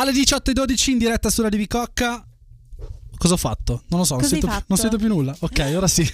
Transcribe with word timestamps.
Alle 0.00 0.12
18.12 0.12 0.92
in 0.92 0.98
diretta 0.98 1.28
sulla 1.28 1.50
DV 1.50 1.66
Cocca. 1.66 2.26
Cosa 3.18 3.34
ho 3.34 3.36
fatto? 3.36 3.82
Non 3.88 4.00
lo 4.00 4.06
so, 4.06 4.16
non 4.16 4.26
sento, 4.26 4.46
fatto? 4.46 4.64
non 4.68 4.78
sento 4.78 4.96
più 4.96 5.08
nulla. 5.08 5.36
Ok, 5.40 5.72
ora 5.76 5.86
sì. 5.86 6.10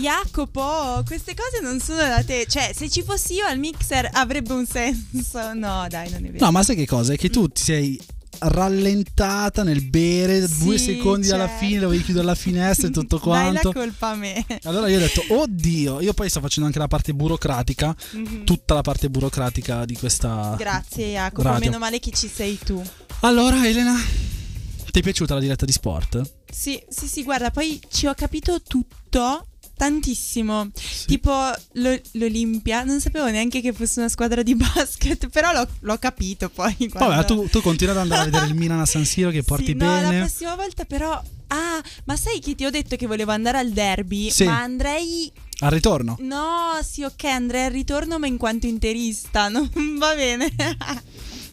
Jacopo, 0.00 1.04
queste 1.06 1.32
cose 1.36 1.60
non 1.62 1.78
sono 1.78 1.98
da 1.98 2.24
te. 2.24 2.46
Cioè, 2.48 2.72
se 2.74 2.90
ci 2.90 3.04
fossi 3.04 3.34
io 3.34 3.46
al 3.46 3.60
mixer 3.60 4.10
avrebbe 4.12 4.52
un 4.52 4.66
senso. 4.66 5.54
No, 5.54 5.86
dai, 5.88 6.10
non 6.10 6.24
è 6.24 6.30
vero. 6.32 6.44
No, 6.44 6.50
ma 6.50 6.64
sai 6.64 6.74
che 6.74 6.86
cosa? 6.86 7.12
È 7.12 7.16
che 7.16 7.30
tu 7.30 7.46
ti 7.46 7.62
sei 7.62 8.00
rallentata 8.40 9.62
nel 9.62 9.82
bere 9.82 10.46
Sì, 10.46 10.64
due 10.64 10.78
secondi 10.78 11.30
alla 11.30 11.46
certo. 11.48 11.64
fine, 11.64 11.80
dovevi 11.80 12.02
chiudere 12.04 12.24
la 12.26 12.34
finestra 12.34 12.88
e 12.88 12.90
tutto 12.90 13.18
Dai 13.24 13.52
la 13.52 13.60
quanto. 13.60 13.72
colpa 13.72 14.08
a 14.10 14.14
me. 14.14 14.44
Allora 14.64 14.88
io 14.88 14.96
ho 14.96 15.00
detto, 15.00 15.22
oddio, 15.28 16.00
io 16.00 16.12
poi 16.12 16.28
sto 16.30 16.40
facendo 16.40 16.66
anche 16.66 16.78
la 16.78 16.88
parte 16.88 17.12
burocratica, 17.14 17.94
Mhm. 18.12 18.44
tutta 18.44 18.74
la 18.74 18.82
parte 18.82 19.08
burocratica 19.10 19.84
di 19.84 19.96
questa... 19.96 20.54
Grazie 20.58 21.12
Jacopo, 21.12 21.42
Radio. 21.42 21.60
meno 21.66 21.78
male 21.78 21.98
che 21.98 22.10
ci 22.12 22.28
sei 22.32 22.58
tu. 22.58 22.82
Allora 23.20 23.66
Elena, 23.66 23.94
ti 24.90 24.98
è 25.00 25.02
piaciuta 25.02 25.34
la 25.34 25.40
diretta 25.40 25.64
di 25.64 25.72
sport? 25.72 26.20
Sì, 26.50 26.82
sì, 26.88 27.06
sì, 27.06 27.22
guarda, 27.24 27.50
poi 27.50 27.80
ci 27.90 28.06
ho 28.06 28.14
capito 28.14 28.60
tutto. 28.66 29.46
Tantissimo, 29.78 30.70
tipo 31.06 31.30
lo- 31.74 32.00
l'Olimpia, 32.12 32.82
non 32.82 33.00
sapevo 33.00 33.26
neanche 33.30 33.60
che 33.60 33.72
fosse 33.72 34.00
una 34.00 34.08
squadra 34.08 34.42
di 34.42 34.54
basket, 34.58 35.28
però 35.28 35.52
l'ho, 35.52 35.66
l'ho 35.80 35.96
capito 35.98 36.48
poi. 36.50 36.74
Quando... 36.90 37.14
Vabbè, 37.14 37.24
tu, 37.24 37.48
tu 37.48 37.62
continua 37.62 37.92
ad 37.94 38.00
andare 38.00 38.22
a 38.22 38.24
vedere 38.24 38.46
il 38.46 38.54
Milan 38.54 38.80
a 38.80 38.86
San 38.86 39.04
Siro 39.04 39.30
che 39.30 39.42
porti 39.44 39.66
Sì, 39.66 39.74
no, 39.74 39.86
bene. 39.86 40.12
la 40.18 40.24
prossima 40.24 40.54
volta 40.56 40.84
però... 40.84 41.22
Ah, 41.50 41.80
ma 42.04 42.16
sai 42.16 42.40
che 42.40 42.54
ti 42.54 42.66
ho 42.66 42.70
detto 42.70 42.96
che 42.96 43.06
volevo 43.06 43.30
andare 43.30 43.56
al 43.58 43.70
derby? 43.70 44.30
Sì. 44.30 44.44
Ma 44.44 44.60
andrei... 44.60 45.32
Al 45.60 45.70
ritorno. 45.70 46.16
No, 46.20 46.78
sì, 46.82 47.04
ok, 47.04 47.24
andrei 47.24 47.64
al 47.66 47.72
ritorno, 47.72 48.18
ma 48.18 48.26
in 48.26 48.36
quanto 48.36 48.66
interista, 48.66 49.46
non 49.48 49.70
va 49.98 50.14
bene. 50.14 50.52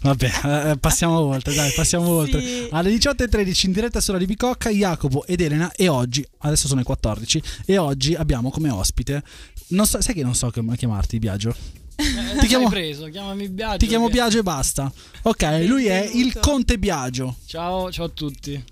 Vabbè, 0.05 0.71
eh, 0.71 0.77
passiamo 0.77 1.19
oltre, 1.19 1.53
dai, 1.55 1.71
passiamo 1.71 2.05
Sì. 2.25 2.35
oltre. 2.35 2.67
Alle 2.71 2.91
18.13 2.95 3.65
in 3.65 3.71
diretta 3.71 3.99
sulla 3.99 4.17
di 4.19 4.25
Bicocca, 4.25 4.69
Jacopo 4.69 5.25
ed 5.25 5.41
Elena 5.41 5.71
e 5.71 5.87
oggi, 5.87 6.25
adesso 6.39 6.67
sono 6.67 6.79
le 6.81 6.85
14, 6.85 7.41
e 7.65 7.77
oggi 7.79 8.13
abbiamo 8.13 8.51
come 8.51 8.69
ospite, 8.69 9.23
non 9.69 9.87
so, 9.87 9.99
sai 10.01 10.13
che 10.13 10.21
non 10.23 10.35
so 10.35 10.51
come 10.51 10.75
chiamarti 10.77 11.17
Biagio? 11.17 11.55
Eh, 11.95 12.37
Ti 12.39 12.45
chiamo- 12.47 12.69
preso, 12.69 13.07
chiamami 13.07 13.49
Biagio. 13.49 13.77
Ti 13.77 13.87
chiamo 13.87 14.09
Biagio 14.09 14.39
e 14.39 14.43
basta. 14.43 14.91
Ok, 15.23 15.41
lui 15.65 15.85
è 15.87 16.01
il 16.03 16.11
Benvenuto. 16.11 16.39
Conte 16.41 16.77
Biagio. 16.77 17.35
Ciao, 17.45 17.91
ciao 17.91 18.05
a 18.05 18.09
tutti. 18.09 18.63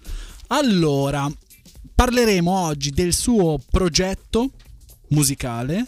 Allora, 0.47 1.31
parleremo 1.95 2.52
oggi 2.52 2.92
del 2.92 3.14
suo 3.14 3.59
progetto 3.72 4.52
musicale, 5.09 5.86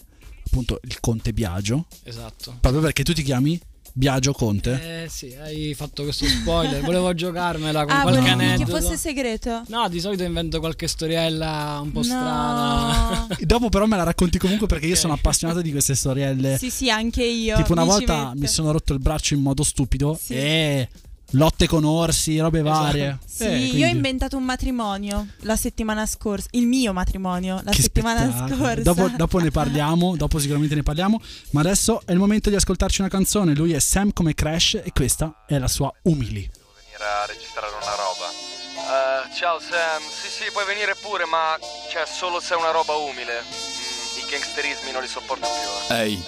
appunto 0.47 0.79
il 0.85 0.99
Conte 0.99 1.33
Biagio, 1.33 1.85
Esatto. 2.03 2.57
proprio 2.61 2.81
perché 2.81 3.03
tu 3.03 3.13
ti 3.13 3.21
chiami 3.21 3.59
Biagio 3.97 4.33
Conte. 4.33 5.03
Eh 5.03 5.09
sì, 5.09 5.33
hai 5.41 5.73
fatto 5.73 6.03
questo 6.03 6.25
spoiler. 6.25 6.81
Volevo 6.83 7.13
giocarmela 7.13 7.85
con 7.85 7.95
ah, 7.95 8.01
qualche 8.01 8.19
volevi 8.19 8.37
che 8.39 8.43
aneddoto. 8.43 8.81
fosse 8.81 8.97
segreto? 8.97 9.63
No, 9.67 9.87
di 9.87 10.01
solito 10.01 10.23
invento 10.23 10.59
qualche 10.59 10.85
storiella 10.85 11.79
un 11.81 11.93
po' 11.93 11.99
No. 11.99 12.03
strana. 12.03 13.27
Dopo 13.39 13.69
però 13.69 13.85
me 13.85 13.95
la 13.95 14.03
racconti 14.03 14.37
comunque 14.37 14.67
perché 14.67 14.87
io 14.87 14.95
Ok. 14.95 14.99
sono 14.99 15.13
appassionato 15.13 15.61
di 15.61 15.71
queste 15.71 15.95
storielle. 15.95 16.57
Sì, 16.57 16.69
sì, 16.71 16.89
anche 16.89 17.23
io. 17.23 17.55
tipo 17.55 17.71
una 17.71 17.83
mi 17.83 17.87
volta 17.87 18.33
mi 18.35 18.47
sono 18.47 18.73
rotto 18.73 18.91
il 18.91 18.99
braccio 18.99 19.33
in 19.33 19.39
modo 19.41 19.63
stupido 19.63 20.19
Sì. 20.21 20.33
e 20.33 20.89
lotte 21.31 21.67
con 21.67 21.83
orsi, 21.83 22.39
robe 22.39 22.59
Esatto. 22.59 22.79
varie. 22.79 23.19
Sì, 23.25 23.43
Eh, 23.43 23.57
io 23.65 23.87
ho 23.87 23.89
inventato 23.89 24.37
un 24.37 24.43
matrimonio 24.43 25.27
la 25.41 25.55
settimana 25.55 26.05
scorsa. 26.05 26.47
Il 26.51 26.65
mio 26.67 26.93
matrimonio 26.93 27.59
la 27.63 27.71
Che 27.71 27.81
settimana 27.81 28.21
spettacolo. 28.29 28.55
scorsa. 28.55 28.81
Dopo, 28.81 29.07
dopo 29.15 29.39
ne 29.39 29.51
parliamo, 29.51 30.15
dopo 30.15 30.39
sicuramente 30.39 30.75
ne 30.75 30.83
parliamo. 30.83 31.21
Ma 31.51 31.59
adesso 31.61 32.01
è 32.05 32.11
il 32.11 32.17
momento 32.19 32.49
di 32.49 32.55
ascoltarci 32.55 33.01
una 33.01 33.09
canzone. 33.09 33.53
Lui 33.55 33.73
è 33.73 33.79
Sam 33.79 34.13
come 34.13 34.33
Crash 34.33 34.75
e 34.83 34.91
questa 34.93 35.43
è 35.47 35.57
la 35.57 35.67
sua 35.67 35.91
Umili. 36.03 36.49
Devo 36.51 36.71
venire 36.81 37.03
a 37.03 37.25
registrare 37.25 37.67
una 37.67 37.95
roba. 37.95 38.29
Eh, 38.75 39.35
ciao 39.35 39.59
Sam, 39.59 40.01
sì 40.09 40.29
sì 40.29 40.51
puoi 40.51 40.65
venire 40.65 40.95
pure, 41.01 41.25
ma 41.25 41.57
cioè 41.91 42.03
solo 42.05 42.39
se 42.39 42.53
è 42.53 42.57
una 42.57 42.71
roba 42.71 42.93
umile. 42.95 43.41
Mm, 43.41 44.19
I 44.27 44.29
gangsterismi 44.29 44.91
non 44.91 45.01
li 45.01 45.07
sopporto 45.07 45.47
più. 45.47 45.95
eh. 45.95 46.01
Ehi, 46.01 46.23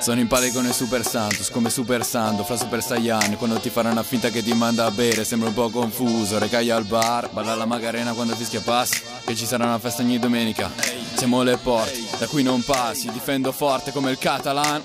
sono 0.00 0.20
in 0.20 0.28
il 0.30 0.72
Super 0.72 1.04
Santos, 1.04 1.50
come 1.50 1.70
Super 1.70 2.04
Sando, 2.04 2.44
fra 2.44 2.56
Super 2.56 2.82
Saiyan. 2.82 3.36
Quando 3.36 3.58
ti 3.58 3.70
farà 3.70 3.90
una 3.90 4.02
finta 4.02 4.30
che 4.30 4.42
ti 4.42 4.52
manda 4.52 4.84
a 4.84 4.90
bere, 4.90 5.24
sembra 5.24 5.48
un 5.48 5.54
po' 5.54 5.70
confuso. 5.70 6.38
Recai 6.38 6.70
al 6.70 6.84
bar, 6.84 7.30
balla 7.30 7.54
la 7.54 7.66
magarena 7.66 8.12
quando 8.12 8.36
fischia 8.36 8.60
passi 8.60 9.00
Che 9.24 9.34
ci 9.34 9.46
sarà 9.46 9.64
una 9.64 9.78
festa 9.78 10.02
ogni 10.02 10.18
domenica. 10.18 10.70
Siamo 11.16 11.40
alle 11.40 11.56
porte, 11.56 12.04
da 12.18 12.26
qui 12.26 12.42
non 12.42 12.62
passi, 12.62 13.10
difendo 13.10 13.50
forte 13.50 13.90
come 13.90 14.10
il 14.10 14.18
Catalan. 14.18 14.82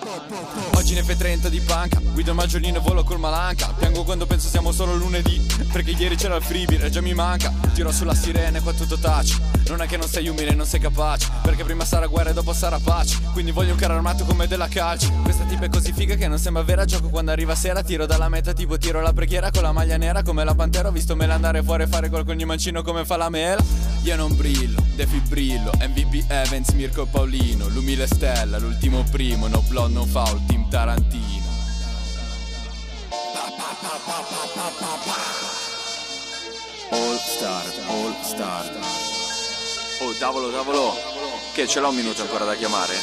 Oggi 0.76 0.94
ne 0.94 1.04
fai 1.04 1.18
30 1.18 1.50
di 1.50 1.60
panca, 1.60 2.00
guido 2.00 2.32
il 2.32 2.38
maggiolino 2.38 2.78
e 2.78 2.82
volo 2.82 3.04
col 3.04 3.20
malanca. 3.20 3.68
Piango 3.78 4.04
quando 4.04 4.26
penso 4.26 4.48
siamo 4.48 4.72
solo 4.72 4.96
lunedì, 4.96 5.46
perché 5.72 5.92
ieri 5.92 6.16
c'era 6.16 6.38
il 6.38 6.44
freebie 6.44 6.80
e 6.80 6.90
già 6.90 7.02
mi 7.02 7.14
manca. 7.14 7.54
Tiro 7.74 7.92
sulla 7.92 8.16
sirena 8.16 8.60
e 8.60 8.62
qua 8.62 8.72
tutto 8.72 8.98
taci, 8.98 9.38
non 9.68 9.82
è 9.82 9.88
che 9.88 9.98
non 9.98 10.08
sei 10.08 10.28
umile, 10.28 10.54
non 10.54 10.66
sei 10.66 10.82
capace 10.82 11.30
Perché 11.42 11.64
prima 11.64 11.86
sarà 11.86 12.08
guerra 12.08 12.32
e 12.32 12.34
dopo 12.34 12.54
sarà 12.54 12.80
pace, 12.80 13.20
quindi 13.32 13.52
voglio 13.52 13.72
un 13.72 13.78
carro 13.78 13.96
armato 13.96 14.24
come 14.26 14.48
della 14.48 14.68
calci 15.02 15.12
Questa 15.24 15.44
tipa 15.46 15.66
è 15.66 15.70
così 15.70 15.92
figa 15.94 16.16
che 16.16 16.28
non 16.28 16.38
sembra 16.38 16.64
vera 16.64 16.86
gioco. 16.86 17.10
Quando 17.10 17.32
arriva 17.32 17.56
sera 17.56 17.82
Tiro 17.82 18.06
dalla 18.06 18.30
meta 18.30 18.54
tipo 18.54 18.78
tiro 18.78 19.02
la 19.02 19.14
preghiera 19.14 19.50
con 19.52 19.64
la 19.64 19.72
maglia 19.72 19.98
nera 19.98 20.24
come 20.24 20.44
la 20.44 20.54
pantera. 20.54 20.90
Ho 20.90 20.92
visto 20.92 21.16
mela 21.16 21.34
andare 21.34 21.64
fuori 21.64 21.84
e 21.84 21.88
fare 21.88 22.10
gol 22.10 22.26
con 22.26 22.38
mancino 22.46 22.84
come 22.84 23.06
fa 23.06 23.18
la 23.18 23.30
mela. 23.30 23.64
Io 24.04 24.16
non 24.16 24.36
brillo, 24.36 24.84
defibrillo, 24.96 25.72
MVP 25.78 26.26
Evans, 26.28 26.70
Mirko 26.70 27.06
Paolino 27.06 27.68
L'umile 27.68 28.08
stella, 28.08 28.58
l'ultimo 28.58 29.04
primo, 29.12 29.48
no 29.48 29.62
blood, 29.68 29.92
no 29.92 30.06
foul, 30.06 30.44
team 30.48 30.68
Tarantino. 30.70 31.50
All 36.90 37.18
star, 37.18 37.64
all 37.88 38.16
star. 38.24 38.70
Oh 40.02 40.14
tavolo, 40.18 40.52
tavolo 40.52 40.94
Che 41.54 41.68
ce 41.68 41.80
l'ho 41.80 41.90
un 41.90 41.96
minuto 41.96 42.24
ancora 42.24 42.44
da 42.44 42.56
chiamare? 42.56 42.96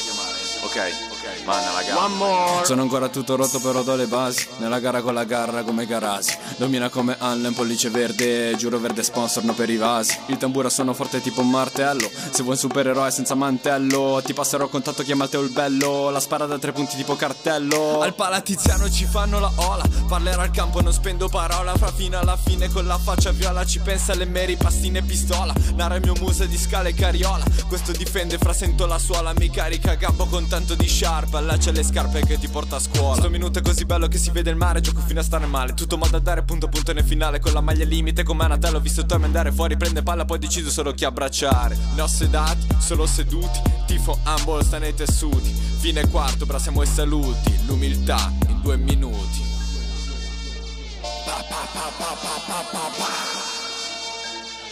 Ok, 0.65 1.08
ok, 1.39 1.45
manna 1.45 1.73
la 1.73 1.83
gara. 1.83 2.65
Sono 2.65 2.83
ancora 2.83 3.09
tutto 3.09 3.37
rotto 3.37 3.61
però 3.61 3.83
do 3.83 3.95
le 3.95 4.07
basi. 4.07 4.47
Nella 4.59 4.79
gara 4.81 5.03
con 5.03 5.15
la 5.15 5.25
garra 5.25 5.63
come 5.63 5.87
Garasi. 5.87 6.37
Domina 6.57 6.89
come 6.89 7.17
Allen, 7.19 7.55
pollice 7.55 7.91
verde. 7.91 8.55
Giuro 8.57 8.79
verde 8.79 9.03
sponsor, 9.03 9.45
no 9.45 9.53
per 9.53 9.71
i 9.71 9.77
vasi. 9.77 10.17
Il 10.27 10.37
tamburo 10.37 10.69
suono 10.69 10.95
forte 10.95 11.21
tipo 11.21 11.41
un 11.41 11.51
martello. 11.51 12.11
Se 12.31 12.43
vuoi 12.43 12.55
un 12.55 12.61
supereroe 12.61 13.11
senza 13.11 13.35
mantello 13.35 14.21
Ti 14.25 14.35
passerò 14.35 14.65
a 14.65 14.69
contatto, 14.69 15.03
chiama 15.03 15.29
il 15.31 15.51
bello. 15.51 16.11
La 16.11 16.21
spara 16.21 16.47
da 16.47 16.59
tre 16.59 16.73
punti 16.73 16.97
tipo 16.97 17.17
cartello. 17.17 18.01
Al 18.01 18.15
palatiziano 18.15 18.91
ci 18.91 19.05
fanno 19.05 19.39
la 19.39 19.53
ola. 19.57 19.85
Parlerò 20.07 20.43
al 20.43 20.51
campo, 20.51 20.81
non 20.81 20.93
spendo 20.93 21.29
parola. 21.29 21.77
Fra 21.77 21.93
fino 21.93 22.19
alla 22.19 22.37
fine 22.37 22.69
con 22.69 22.87
la 22.87 22.99
faccia 22.99 23.31
viola 23.31 23.65
Ci 23.65 23.81
pensa 23.81 24.15
le 24.15 24.25
meri 24.25 24.57
pastine 24.57 24.99
e 24.99 25.03
pistola. 25.03 25.55
Narra 25.75 25.97
il 25.97 26.03
mio 26.03 26.15
muso 26.19 26.45
di 26.45 26.59
scala 26.59 26.89
e 26.89 26.95
cariola. 26.95 27.45
Questo 27.67 27.93
difende 27.93 28.39
fra 28.39 28.53
sento 28.53 28.87
la 28.87 28.99
suola. 28.99 29.33
Mi 29.37 29.51
carica 29.51 29.93
a 29.93 29.95
gambo 29.95 30.27
con 30.27 30.47
tanto 30.49 30.75
di 30.75 30.87
sciarpa 30.87 31.28
Allaccia 31.37 31.71
le 31.71 31.83
scarpe 31.83 32.21
che 32.21 32.39
ti 32.39 32.49
porta 32.49 32.77
a 32.77 32.79
scuola. 32.81 33.17
Sto 33.17 33.29
minuto 33.31 33.59
è 33.59 33.63
così 33.63 33.85
bello 33.85 34.09
che 34.09 34.19
si 34.19 34.31
vede 34.31 34.51
il 34.51 34.57
mare 34.57 34.81
Gioco 34.81 35.01
fino 35.01 35.21
a 35.21 35.23
stare 35.23 35.47
male. 35.47 35.75
Tutto 35.75 35.97
mal 35.97 36.09
da 36.11 36.19
dare 36.19 36.43
punto 36.43 36.69
punto 36.69 36.93
nel 36.93 37.05
finale 37.05 37.39
Con 37.41 37.53
la 37.53 37.61
maglia 37.61 37.85
limite 37.85 38.23
come 38.23 38.45
a 38.45 38.49
Natale 38.49 38.77
Ho 38.77 38.81
visto 38.81 39.07
Tommy 39.07 39.25
andare 39.25 39.53
fuori 39.53 39.77
Prende 39.77 40.03
palla 40.03 40.25
poi 40.25 40.39
decido 40.39 40.71
solo 40.71 40.93
chi 40.93 41.05
abbracciare. 41.05 41.77
Ne 41.95 42.03
ho 42.03 42.07
sedati, 42.07 42.67
solo 42.79 43.07
seduti 43.07 43.61
Tifo 43.87 44.19
handball 44.25 44.63
sta 44.63 44.79
nei 44.79 44.95
tessuti. 44.95 45.51
Fine 45.51 46.09
quarto, 46.09 46.47
brasiamo 46.47 46.83
i 46.83 46.87
saluti 46.87 47.59
L'umiltà 47.67 48.33
in 48.49 48.61
due 48.63 48.77
minuti. 48.77 49.47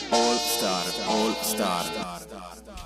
All 0.08 0.38
star, 0.38 0.84
all 1.08 1.34
star 1.42 2.85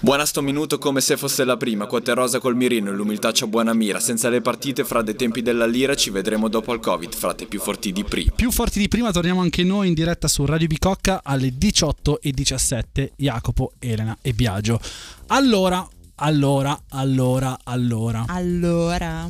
Buona 0.00 0.26
sto 0.26 0.42
minuto 0.42 0.78
come 0.78 1.00
se 1.00 1.16
fosse 1.16 1.44
la 1.44 1.56
prima 1.56 1.86
Quote 1.86 2.12
rosa 2.14 2.38
col 2.38 2.56
mirino 2.56 2.90
e 2.90 2.94
l'umiltà 2.94 3.30
c'ha 3.32 3.46
buona 3.46 3.72
mira 3.72 4.00
Senza 4.00 4.28
le 4.28 4.40
partite 4.40 4.84
fra 4.84 5.02
dei 5.02 5.14
tempi 5.16 5.40
della 5.42 5.66
lira 5.66 5.94
Ci 5.94 6.10
vedremo 6.10 6.48
dopo 6.48 6.72
al 6.72 6.80
covid 6.80 7.12
Frate 7.14 7.46
più 7.46 7.60
forti 7.60 7.92
di 7.92 8.04
prima 8.04 8.32
Più 8.34 8.50
forti 8.50 8.78
di 8.78 8.88
prima, 8.88 9.12
torniamo 9.12 9.40
anche 9.40 9.62
noi 9.62 9.88
in 9.88 9.94
diretta 9.94 10.28
su 10.28 10.44
Radio 10.44 10.66
Bicocca 10.66 11.20
alle 11.22 11.48
18.17. 11.48 13.10
Jacopo, 13.16 13.72
Elena 13.78 14.16
e 14.20 14.32
Biagio. 14.32 14.80
Allora, 15.28 15.86
allora, 16.16 16.78
allora, 16.90 17.58
allora. 17.64 18.24
Allora. 18.28 19.28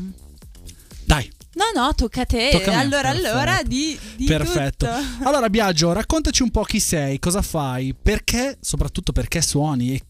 Dai, 1.05 1.31
No, 1.55 1.81
no, 1.81 1.95
tocca 1.95 2.23
a 2.23 2.27
te. 2.27 2.51
Tocca 2.53 2.73
a 2.75 2.79
allora, 2.81 3.11
perfetto. 3.13 3.29
allora, 3.29 3.63
di, 3.63 3.99
di 4.17 4.25
Perfetto. 4.25 4.87
tutto. 4.87 5.29
Allora, 5.29 5.49
Biagio, 5.49 5.93
raccontaci 5.93 6.43
un 6.43 6.51
po' 6.51 6.63
chi 6.63 6.81
sei, 6.81 7.19
cosa 7.21 7.43
fai, 7.43 7.95
perché, 8.01 8.59
soprattutto 8.61 9.13
perché 9.13 9.41
suoni 9.41 9.95
e 9.95 10.03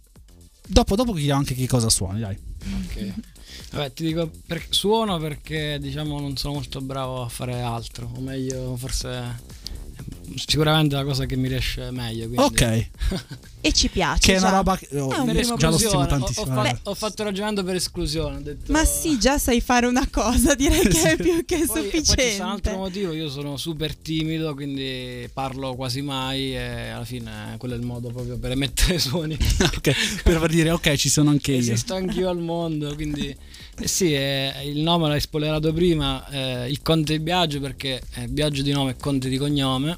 dopo, 0.67 0.97
dopo 0.97 1.13
chiediamo 1.13 1.41
anche 1.41 1.55
che 1.55 1.67
cosa 1.67 1.89
suoni, 1.91 2.21
dai. 2.21 2.37
Ok. 2.85 3.15
Vabbè, 3.73 3.93
ti 3.93 4.05
dico, 4.05 4.31
per- 4.47 4.67
suono 4.71 5.19
perché 5.19 5.79
diciamo 5.81 6.19
non 6.21 6.37
sono 6.37 6.55
molto 6.55 6.81
bravo 6.81 7.23
a 7.23 7.29
fare 7.29 7.61
altro, 7.61 8.11
o 8.15 8.21
meglio, 8.21 8.77
forse 8.77 9.41
sicuramente 10.37 10.95
la 10.95 11.05
cosa 11.05 11.27
che 11.27 11.37
mi 11.37 11.49
riesce 11.49 11.91
meglio. 11.91 12.29
Quindi. 12.29 12.43
Ok, 12.43 12.91
E 13.67 13.73
ci 13.73 13.89
piace. 13.89 14.19
che 14.21 14.35
è 14.35 14.39
una 14.39 14.51
roba 14.51 14.77
che 14.77 14.87
oh, 14.99 15.07
un 15.07 15.27
già 15.27 15.33
lo 15.33 15.39
esclusione, 15.39 15.79
stimo 15.79 16.03
ho- 16.03 16.07
tantissimo. 16.07 16.43
Ho, 16.43 16.47
fa- 16.49 16.53
guarda. 16.53 16.81
ho 16.83 16.95
fatto 16.95 17.23
il 17.23 17.29
ragionamento 17.29 17.65
per 17.65 17.75
esclusione. 17.77 18.37
Ho 18.37 18.41
detto, 18.41 18.71
Ma 18.73 18.85
sì, 18.85 19.19
già 19.19 19.39
sai 19.39 19.63
fare 19.63 19.87
una 19.87 20.07
cosa, 20.11 20.55
direi 20.55 20.83
che 20.87 21.13
è 21.13 21.17
più 21.17 21.45
che 21.47 21.65
Poi, 21.67 21.87
e 21.87 21.91
poi 21.91 22.05
ci 22.05 22.05
sta 22.05 22.45
un 22.45 22.51
altro 22.51 22.73
sufficiente. 22.73 22.77
motivo, 22.77 23.13
io 23.13 23.31
sono 23.31 23.57
super 23.57 23.97
timido, 23.97 24.53
quindi 24.55 25.27
parlo 25.33 25.75
quasi 25.77 26.03
mai 26.03 26.55
e 26.55 26.89
alla 26.89 27.07
fine 27.07 27.55
quello 27.57 27.73
è 27.75 27.79
il 27.79 27.85
modo 27.87 28.09
proprio 28.11 28.37
per 28.37 28.51
emettere 28.51 28.99
suoni. 29.01 29.37
Ok, 29.77 30.23
per 30.23 30.47
dire 30.49 30.71
ok, 30.71 30.95
ci 30.97 31.09
sono 31.09 31.31
anche 31.31 31.53
io. 31.53 31.59
Esisto 31.61 31.95
anch'io 31.95 32.29
al 32.29 32.39
mondo, 32.41 32.95
quindi 32.95 33.35
eh 33.81 33.89
sì, 33.89 34.13
eh, 34.15 34.53
il 34.65 34.81
nome 34.81 35.09
l'hai 35.09 35.21
spoilerato 35.21 35.73
prima, 35.73 36.27
eh, 36.29 36.69
il 36.71 36.83
Conte 36.83 37.19
Biagio 37.19 37.61
perché 37.61 38.03
eh, 38.17 38.29
Biagio 38.29 38.61
di 38.63 38.73
nome 38.73 38.91
e 38.91 38.97
Conte 38.97 39.29
di 39.31 39.39
cognome. 39.39 39.97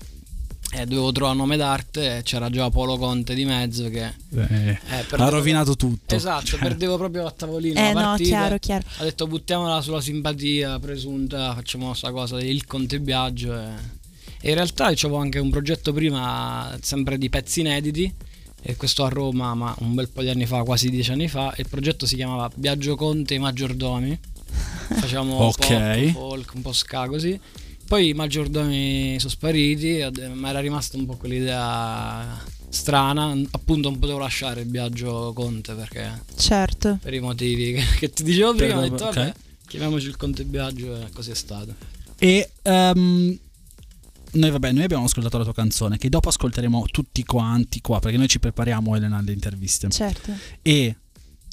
E 0.79 0.85
dovevo 0.85 1.11
trovare 1.11 1.35
un 1.37 1.43
nome 1.43 1.57
d'arte 1.57 2.19
e 2.19 2.23
c'era 2.23 2.51
già 2.51 2.69
Polo 2.69 2.99
Conte 2.99 3.35
di 3.35 3.47
mezzo 3.47 3.89
che 3.89 4.13
Eh, 4.35 4.79
eh, 4.91 5.07
ha 5.17 5.29
rovinato 5.31 5.75
tutto. 5.75 6.15
Esatto, 6.15 6.45
Cioè, 6.45 6.59
perdevo 6.69 6.99
proprio 6.99 7.25
a 7.27 7.31
tavolino 7.31 7.79
Eh 7.81 7.93
la 7.95 8.01
no, 8.01 8.07
partita. 8.09 8.29
chiaro, 8.29 8.59
chiaro. 8.59 8.85
Ha 8.99 9.03
detto 9.05 9.27
buttiamola 9.27 9.81
sulla 9.81 10.03
simpatia 10.03 10.79
presunta, 10.79 11.55
facciamo 11.55 11.87
questa 11.87 12.11
cosa 12.11 12.39
il 12.43 12.67
Conte 12.67 13.01
Biagio. 13.01 13.55
E, 13.59 13.69
e 14.43 14.49
in 14.51 14.55
realtà 14.55 14.87
avevo 14.87 15.17
anche 15.17 15.39
un 15.39 15.49
progetto 15.49 15.95
prima, 15.95 16.77
sempre 16.83 17.17
di 17.17 17.31
pezzi 17.31 17.61
inediti, 17.61 18.13
e 18.61 18.77
questo 18.77 19.05
a 19.05 19.09
Roma, 19.09 19.55
ma 19.55 19.75
un 19.79 19.95
bel 19.95 20.11
po' 20.11 20.21
di 20.21 20.29
anni 20.29 20.45
fa, 20.45 20.63
quasi 20.63 20.91
dieci 20.91 21.11
anni 21.11 21.29
fa. 21.29 21.55
Il 21.57 21.69
progetto 21.71 22.05
si 22.05 22.17
chiamava 22.17 22.51
Biagio 22.55 22.97
Conte 22.97 23.33
e 23.33 23.37
i 23.39 23.41
Maggiordomi. 23.41 24.19
Facciamo 25.01 25.37
Ok. 25.37 25.57
pop, 25.67 26.11
folk, 26.13 26.53
un 26.55 26.61
po' 26.61 26.73
ska 26.73 27.09
così. 27.09 27.41
Poi 27.87 28.09
i 28.09 28.15
maggiordomi 28.15 29.17
sono 29.19 29.31
spariti, 29.31 30.05
mi 30.35 30.49
era 30.49 30.59
rimasta 30.61 30.97
un 30.97 31.07
po' 31.07 31.17
quell'idea 31.17 32.43
strana. 32.69 33.33
Appunto, 33.53 33.89
non 33.89 33.99
potevo 33.99 34.19
lasciare 34.19 34.63
il 34.63 34.67
Biagio 34.67 35.33
Conte 35.33 35.75
perché 35.75 36.23
Certo. 36.37 36.99
per 37.01 37.15
i 37.15 37.21
motivi 37.21 37.73
che, 37.75 37.85
che 37.99 38.11
ti 38.11 38.25
dicevo 38.25 38.55
prima. 38.55 38.79
Ho 38.79 38.81
detto, 38.89 39.05
ok. 39.05 39.15
vabbè, 39.15 39.35
chiamiamoci 39.69 40.09
il 40.09 40.17
Conte 40.17 40.45
Biagio 40.45 40.97
e 40.97 41.11
così 41.13 41.31
è 41.31 41.35
stato. 41.35 41.75
E 42.19 42.51
ehm, 42.63 43.39
noi, 44.33 44.51
vabbè, 44.51 44.73
noi 44.73 44.85
abbiamo 44.85 45.05
ascoltato 45.05 45.39
la 45.39 45.45
tua 45.45 45.55
canzone, 45.55 45.97
che 45.97 46.09
dopo 46.09 46.29
ascolteremo 46.29 46.87
tutti 46.91 47.25
quanti 47.25 47.81
qua, 47.81 48.01
perché 48.01 48.17
noi 48.17 48.29
ci 48.29 48.41
prepariamo, 48.41 48.97
Elena, 48.97 49.19
alle 49.19 49.33
interviste. 49.33 49.89
Certo. 49.91 50.33
E 50.63 50.97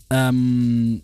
ehm, 0.08 1.02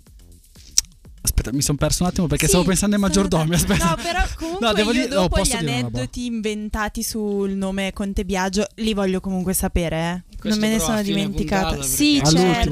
aspetta, 1.30 1.52
mi 1.54 1.62
sono 1.62 1.78
perso 1.78 2.04
un 2.04 2.10
attimo 2.10 2.28
perché 2.28 2.46
Sì, 2.46 2.52
stavo 2.52 2.66
pensando 2.66 2.96
ai 2.96 3.02
maggiordomi. 3.02 3.56
Aspetta. 3.56 3.90
No, 3.90 3.96
però 4.02 4.20
comunque 4.36 4.68
No, 4.68 4.74
devo 4.74 4.92
io 4.92 5.02
dire- 5.02 5.08
no, 5.16 5.22
dopo 5.22 5.36
posso 5.38 5.52
gli 5.56 5.60
aneddoti 5.60 6.26
inventati 6.26 7.04
sul 7.04 7.52
nome 7.52 7.94
Conte 7.94 8.26
Biagio 8.26 8.66
li 8.76 8.94
voglio 8.94 9.20
comunque 9.20 9.54
sapere, 9.54 9.98
eh. 9.98 10.48
Non 10.50 10.58
me 10.60 10.70
ne 10.70 10.80
sono 10.80 11.02
dimenticata. 11.02 11.82
Sì, 11.82 12.22
certo. 12.24 12.72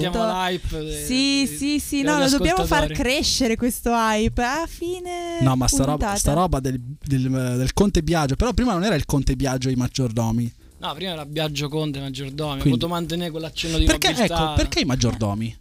Sì, 1.05 1.45
de- 1.49 1.55
sì, 1.57 1.79
sì, 1.79 1.95
degli 2.01 2.05
no, 2.05 2.19
lo 2.19 2.29
dobbiamo 2.29 2.65
far 2.65 2.87
crescere 2.91 3.55
questo 3.57 3.91
hype 3.91 4.41
a 4.43 4.65
fine 4.67 5.41
No, 5.41 5.55
ma 5.55 5.67
sta 5.67 5.83
roba, 5.83 6.15
sta 6.15 6.33
roba 6.33 6.59
del, 6.59 6.79
del- 7.03 7.29
del 7.29 7.73
Conte 7.73 8.01
Biagio, 8.03 8.35
però 8.35 8.53
prima 8.53 8.71
non 8.73 8.83
era 8.85 8.95
il 8.95 9.05
Conte 9.05 9.35
Biagio 9.35 9.69
e 9.69 9.73
i 9.73 9.75
maggiordomi. 9.75 10.53
No, 10.79 10.93
prima 10.93 11.11
era 11.11 11.25
Biagio 11.25 11.67
Conte, 11.69 11.99
Maggiordomi. 11.99 12.49
Ho 12.51 12.61
Quindi- 12.61 12.69
voluto 12.69 12.87
mantenere 12.87 13.31
quell'accenno 13.31 13.77
di 13.79 13.85
Perché, 13.85 14.11
nobiltà. 14.11 14.43
ecco, 14.43 14.53
perché 14.53 14.79
i 14.81 14.85
maggiordomi? 14.85 15.57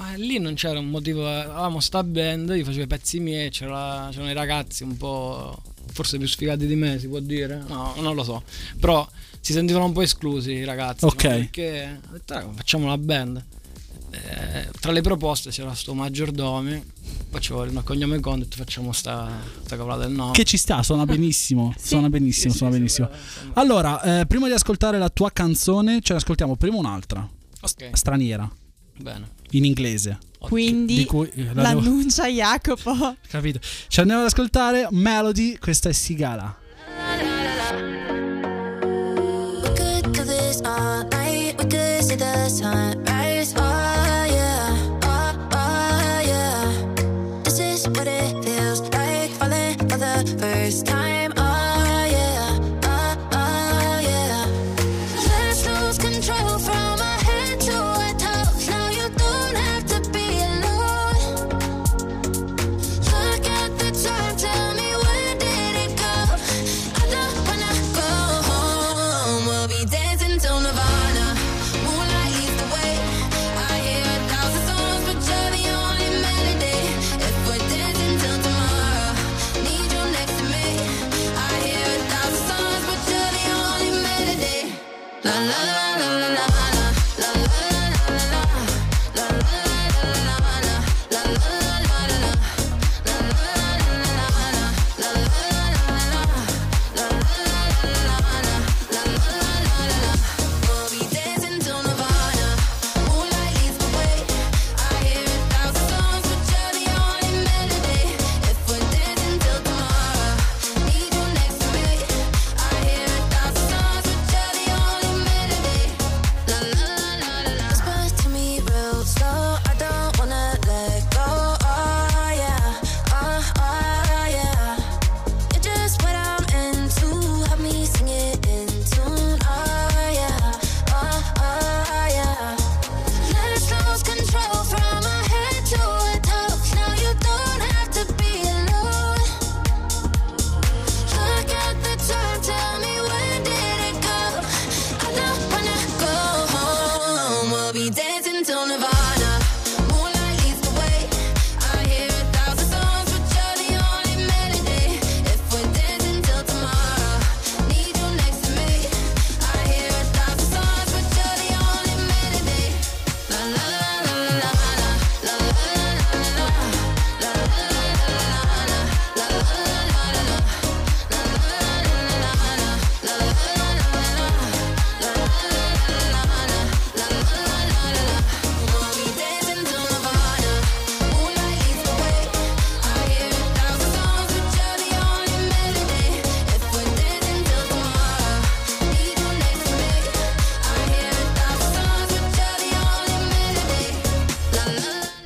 Ma 0.00 0.14
lì 0.14 0.38
non 0.38 0.54
c'era 0.54 0.78
un 0.78 0.88
motivo. 0.88 1.28
Avevamo 1.28 1.78
sta 1.80 2.02
band, 2.02 2.48
io 2.56 2.64
facevo 2.64 2.84
i 2.84 2.86
pezzi 2.86 3.20
miei, 3.20 3.50
c'era- 3.50 4.08
c'erano 4.10 4.30
i 4.30 4.34
ragazzi 4.34 4.82
un 4.82 4.96
po'. 4.96 5.62
forse 5.92 6.18
più 6.18 6.26
sfigati 6.28 6.66
di 6.66 6.76
me, 6.76 6.98
si 7.00 7.08
può 7.08 7.18
dire. 7.18 7.62
No, 7.66 7.94
non 7.98 8.14
lo 8.14 8.22
so. 8.22 8.44
Però 8.78 9.06
si 9.40 9.52
sentivano 9.52 9.86
un 9.86 9.92
po' 9.92 10.02
esclusi 10.02 10.52
i 10.52 10.64
ragazzi. 10.64 11.04
Ok. 11.04 11.24
ma 11.24 11.30
Perché 11.34 12.00
ho 12.08 12.12
detto, 12.12 12.32
"Raga, 12.34 12.52
facciamo 12.54 12.84
una 12.86 12.96
band. 12.96 13.44
Eh, 14.12 14.68
tra 14.80 14.92
le 14.92 15.00
proposte 15.02 15.50
c'era 15.50 15.74
sto 15.74 15.92
maggiordomi. 15.94 16.82
Facevo 17.30 17.64
il 17.64 17.80
cognome 17.84 18.20
Conte, 18.20 18.44
detto, 18.44 18.56
facciamo 18.56 18.92
sta, 18.92 19.28
sta 19.64 19.76
cavolata 19.76 20.02
del 20.06 20.12
nome. 20.14 20.32
Che 20.32 20.44
ci 20.44 20.56
sta, 20.56 20.82
suona 20.82 21.04
benissimo. 21.04 21.74
suona 21.78 22.08
benissimo, 22.08 22.52
Sì, 22.52 22.58
suona 22.58 22.72
sì, 22.72 22.78
benissimo. 22.78 23.08
Allora, 23.54 24.20
eh, 24.20 24.26
prima 24.26 24.46
di 24.46 24.52
ascoltare 24.54 24.98
la 24.98 25.08
tua 25.10 25.30
canzone, 25.32 26.00
ce 26.02 26.12
ne 26.14 26.18
ascoltiamo 26.20 26.54
prima 26.56 26.76
un'altra, 26.76 27.28
Ok, 27.62 27.90
straniera, 27.94 28.50
bene. 28.98 29.38
In 29.50 29.64
inglese. 29.64 30.18
Quindi 30.38 30.94
Di 30.94 31.04
cui 31.04 31.28
eh, 31.34 31.44
la 31.52 31.52
devo- 31.52 31.80
l'annuncia 31.80 32.26
Jacopo. 32.26 33.16
Capito? 33.28 33.58
Ci 33.88 34.00
andiamo 34.00 34.22
ad 34.22 34.26
ascoltare 34.28 34.88
Melody, 34.90 35.58
questa 35.58 35.88
è 35.88 35.92
Sigala. 35.92 36.56
All 40.62 41.08
night. 41.08 41.56
We 41.58 41.64
could 41.68 42.02
see 42.04 42.16
the 42.16 42.48
sunrise. 42.48 43.19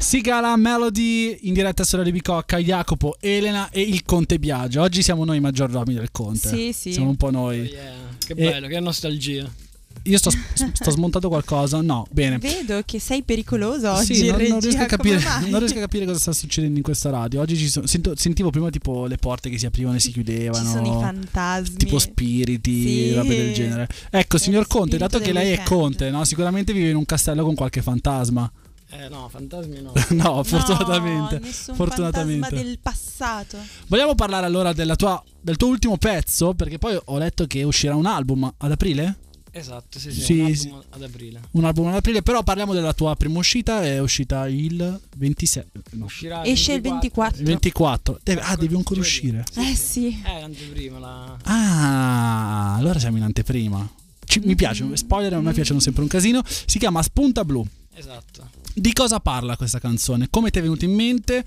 Sigala 0.04 0.54
Melody 0.58 1.38
in 1.48 1.54
diretta 1.54 1.82
su 1.82 1.96
Radio 1.96 2.12
Bicocca, 2.12 2.58
Jacopo, 2.58 3.16
Elena 3.20 3.70
e 3.70 3.80
il 3.80 4.02
Conte 4.04 4.38
Biagio. 4.38 4.82
Oggi 4.82 5.02
siamo 5.02 5.24
noi 5.24 5.38
i 5.38 5.40
maggiordomi 5.40 5.94
del 5.94 6.10
Conte. 6.12 6.46
Sì, 6.50 6.72
sì. 6.74 6.92
Siamo 6.92 7.08
un 7.08 7.16
po' 7.16 7.30
noi. 7.30 7.60
Yeah, 7.62 7.92
che 8.18 8.32
E- 8.34 8.50
bello, 8.50 8.66
che 8.66 8.80
nostalgia. 8.80 9.50
Io 10.02 10.18
sto, 10.18 10.30
sto 10.74 10.90
smontando 10.90 11.28
qualcosa? 11.28 11.80
No, 11.80 12.06
bene. 12.10 12.36
Vedo 12.36 12.82
che 12.84 12.98
sei 13.00 13.22
pericoloso 13.22 13.90
oggi 13.92 14.14
Sì, 14.14 14.26
non, 14.28 14.42
non 14.42 14.60
riesco 14.60 14.82
a 14.82 14.86
capire, 14.86 15.18
non 15.48 15.58
riesco 15.58 15.78
a 15.78 15.80
capire 15.80 16.04
cosa 16.04 16.18
sta 16.18 16.32
succedendo 16.34 16.76
in 16.76 16.82
questa 16.84 17.08
radio. 17.08 17.40
Oggi 17.40 17.56
ci 17.56 17.68
sono- 17.70 17.86
sento- 17.86 18.14
sentivo 18.14 18.50
prima 18.50 18.68
tipo 18.68 19.06
le 19.06 19.16
porte 19.16 19.48
che 19.48 19.56
si 19.58 19.64
aprivano 19.64 19.96
e 19.96 20.00
si 20.00 20.12
chiudevano. 20.12 20.66
Ci 20.66 20.70
sono 20.70 20.98
i 20.98 21.00
fantasmi. 21.02 21.76
Tipo 21.76 21.98
spiriti, 21.98 22.82
Sì. 22.82 23.14
robe 23.14 23.34
del 23.36 23.54
genere. 23.54 23.88
Ecco, 24.10 24.36
signor 24.36 24.66
Conte, 24.66 24.98
dato 24.98 25.18
che 25.18 25.32
lei 25.32 25.52
è. 25.54 25.62
Conte, 25.62 26.10
no? 26.10 26.22
sicuramente 26.26 26.74
vive 26.74 26.90
in 26.90 26.96
un 26.96 27.06
castello 27.06 27.42
con 27.42 27.54
qualche 27.54 27.80
fantasma. 27.80 28.52
Eh 28.90 29.08
no, 29.08 29.28
fantasmi 29.28 29.80
no. 29.80 29.92
no, 30.10 30.42
fortunatamente. 30.44 31.38
No, 31.40 31.74
fortunatamente. 31.74 32.40
fantasma 32.48 32.62
del 32.62 32.78
passato. 32.78 33.58
Vogliamo 33.88 34.14
parlare 34.14 34.46
allora 34.46 34.72
della 34.72 34.94
tua- 34.96 35.22
del 35.40 35.56
tuo 35.56 35.68
ultimo 35.68 35.96
pezzo? 35.96 36.54
Perché 36.54 36.78
poi 36.78 36.98
ho 37.04 37.18
letto 37.18 37.46
che 37.46 37.62
uscirà 37.64 37.94
un 37.96 38.06
album 38.06 38.52
ad 38.56 38.70
aprile? 38.70 39.18
Esatto, 39.56 40.00
sì, 40.00 40.10
sì, 40.12 40.20
Sì, 40.20 40.32
un 40.38 40.46
album 40.46 40.56
sì. 40.56 40.72
ad 40.90 41.02
aprile. 41.02 41.40
Un 41.52 41.64
album 41.64 41.86
ad 41.86 41.94
aprile, 41.94 42.22
però 42.22 42.42
parliamo 42.42 42.72
della 42.74 42.92
tua 42.92 43.14
prima 43.14 43.38
uscita, 43.38 43.82
è 43.84 44.00
uscita 44.00 44.48
il 44.48 45.00
26. 45.16 45.64
no, 45.92 46.04
Uscirà 46.06 46.44
Esce 46.44 46.72
il 46.74 46.80
24. 46.80 47.38
il 47.38 47.44
24. 47.46 48.18
Deve- 48.22 48.40
ah, 48.40 48.56
devi 48.56 48.74
ancora 48.74 48.98
uscire. 49.00 49.44
Eh 49.56 49.74
sì. 49.76 50.20
Eh, 50.24 50.40
l'anteprima, 50.40 50.98
la... 50.98 51.36
Ah, 51.44 52.74
allora 52.74 52.98
siamo 52.98 53.16
in 53.16 53.22
anteprima. 53.22 53.88
Ci- 54.24 54.40
mi 54.40 54.54
piace, 54.56 54.96
spoiler, 54.96 55.34
a 55.34 55.40
me 55.40 55.52
piacciono 55.52 55.78
sempre 55.80 56.02
un 56.02 56.08
casino. 56.08 56.42
Si 56.44 56.78
chiama 56.78 57.00
Spunta 57.02 57.44
Blu. 57.44 57.64
Esatto. 57.94 58.50
Di 58.76 58.92
cosa 58.92 59.20
parla 59.20 59.56
questa 59.56 59.78
canzone? 59.78 60.26
Come 60.28 60.50
ti 60.50 60.58
è 60.58 60.62
venuta 60.62 60.84
in 60.84 60.94
mente? 60.94 61.44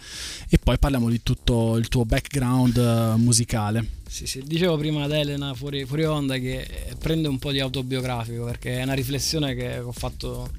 E 0.47 0.57
poi 0.57 0.77
parliamo 0.77 1.09
di 1.09 1.21
tutto 1.23 1.75
il 1.75 1.89
tuo 1.89 2.05
background 2.05 2.77
eh, 2.77 3.17
musicale. 3.17 3.85
Sì, 4.07 4.25
sì, 4.25 4.41
dicevo 4.45 4.77
prima 4.77 5.03
ad 5.03 5.11
Elena 5.11 5.53
fuori, 5.53 5.83
fuori 5.83 6.05
onda 6.05 6.37
che 6.37 6.61
eh, 6.61 6.95
prende 6.97 7.27
un 7.27 7.37
po' 7.37 7.51
di 7.51 7.59
autobiografico 7.59 8.45
perché 8.45 8.79
è 8.79 8.83
una 8.83 8.93
riflessione 8.93 9.55
che 9.55 9.79
ho 9.79 9.91
fatto 9.91 10.49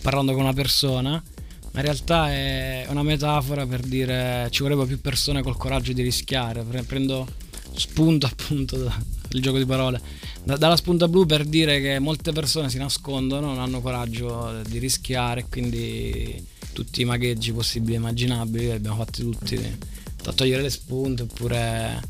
parlando 0.00 0.32
con 0.32 0.42
una 0.42 0.52
persona, 0.52 1.10
ma 1.10 1.80
in 1.80 1.84
realtà 1.84 2.30
è 2.30 2.86
una 2.88 3.02
metafora 3.02 3.66
per 3.66 3.80
dire 3.80 4.46
ci 4.52 4.62
vorrebbero 4.62 4.86
più 4.86 5.00
persone 5.00 5.42
col 5.42 5.56
coraggio 5.56 5.92
di 5.92 6.02
rischiare. 6.02 6.62
Pre- 6.62 6.84
Prendo 6.84 7.26
spunto 7.74 8.26
appunto 8.30 8.76
da- 8.76 8.96
dal 9.28 9.40
gioco 9.40 9.58
di 9.58 9.66
parole, 9.66 10.00
da- 10.44 10.56
dalla 10.56 10.76
spunta 10.76 11.08
blu 11.08 11.26
per 11.26 11.44
dire 11.44 11.80
che 11.80 11.98
molte 11.98 12.32
persone 12.32 12.70
si 12.70 12.78
nascondono, 12.78 13.48
non 13.48 13.58
hanno 13.58 13.80
coraggio 13.80 14.62
di 14.68 14.78
rischiare, 14.78 15.46
quindi 15.48 16.44
tutti 16.72 17.02
i 17.02 17.04
magheggi 17.04 17.52
possibili 17.52 17.94
e 17.94 17.96
immaginabili 17.96 18.64
li 18.64 18.72
abbiamo 18.72 18.96
fatti 18.96 19.22
tutti. 19.22 19.90
Da 20.22 20.32
togliere 20.32 20.62
le 20.62 20.70
spunte 20.70 21.22
oppure 21.22 22.00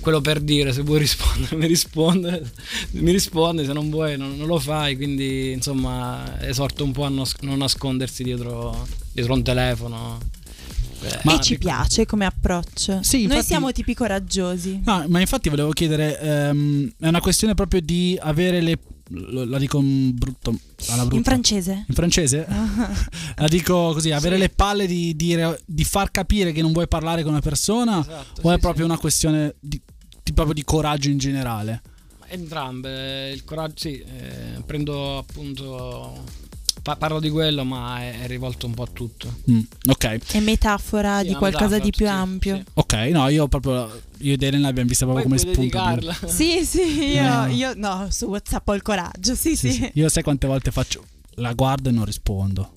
quello 0.00 0.20
per 0.20 0.40
dire 0.40 0.72
se 0.72 0.82
vuoi 0.82 1.00
rispondere 1.00 1.56
mi 1.56 1.66
risponde 1.66 2.50
mi 2.92 3.10
risponde 3.10 3.64
se 3.64 3.72
non 3.72 3.90
vuoi 3.90 4.16
non, 4.16 4.36
non 4.36 4.46
lo 4.46 4.60
fai 4.60 4.94
quindi 4.94 5.50
insomma 5.50 6.40
esorto 6.40 6.84
un 6.84 6.92
po' 6.92 7.02
a 7.02 7.08
non 7.08 7.26
nascondersi 7.58 8.22
dietro, 8.22 8.86
dietro 9.12 9.34
un 9.34 9.42
telefono 9.42 10.18
Beh, 11.00 11.20
Ma- 11.24 11.34
e 11.38 11.40
ci 11.40 11.58
piace 11.58 12.06
come 12.06 12.24
approccio. 12.26 13.00
Sì, 13.02 13.16
Noi 13.18 13.24
infatti- 13.26 13.44
siamo 13.46 13.72
tipi 13.72 13.94
coraggiosi. 13.94 14.80
No, 14.84 15.04
ma 15.08 15.20
infatti 15.20 15.48
volevo 15.48 15.70
chiedere, 15.70 16.18
ehm, 16.20 16.92
è 16.98 17.08
una 17.08 17.20
questione 17.20 17.54
proprio 17.54 17.80
di 17.80 18.18
avere 18.20 18.60
le... 18.60 18.78
lo- 19.10 19.44
La 19.44 19.58
dico 19.58 19.78
in 19.78 20.14
brutto, 20.14 20.58
alla 20.88 21.02
brutta. 21.02 21.16
In 21.16 21.22
francese? 21.24 21.84
In 21.88 21.94
francese? 21.94 22.46
La 23.36 23.46
dico 23.48 23.92
così, 23.92 24.10
avere 24.10 24.34
Sì. 24.34 24.40
le 24.42 24.48
palle 24.50 24.86
di, 24.86 25.14
dire, 25.14 25.60
di 25.64 25.84
far 25.84 26.10
capire 26.10 26.50
che 26.52 26.62
non 26.62 26.72
vuoi 26.72 26.88
parlare 26.88 27.22
con 27.22 27.30
una 27.32 27.40
persona 27.40 28.00
Esatto, 28.00 28.40
o 28.42 28.50
è 28.50 28.54
sì, 28.54 28.60
proprio 28.60 28.84
sì. 28.84 28.90
una 28.90 28.98
questione 28.98 29.54
di, 29.60 29.80
di- 30.22 30.32
proprio 30.32 30.54
di 30.54 30.64
coraggio 30.64 31.08
in 31.10 31.18
generale? 31.18 31.82
entrambe 32.30 33.30
il 33.30 33.42
coraggio 33.42 33.74
sì 33.78 33.98
eh, 34.00 34.60
prendo 34.66 35.16
appunto 35.16 36.24
pa- 36.88 36.96
parlo 36.96 37.20
di 37.20 37.28
quello 37.30 37.64
ma 37.64 38.00
è, 38.00 38.22
è 38.22 38.26
rivolto 38.26 38.66
un 38.66 38.74
po' 38.74 38.84
a 38.84 38.88
tutto 38.92 39.36
Mm, 39.50 39.60
ok, 39.90 40.32
È 40.32 40.40
metafora 40.40 41.18
Sì, 41.18 41.24
di 41.24 41.28
una 41.30 41.38
qualcosa 41.38 41.76
metafora, 41.78 41.84
di 41.84 41.90
più 41.96 42.06
sì, 42.06 42.12
ampio. 42.12 42.56
sì. 42.56 42.64
ok, 42.74 42.92
no, 43.12 43.28
io 43.28 43.48
proprio, 43.48 44.00
io 44.18 44.32
ed 44.34 44.42
Elena 44.42 44.66
l'abbiamo 44.66 44.88
vista 44.88 45.04
proprio 45.06 45.26
poi 45.28 45.38
come 45.38 45.52
spunto. 45.54 45.78
Sì, 46.28 46.64
sì, 46.64 47.04
io, 47.12 47.22
No. 47.22 47.46
io 47.46 47.72
no, 47.76 48.06
su 48.10 48.26
WhatsApp 48.26 48.68
ho 48.68 48.74
il 48.74 48.82
coraggio. 48.82 49.34
Sì, 49.34 49.56
Sì, 49.56 49.70
sì. 49.70 49.72
sì. 49.78 49.90
Io 49.94 50.08
sai 50.08 50.22
quante 50.22 50.46
volte 50.46 50.70
faccio, 50.70 51.04
la 51.36 51.52
guardo 51.52 51.88
e 51.88 51.92
non 51.92 52.04
rispondo. 52.04 52.72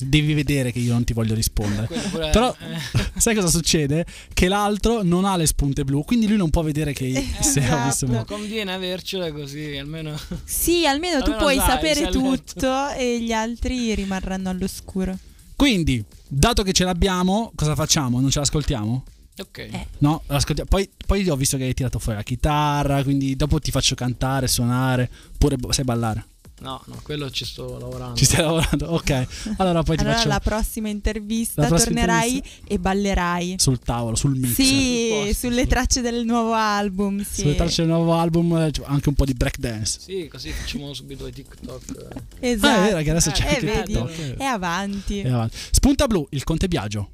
Devi 0.00 0.32
vedere 0.34 0.72
che 0.72 0.78
io 0.78 0.92
non 0.92 1.04
ti 1.04 1.12
voglio 1.12 1.34
rispondere. 1.34 1.86
Pure- 2.10 2.30
Però 2.30 2.54
eh. 2.58 3.00
sai 3.20 3.34
cosa 3.34 3.48
succede? 3.48 4.04
Che 4.32 4.48
l'altro 4.48 5.02
non 5.02 5.24
ha 5.24 5.36
le 5.36 5.46
spunte 5.46 5.84
blu, 5.84 6.02
quindi 6.04 6.26
lui 6.26 6.36
non 6.36 6.50
può 6.50 6.62
vedere 6.62 6.92
che 6.92 7.12
se 7.40 7.60
ho 7.60 7.84
visto 7.84 8.06
Esatto. 8.06 8.06
blu. 8.06 8.24
conviene 8.24 8.72
avercele 8.72 9.30
così 9.32 9.76
almeno 9.76 10.18
Sì, 10.44 10.86
almeno 10.86 11.18
tu 11.18 11.30
Almeno 11.30 11.38
puoi 11.42 11.56
sai, 11.58 11.68
sapere 11.68 12.08
tutto 12.08 12.90
e 12.96 13.20
gli 13.20 13.32
altri 13.32 13.94
rimarranno 13.94 14.48
all'oscuro. 14.50 15.16
Quindi, 15.54 16.02
dato 16.26 16.62
che 16.62 16.72
ce 16.72 16.84
l'abbiamo, 16.84 17.52
cosa 17.54 17.74
facciamo? 17.74 18.20
Non 18.20 18.30
ce 18.30 18.38
l'ascoltiamo? 18.40 19.04
ok 19.40 19.58
Eh. 19.58 19.86
No, 19.98 20.22
l'ascoltiamo. 20.26 20.68
Poi, 20.68 20.88
poi 21.06 21.28
ho 21.28 21.36
visto 21.36 21.56
che 21.56 21.64
hai 21.64 21.74
tirato 21.74 21.98
fuori 21.98 22.18
la 22.18 22.24
chitarra, 22.24 23.02
quindi 23.04 23.36
dopo 23.36 23.58
ti 23.60 23.70
faccio 23.70 23.94
cantare, 23.94 24.48
suonare, 24.48 25.08
oppure 25.34 25.56
bo- 25.56 25.70
sai 25.72 25.84
ballare. 25.84 26.24
No 26.60 26.82
no 26.86 27.00
quello 27.02 27.30
ci 27.30 27.44
sto 27.44 27.78
lavorando 27.78 28.16
Ci 28.16 28.24
stai 28.24 28.42
lavorando? 28.42 28.92
Ok. 28.92 29.26
Allora 29.58 29.82
poi 29.82 29.96
ti 29.96 30.02
allora 30.02 30.16
faccio 30.16 30.28
la 30.28 30.40
prossima 30.40 30.88
intervista 30.88 31.62
La 31.62 31.68
prossima 31.68 31.94
tornerai 31.94 32.34
intervista. 32.36 32.66
e 32.66 32.78
ballerai. 32.78 33.54
sul 33.58 33.78
tavolo, 33.78 34.16
sul 34.16 34.34
mix. 34.36 34.54
Sì, 34.54 35.30
sulle 35.34 35.62
sì. 35.62 35.66
tracce 35.68 36.00
del 36.00 36.24
nuovo 36.24 36.52
album. 36.54 37.22
Sì. 37.22 37.42
Sulle 37.42 37.54
tracce 37.54 37.82
del 37.82 37.90
nuovo 37.90 38.14
album 38.14 38.56
eh, 38.56 38.70
c'è 38.70 38.82
anche 38.86 39.08
un 39.08 39.14
po' 39.14 39.24
di 39.24 39.34
breakdance. 39.34 40.00
sì 40.00 40.28
così 40.28 40.50
facciamo 40.50 40.92
subito 40.94 41.26
i 41.26 41.32
TikTok 41.32 41.84
Esatto. 42.40 42.66
Ah, 42.68 42.76
è 42.76 42.88
vero 42.88 43.02
che 43.02 43.10
adesso 43.10 43.30
c'è 43.30 43.44
eh, 43.44 43.48
anche 43.48 43.66
vedi? 43.66 43.92
TikTok. 43.92 44.34
E 44.38 44.44
avanti. 44.44 45.20
E 45.20 45.28
avanti. 45.28 45.56
Spunta 45.70 46.06
blu, 46.06 46.26
il 46.30 46.44
Conte 46.44 46.68
Biagio. 46.68 47.10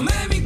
Maybe. 0.00 0.37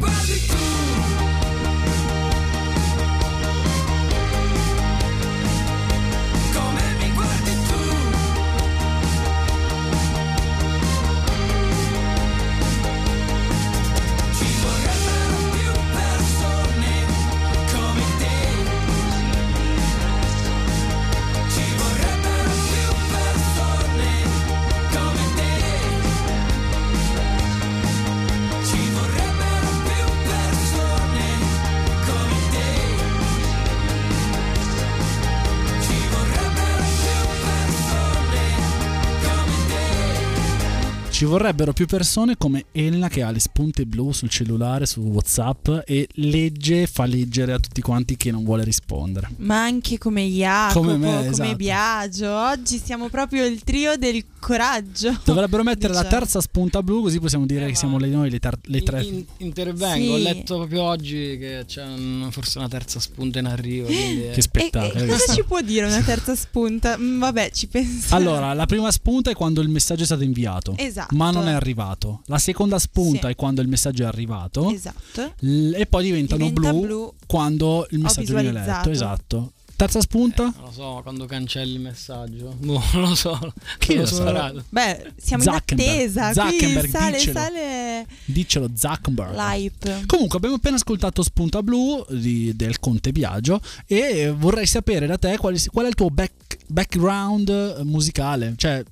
Vorrebbero 41.32 41.72
più 41.72 41.86
persone 41.86 42.36
come 42.36 42.66
Elena 42.72 43.08
che 43.08 43.22
ha 43.22 43.30
le 43.30 43.38
spunte 43.40 43.86
blu 43.86 44.12
sul 44.12 44.28
cellulare, 44.28 44.84
su 44.84 45.00
WhatsApp 45.00 45.66
e 45.86 46.06
legge, 46.16 46.86
fa 46.86 47.06
leggere 47.06 47.54
a 47.54 47.58
tutti 47.58 47.80
quanti 47.80 48.18
che 48.18 48.30
non 48.30 48.44
vuole 48.44 48.64
rispondere. 48.64 49.30
Ma 49.38 49.62
anche 49.62 49.96
come 49.96 50.26
Jacopo, 50.26 50.80
Come 50.80 50.92
come, 50.92 51.20
me, 51.22 51.28
esatto. 51.28 51.56
Biagio. 51.56 52.30
Oggi 52.30 52.78
siamo 52.84 53.08
proprio 53.08 53.46
il 53.46 53.64
trio 53.64 53.96
del 53.96 54.22
coraggio. 54.38 55.18
Dovrebbero 55.24 55.62
mettere 55.64 55.94
la 55.94 56.02
Diciamo. 56.02 56.20
terza 56.20 56.40
spunta 56.42 56.82
blu 56.82 57.00
così 57.00 57.18
possiamo 57.18 57.46
dire 57.46 57.64
Eh, 57.64 57.68
che 57.68 57.76
siamo 57.76 57.96
le, 57.96 58.08
noi 58.08 58.28
le, 58.28 58.38
ter- 58.38 58.58
le 58.64 58.82
tre. 58.82 59.02
In- 59.02 59.14
in- 59.14 59.24
intervengo, 59.38 60.04
Sì. 60.04 60.10
ho 60.10 60.16
letto 60.18 60.56
proprio 60.58 60.82
oggi 60.82 61.38
che 61.38 61.64
c'è 61.66 61.82
un- 61.82 62.28
forse 62.30 62.58
una 62.58 62.68
terza 62.68 63.00
spunta 63.00 63.38
in 63.38 63.46
arrivo. 63.46 63.86
Quindi, 63.86 64.20
Che 64.20 64.32
E, 64.32 64.42
spettacolo. 64.42 65.04
e 65.04 65.06
cosa 65.06 65.32
ci 65.32 65.44
può 65.44 65.62
dire 65.62 65.86
una 65.86 66.02
terza 66.02 66.34
spunta? 66.36 66.98
Mm, 66.98 67.18
vabbè, 67.20 67.50
ci 67.52 67.68
penso. 67.68 68.14
Allora, 68.14 68.52
la 68.52 68.66
prima 68.66 68.90
spunta 68.90 69.30
è 69.30 69.34
quando 69.34 69.62
il 69.62 69.70
messaggio 69.70 70.02
è 70.02 70.04
stato 70.06 70.24
inviato, 70.24 70.74
Esatto. 70.76 71.14
Ma 71.24 71.30
non 71.30 71.48
è 71.48 71.52
arrivato. 71.52 72.22
La 72.26 72.38
seconda 72.38 72.78
spunta 72.78 73.26
Sì. 73.28 73.32
è 73.32 73.36
quando 73.36 73.60
il 73.60 73.68
messaggio 73.68 74.02
è 74.04 74.06
arrivato. 74.06 74.70
Esatto. 74.70 75.34
L- 75.40 75.72
e 75.74 75.86
poi 75.86 76.04
diventano 76.04 76.44
Diventa 76.48 76.70
blu, 76.72 76.80
blu. 76.80 77.14
quando 77.26 77.86
il 77.90 77.98
messaggio 77.98 78.34
viene 78.34 78.52
letto. 78.52 78.90
Esatto. 78.90 79.52
Terza 79.74 80.00
spunta? 80.00 80.44
non 80.44 80.54
lo 80.66 80.70
so, 80.70 81.00
quando 81.02 81.26
cancelli 81.26 81.72
il 81.74 81.80
messaggio. 81.80 82.54
Boh, 82.60 82.80
non 82.92 83.02
lo 83.08 83.14
so. 83.16 83.36
Chi 83.78 83.96
lo 83.96 84.06
sa? 84.06 84.52
Beh, 84.68 85.12
siamo 85.16 85.42
Zuckerberg. 85.42 85.80
in 85.80 86.20
attesa. 86.20 86.32
Zuckerberg, 86.32 86.88
sale, 86.88 87.16
diccelo. 87.16 87.38
sale 87.38 88.06
Diccelo 88.26 88.70
Zuckerberg. 88.76 89.34
l'hype. 89.34 90.02
Comunque 90.06 90.36
abbiamo 90.36 90.54
appena 90.56 90.76
ascoltato 90.76 91.22
Spunta 91.24 91.64
Blu 91.64 92.04
di- 92.10 92.54
del 92.54 92.78
Conte 92.78 93.10
Biagio 93.10 93.60
e 93.88 94.30
vorrei 94.30 94.66
sapere 94.66 95.06
da 95.06 95.18
te 95.18 95.36
qual, 95.38 95.60
qual 95.72 95.86
è 95.86 95.88
il 95.88 95.94
tuo 95.96 96.10
back- 96.10 96.58
background 96.68 97.48
eh, 97.48 97.82
musicale, 97.82 98.54
cioè 98.56 98.84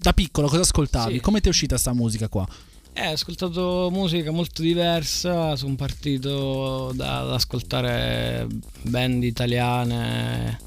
da 0.00 0.12
piccolo 0.12 0.46
cosa 0.48 0.62
ascoltavi? 0.62 1.14
Sì. 1.14 1.20
Come 1.20 1.40
ti 1.40 1.48
è 1.48 1.50
uscita 1.50 1.76
sta 1.76 1.92
musica 1.92 2.28
qua? 2.28 2.46
Eh, 2.92 3.08
ho 3.08 3.12
ascoltato 3.12 3.88
musica 3.92 4.30
molto 4.30 4.62
diversa, 4.62 5.54
sono 5.56 5.74
partito 5.74 6.92
da- 6.94 7.20
ad 7.20 7.32
ascoltare 7.32 8.46
band 8.82 9.22
italiane 9.24 10.58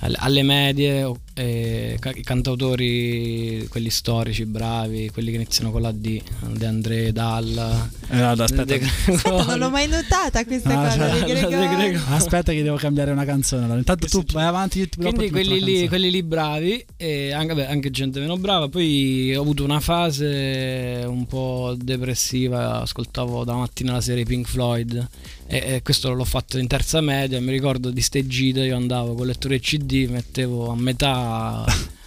alle, 0.00 0.42
medie, 0.42 1.04
o- 1.04 1.16
ca- 1.31 1.31
i 1.34 2.22
cantautori, 2.22 3.66
quelli 3.70 3.90
storici, 3.90 4.44
bravi, 4.44 5.10
quelli 5.12 5.30
che 5.30 5.36
iniziano 5.36 5.70
con 5.70 5.80
la 5.82 5.92
D, 5.92 6.20
De 6.52 6.66
André, 6.66 7.12
Dalla, 7.12 7.88
Eh, 8.10 8.20
aspetta, 8.20 8.64
De 8.64 8.80
Aspetta, 9.06 9.44
non 9.44 9.58
l'ho 9.58 9.70
mai 9.70 9.88
notata 9.88 10.44
questa 10.44 10.78
Ah, 10.78 10.88
cosa. 10.88 11.26
cioè, 11.26 11.94
aspetta 12.10 12.52
che 12.52 12.62
devo 12.62 12.76
cambiare 12.76 13.10
una 13.12 13.24
canzone. 13.24 13.64
Allora, 13.64 13.78
intanto 13.78 14.06
tu 14.08 14.22
vai 14.32 14.44
avanti. 14.44 14.78
io 14.80 14.88
ti- 14.88 14.98
Quindi 15.00 15.30
quelli 15.30 15.60
lì, 15.62 15.88
quelli 15.88 16.10
lì 16.10 16.22
bravi 16.22 16.84
e 16.96 17.32
anche, 17.32 17.54
beh, 17.54 17.66
anche 17.66 17.90
gente 17.90 18.20
meno 18.20 18.36
brava. 18.36 18.68
Poi 18.68 19.34
ho 19.34 19.40
avuto 19.40 19.64
una 19.64 19.80
fase 19.80 21.02
un 21.06 21.26
po' 21.26 21.74
depressiva, 21.78 22.80
ascoltavo 22.82 23.44
da 23.44 23.54
mattina 23.54 23.92
la 23.92 24.00
serie 24.00 24.24
Pink 24.24 24.46
Floyd 24.48 25.08
e, 25.46 25.56
e 25.76 25.82
questo 25.82 26.12
l'ho 26.12 26.24
fatto 26.24 26.58
in 26.58 26.66
terza 26.66 27.00
media. 27.00 27.40
Mi 27.40 27.50
ricordo 27.52 27.90
di 27.90 28.00
ste 28.00 28.26
gite, 28.26 28.60
io 28.60 28.76
andavo 28.76 29.14
con 29.14 29.26
lettore 29.26 29.60
CD, 29.60 30.08
mettevo 30.10 30.70
a 30.70 30.76
metà 30.76 31.20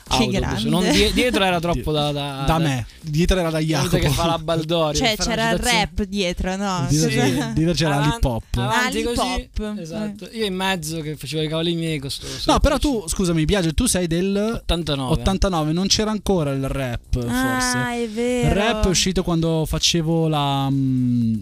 autobus. 0.08 0.64
Non 0.66 0.84
die- 0.92 1.12
dietro 1.14 1.44
era 1.44 1.60
troppo 1.60 1.92
da, 1.92 2.12
da, 2.12 2.44
da 2.46 2.58
me, 2.60 2.86
dietro 3.02 3.40
era 3.40 3.50
da 3.50 3.58
Jacopo. 3.60 3.98
che 3.98 4.10
fa 4.10 4.26
la 4.28 4.38
baldoria. 4.38 5.00
Cioè, 5.06 5.16
c'era 5.18 5.50
il 5.50 5.58
rap 5.58 6.04
dietro, 6.04 6.56
no? 6.56 6.86
Dietro, 6.90 7.10
Sì. 7.10 7.16
Cosa- 7.18 7.52
dietro 7.54 7.74
c'era 7.74 7.96
Avan- 7.96 8.10
l'hip 8.10 8.24
hop. 8.24 8.44
Avanti 8.58 9.02
Ah, 9.02 9.04
così. 9.04 9.20
hop. 9.60 9.78
Esatto. 9.80 10.30
Io 10.32 10.46
in 10.46 10.54
mezzo 10.56 11.02
che 11.02 11.16
facevo 11.16 11.42
i 11.42 11.48
cavoli 11.48 11.74
miei 11.76 11.98
con 12.00 12.10
sto- 12.12 12.28
sto- 12.28 12.52
No, 12.52 12.60
però 12.60 12.78
tu, 12.78 13.04
scusami, 13.08 13.46
Biagio, 13.46 13.74
tu 13.74 13.88
sei 13.88 14.06
del 14.08 14.36
89. 14.62 15.12
89, 15.12 15.72
non 15.74 15.88
c'era 15.88 16.12
ancora 16.12 16.52
il 16.52 16.68
rap, 16.68 17.00
forse. 17.12 17.30
Ah, 17.32 17.94
è 17.96 18.08
vero. 18.08 18.48
Il 18.48 18.54
rap 18.54 18.86
è 18.86 18.90
uscito 18.90 19.24
quando 19.24 19.66
facevo 19.66 20.28
la. 20.28 20.70
mm, 20.70 21.36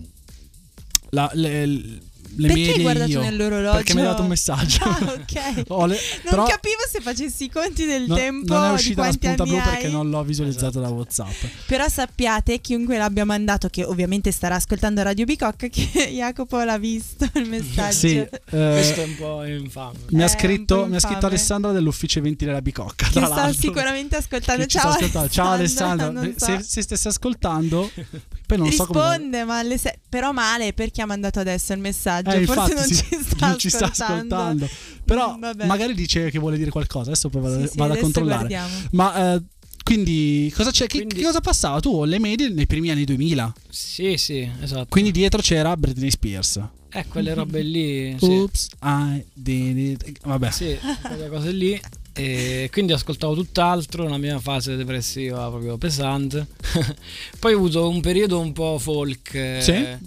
la 1.09 1.29
le, 1.33 1.99
le 2.35 2.47
Perché 2.47 2.61
hai 2.61 2.67
medie 2.67 2.81
guardato 2.83 3.09
io. 3.11 3.19
nell'orologio? 3.21 3.75
Perché 3.77 3.93
mi 3.93 3.99
hai 4.01 4.05
dato 4.07 4.21
un 4.21 4.27
messaggio. 4.27 4.83
Ah, 4.83 4.97
ok. 5.13 5.33
Le- 5.65 5.65
Non 5.65 5.97
però 6.29 6.43
capivo 6.45 6.79
se 6.89 6.99
facessi 7.01 7.43
i 7.45 7.49
conti 7.49 7.85
del 7.85 8.05
no- 8.07 8.15
tempo 8.15 8.53
non 8.53 8.65
è 8.65 8.73
uscita 8.73 9.05
la 9.05 9.11
spunta 9.11 9.43
blu 9.43 9.55
hai. 9.55 9.61
perché 9.61 9.87
non 9.89 10.09
l'ho 10.09 10.23
visualizzato 10.23 10.79
Esatto. 10.79 10.79
da 10.81 10.89
WhatsApp. 10.89 11.43
Però 11.67 11.87
sappiate, 11.87 12.59
chiunque 12.61 12.97
l'abbia 12.97 13.25
mandato, 13.25 13.67
che 13.69 13.83
ovviamente 13.83 14.31
starà 14.31 14.55
ascoltando 14.55 15.01
Radio 15.03 15.25
Bicocca, 15.25 15.67
che 15.67 16.09
Jacopo 16.11 16.61
l'ha 16.63 16.77
visto 16.77 17.27
il 17.35 17.47
messaggio. 17.47 17.91
Sì, 17.97 18.17
eh, 18.17 18.29
Questo 18.49 19.01
è 19.01 19.05
un 19.05 19.15
po' 19.15 19.43
infame. 19.45 19.97
mi, 20.09 20.23
ha 20.23 20.27
scritto, 20.27 20.85
mi 20.87 20.95
ha 20.95 20.99
scritto. 20.99 21.25
Alessandra 21.25 21.71
dell'ufficio 21.71 22.19
eventi 22.19 22.45
della 22.45 22.61
Bicocca. 22.61 23.05
Che 23.07 23.11
tra 23.13 23.25
sta 23.25 23.53
sicuramente 23.53 24.15
ascoltando. 24.15 24.65
Ciao, 24.65 24.89
ascoltando. 24.89 25.29
Ciao 25.29 25.49
Alessandra, 25.51 26.11
so. 26.37 26.45
se, 26.45 26.63
se 26.63 26.81
stesse 26.81 27.07
ascoltando, 27.07 27.89
poi 28.45 28.57
non 28.57 28.71
so 28.71 28.85
come. 28.85 28.99
Risponde, 29.17 29.43
ma 29.43 29.61
se- 29.77 29.99
però 30.09 30.31
male 30.31 30.73
perché 30.73 31.01
ha 31.01 31.05
mandato 31.05 31.39
adesso 31.39 31.73
il 31.73 31.79
messaggio. 31.79 32.22
Eh, 32.25 32.45
Forse 32.45 32.71
infatti, 32.71 32.73
non 32.73 32.83
sì, 32.85 32.95
ci 32.95 33.17
sta 33.23 33.47
non 33.47 33.57
ci 33.59 33.69
sta 33.69 33.91
ascoltando. 33.91 34.69
Però 35.05 35.35
Mm, 35.35 35.39
vabbè. 35.41 35.65
magari 35.65 35.93
dice 35.93 36.29
che 36.29 36.39
vuole 36.39 36.57
dire 36.57 36.69
qualcosa. 36.71 37.11
Adesso 37.11 37.29
poi 37.29 37.41
vado, 37.41 37.61
Sì, 37.61 37.67
sì, 37.67 37.77
vado 37.77 37.93
a 37.93 37.97
controllare. 37.97 38.37
guardiamo. 38.47 38.73
Ma 38.91 39.33
eh, 39.35 39.41
quindi 39.83 40.51
cosa 40.55 40.71
c'è? 40.71 40.87
Che, 40.87 40.97
Quindi- 40.97 41.15
che 41.15 41.23
cosa 41.23 41.41
passava? 41.41 41.79
Tu 41.79 42.01
alle 42.01 42.19
medie 42.19 42.49
nei 42.49 42.65
primi 42.67 42.89
anni 42.89 43.03
2000. 43.03 43.53
Sì, 43.69 44.15
sì, 44.17 44.49
esatto. 44.61 44.85
Quindi 44.89 45.11
dietro 45.11 45.41
c'era 45.41 45.75
Britney 45.75 46.09
Spears. 46.09 46.61
Eh, 46.95 47.05
quelle 47.07 47.33
robe 47.33 47.61
lì. 47.61 48.15
Sì, 48.19 48.25
Oops, 48.25 48.67
I 48.83 49.23
did 49.33 49.77
it. 49.77 50.11
Vabbè. 50.23 50.51
sì 50.51 50.77
quelle 51.01 51.27
cose 51.29 51.51
lì. 51.51 51.79
E 52.15 52.69
quindi 52.71 52.93
ascoltavo 52.93 53.33
tutt'altro, 53.33 54.05
una 54.05 54.19
mia 54.19 54.37
fase 54.39 54.75
depressiva 54.75 55.49
proprio 55.49 55.77
pesante. 55.79 56.45
poi 57.39 57.53
ho 57.53 57.57
avuto 57.57 57.89
un 57.89 58.01
periodo 58.01 58.39
un 58.39 58.53
po' 58.53 58.77
folk. 58.77 59.33
eh, 59.33 59.57
Sì? 59.61 59.71
eh, 59.71 59.97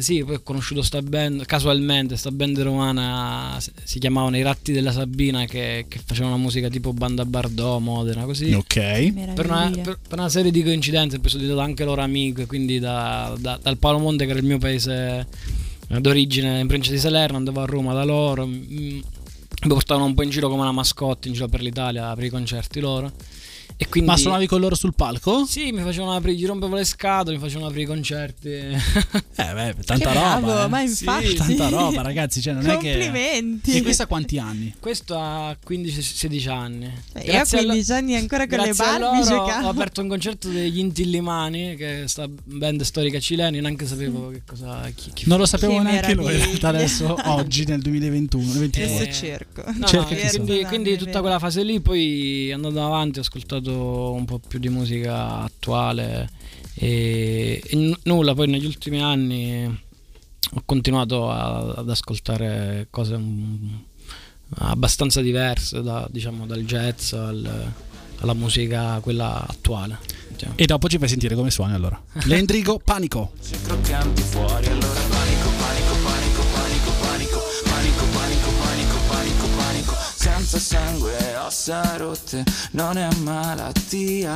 sì, 0.00 0.24
poi 0.24 0.36
ho 0.36 0.40
conosciuto 0.42 0.80
sta 0.82 1.02
band, 1.02 1.44
casualmente, 1.44 2.16
sta 2.16 2.30
band 2.30 2.58
romana, 2.60 3.58
si- 3.84 3.98
chiamavano 3.98 4.36
I 4.36 4.42
Ratti 4.42 4.72
della 4.72 4.92
Sabina, 4.92 5.44
che, 5.44 5.84
che 5.88 6.00
facevano 6.04 6.34
una 6.34 6.42
musica 6.42 6.68
tipo 6.68 6.92
Banda 6.94 7.24
Bardò, 7.26 7.78
Modena, 7.80 8.24
così. 8.24 8.52
Ok. 8.54 9.12
Per 9.34 9.44
una, 9.46 9.70
per- 9.82 9.98
per 10.08 10.18
una 10.18 10.28
serie 10.30 10.50
di 10.50 10.62
coincidenze 10.62 11.18
poi 11.18 11.28
sono 11.28 11.42
diventato 11.42 11.68
anche 11.68 11.84
loro 11.84 12.00
amico, 12.00 12.46
quindi 12.46 12.78
da- 12.78 13.34
da- 13.38 13.58
dal 13.62 13.76
Palomonte 13.76 14.24
che 14.24 14.30
era 14.30 14.40
il 14.40 14.46
mio 14.46 14.58
paese 14.58 15.26
eh, 15.88 16.00
d'origine 16.00 16.60
in 16.60 16.66
provincia 16.66 16.90
di 16.92 16.98
Salerno, 16.98 17.36
andavo 17.36 17.60
a 17.60 17.66
Roma 17.66 17.92
da 17.92 18.04
loro, 18.04 18.46
mi 18.46 19.02
portavano 19.68 20.06
un 20.06 20.14
po' 20.14 20.22
in 20.22 20.30
giro 20.30 20.48
come 20.48 20.62
una 20.62 20.72
mascotte 20.72 21.28
in 21.28 21.34
giro 21.34 21.48
per 21.48 21.60
l'Italia 21.62 22.14
per 22.14 22.24
i 22.24 22.30
concerti 22.30 22.80
loro. 22.80 23.12
E 23.76 23.88
quindi, 23.88 24.08
Ma 24.08 24.16
suonavi 24.16 24.46
con 24.46 24.60
loro 24.60 24.76
sul 24.76 24.94
palco? 24.94 25.44
Sì, 25.46 25.72
mi 25.72 25.82
facevano 25.82 26.14
aprire, 26.14 26.36
gli 26.36 26.46
rompevo 26.46 26.76
le 26.76 26.84
scatole, 26.84 27.36
mi 27.36 27.42
facevano 27.42 27.66
aprire 27.66 27.82
i 27.84 27.86
concerti. 27.86 28.50
Eh, 29.36 29.52
beh, 29.52 29.74
tanta 29.84 30.10
Che 30.10 30.14
roba. 30.14 30.38
bravo, 30.40 30.64
eh. 30.64 30.68
ma 30.68 30.78
Sì, 30.86 31.02
infatti. 31.04 31.34
Tanta 31.34 31.68
roba, 31.68 32.02
ragazzi. 32.02 32.40
Cioè, 32.40 32.52
non 32.54 32.64
è 32.64 32.76
che. 32.78 32.92
Complimenti. 32.92 33.76
E 33.76 33.82
questa 33.82 34.04
a 34.04 34.06
quanti 34.06 34.38
anni? 34.38 34.72
Questo 34.78 35.18
a 35.18 35.56
15-16 35.66 36.48
anni. 36.50 36.92
Eh, 37.14 37.32
io 37.32 37.40
a 37.40 37.44
15 37.44 37.92
anni 37.92 38.14
ancora 38.14 38.46
con 38.46 38.58
le 38.58 38.64
grazie 38.64 38.84
a 38.84 38.98
Barbie 38.98 39.22
giocavo. 39.24 39.66
ho 39.66 39.70
aperto 39.70 40.00
un 40.02 40.08
concerto 40.08 40.48
degli 40.48 40.78
Intillimani, 40.78 41.74
che 41.74 42.04
è 42.04 42.06
sta 42.06 42.28
band 42.28 42.82
storica 42.82 43.18
cileni, 43.18 43.60
neanche 43.60 43.86
sapevo 43.86 44.30
che 44.30 44.42
cosa 44.46 44.88
chi, 44.94 45.10
chi 45.12 45.24
Non 45.26 45.38
lo 45.38 45.46
sapevo 45.46 45.76
Che 45.78 45.82
neanche 45.82 46.14
noi 46.14 46.32
in 46.34 46.44
realtà 46.44 46.68
adesso, 46.68 47.16
oggi 47.30 47.64
nel 47.66 47.80
2021. 47.82 48.52
22. 48.52 48.84
Adesso 48.96 49.12
cerco. 49.12 49.62
No, 49.66 49.74
no, 49.78 49.86
Cerca 49.86 50.14
chi 50.14 50.28
quindi, 50.28 50.64
quindi 50.64 50.96
tutta 50.96 51.20
quella 51.20 51.40
fase 51.40 51.64
lì, 51.64 51.80
poi 51.80 52.52
andando 52.52 52.84
avanti 52.84 53.18
ho 53.18 53.22
ascoltato 53.22 53.63
un 53.72 54.24
po' 54.24 54.38
più 54.46 54.58
di 54.58 54.68
musica 54.68 55.40
attuale 55.40 56.30
e, 56.74 57.62
e 57.64 57.76
n- 57.76 57.96
nulla, 58.04 58.34
poi 58.34 58.48
negli 58.48 58.66
ultimi 58.66 59.00
anni 59.02 59.64
ho 60.56 60.62
continuato 60.64 61.30
a- 61.30 61.72
ad 61.76 61.88
ascoltare 61.90 62.86
cose 62.90 63.16
mm, 63.16 63.74
abbastanza 64.58 65.20
diverse, 65.20 65.82
da- 65.82 66.06
diciamo 66.10 66.46
dal 66.46 66.64
jazz 66.64 67.12
al- 67.12 67.72
alla 68.20 68.34
musica 68.34 68.98
quella 69.00 69.46
attuale. 69.46 69.98
diciamo. 70.28 70.54
E 70.56 70.64
dopo 70.66 70.88
ci 70.88 70.98
fai 70.98 71.08
sentire 71.08 71.34
come 71.34 71.50
suoni 71.50 71.74
allora. 71.74 72.00
L'Endrigo 72.24 72.78
Panico. 72.82 73.32
croccanti 73.64 74.22
fuori 74.22 74.66
allora 74.66 75.00
panico 75.08 75.48
panico 75.58 75.94
panico 76.02 76.42
panico 76.52 76.90
panico 77.00 77.40
panico 77.64 78.04
panico 78.12 78.50
panico 78.60 78.96
panico 79.08 79.46
panico 79.56 79.94
senza 80.16 80.58
sangue 80.58 81.33
ossa 81.46 81.96
rotte 81.96 82.42
non 82.72 82.96
è 82.96 83.08
malattia. 83.16 84.34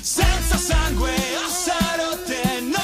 Senza 0.00 0.56
sangue 0.56 1.12
ossa 1.44 1.76
rotte 1.96 2.60
non 2.60 2.79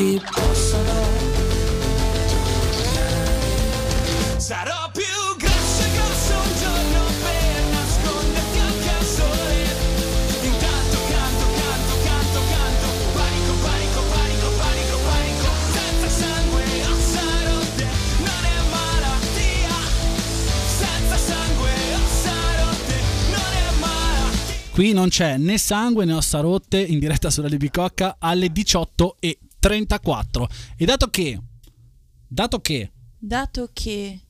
ti 0.00 0.18
possano. 0.32 1.08
Sarò 4.38 4.90
più 4.94 5.12
grosso 5.36 5.82
e 5.84 5.90
grosso 5.92 6.32
un 6.40 6.52
giorno 6.56 7.00
per 7.20 7.60
nasconderti 7.68 8.58
anche 8.58 8.90
al 8.96 9.04
sole. 9.04 9.56
Intanto 10.40 10.96
canto, 11.04 11.44
canto, 11.60 11.94
canto, 12.08 12.40
canto. 12.48 12.86
Panico, 13.12 13.52
panico, 13.60 14.00
panico, 14.08 14.48
panico, 14.56 14.96
panico. 15.04 15.48
Senza 15.76 16.08
sangue, 16.08 16.64
ossa 16.96 17.26
rotte, 17.44 17.86
non 18.24 18.40
è 18.40 18.58
malattia. 18.72 19.76
Senza 20.80 21.16
sangue, 21.28 21.72
ossa 22.00 22.36
rotte, 22.56 22.96
non 23.28 23.52
è 23.52 23.78
malattia. 23.78 24.72
Qui 24.72 24.92
non 24.94 25.08
c'è 25.10 25.36
né 25.36 25.58
sangue 25.58 26.06
né 26.06 26.14
ossa 26.14 26.40
rotte 26.40 26.80
in 26.80 26.98
diretta 26.98 27.28
sulla 27.28 27.48
Libicocca 27.48 28.16
alle 28.18 28.46
18.34. 28.46 29.08
E 29.20 29.38
dato 30.86 31.08
che, 31.08 31.40
dato 32.26 32.60
che, 32.60 32.90
Dato 33.22 33.68
che... 33.72 34.20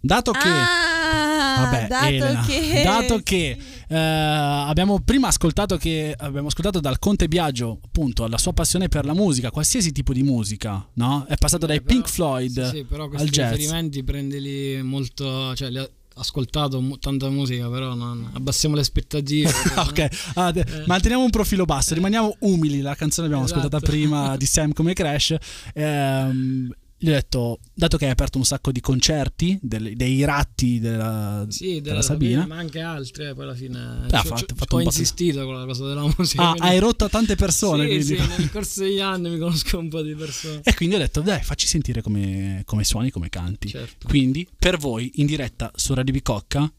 dato 0.00 0.32
che... 0.32 0.48
Ah, 0.48 1.60
Vabbè, 1.70 1.86
dato 1.86 2.06
Elena, 2.06 2.44
che... 2.44 2.82
dato 2.84 3.18
che 3.22 3.56
eh, 3.88 3.96
abbiamo 3.96 4.98
prima 5.00 5.28
ascoltato 5.28 5.76
che 5.76 6.12
abbiamo 6.18 6.48
ascoltato 6.48 6.80
dal 6.80 6.98
Conte 6.98 7.28
Biagio 7.28 7.78
appunto 7.84 8.26
la 8.26 8.38
sua 8.38 8.52
passione 8.52 8.88
per 8.88 9.04
la 9.04 9.14
musica, 9.14 9.52
qualsiasi 9.52 9.92
tipo 9.92 10.12
di 10.12 10.24
musica, 10.24 10.84
no? 10.94 11.24
È 11.28 11.36
passato 11.36 11.66
dai 11.66 11.76
Eh, 11.76 11.80
però- 11.82 11.94
Pink 11.94 12.08
Floyd 12.10 12.64
Sì, 12.70 12.76
sì, 12.78 12.84
però 12.84 13.04
al 13.04 13.08
questi 13.10 13.28
jazz. 13.30 13.52
riferimenti 13.54 14.02
prendili 14.02 14.82
molto. 14.82 15.54
cioè, 15.54 15.70
li 15.70 15.78
ho 15.78 15.88
ascoltato 16.16 16.80
mu- 16.80 16.98
tanta 16.98 17.28
musica, 17.28 17.68
però 17.68 17.94
non, 17.94 18.30
abbassiamo 18.34 18.74
le 18.74 18.80
aspettative. 18.82 19.50
ok, 19.76 20.08
ah, 20.34 20.50
de- 20.52 20.60
Eh. 20.60 20.84
manteniamo 20.86 21.24
un 21.24 21.30
profilo 21.30 21.64
basso, 21.64 21.94
rimaniamo 21.94 22.36
umili. 22.40 22.80
La 22.80 22.94
canzone 22.94 23.26
l'abbiamo 23.28 23.46
Esatto. 23.46 23.66
ascoltata 23.66 23.90
prima 23.90 24.36
di 24.36 24.46
Sam 24.46 24.72
come 24.72 24.92
Crash. 24.92 25.34
Ehm, 25.74 26.72
gli 27.04 27.10
ho 27.10 27.12
detto, 27.12 27.58
dato 27.74 27.98
che 27.98 28.06
hai 28.06 28.12
aperto 28.12 28.38
un 28.38 28.46
sacco 28.46 28.72
di 28.72 28.80
concerti, 28.80 29.58
del- 29.60 29.94
dei 29.94 30.24
ratti 30.24 30.78
della, 30.80 31.44
Sì, 31.50 31.82
della 31.82 32.00
Sabina, 32.00 32.46
ma 32.46 32.56
anche 32.56 32.80
altre. 32.80 33.28
eh, 33.28 33.34
Poi 33.34 33.44
alla 33.44 33.54
fine 33.54 33.78
ha 33.78 34.06
ci 34.08 34.14
ho- 34.14 34.22
fatto- 34.22 34.36
ci- 34.46 34.54
fatto 34.54 34.76
ho 34.76 34.78
un 34.78 34.84
po' 34.84 34.90
di- 34.90 34.96
insistito 34.98 35.44
con 35.44 35.54
la 35.58 35.66
cosa 35.66 35.86
della 35.86 36.02
musica. 36.16 36.42
ah, 36.42 36.50
quindi- 36.52 36.68
hai 36.68 36.78
rotto 36.78 37.04
a 37.04 37.08
tante 37.10 37.34
persone. 37.36 37.86
Sì, 38.02 38.16
sì, 38.16 38.26
nel 38.38 38.50
corso 38.50 38.82
degli 38.84 39.00
anni 39.00 39.28
mi 39.28 39.36
conosco 39.38 39.78
un 39.78 39.90
po' 39.90 40.00
di 40.00 40.14
persone. 40.14 40.60
E 40.64 40.74
quindi 40.74 40.94
ho 40.94 40.98
detto, 40.98 41.20
dai, 41.20 41.42
facci 41.42 41.66
sentire 41.66 42.00
come, 42.00 42.62
come 42.64 42.84
suoni, 42.84 43.10
come 43.10 43.28
canti. 43.28 43.68
Certo. 43.68 44.08
Quindi, 44.08 44.48
per 44.58 44.78
voi, 44.78 45.10
in 45.16 45.26
diretta 45.26 45.70
su 45.74 45.92
Radio 45.92 46.14
Bicocca, 46.14 46.72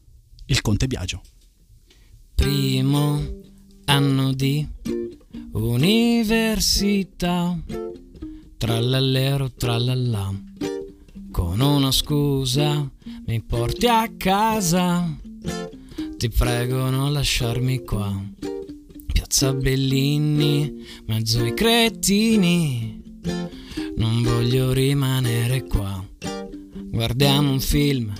il 0.47 0.61
Conte 0.61 0.87
Biagio. 0.87 1.21
Primo 2.33 3.21
anno 3.85 4.33
di 4.33 4.67
università. 5.51 7.55
Trallallero, 8.57 9.51
trallallà. 9.51 10.33
Con 11.29 11.59
una 11.59 11.91
scusa 11.91 12.89
mi 13.27 13.41
porti 13.41 13.87
a 13.87 14.09
casa. 14.15 15.13
Ti 16.17 16.29
prego 16.29 16.89
non 16.89 17.11
lasciarmi 17.11 17.83
qua. 17.83 18.17
Piazza 19.05 19.53
Bellini, 19.53 20.85
mezzo 21.05 21.41
ai 21.41 21.53
cretini. 21.53 23.03
Non 23.97 24.23
voglio 24.23 24.71
rimanere 24.71 25.65
qua. 25.65 26.03
Guardiamo 26.73 27.51
un 27.51 27.59
film, 27.59 28.13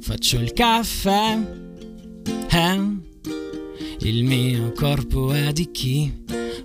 faccio 0.00 0.40
il 0.40 0.52
caffè. 0.52 1.38
Eh? 2.50 2.98
Il 4.00 4.24
mio 4.24 4.72
corpo 4.72 5.32
è 5.32 5.52
di 5.52 5.70
chi 5.70 6.12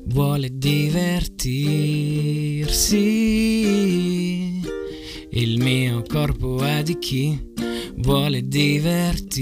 vuole 0.06 0.50
divertirsi. 0.52 1.44
Il 5.32 5.62
mio 5.62 6.04
corpo 6.08 6.64
è 6.64 6.82
di 6.84 6.98
chi 6.98 7.54
vuole 7.98 8.48
divertirsi. 8.48 9.36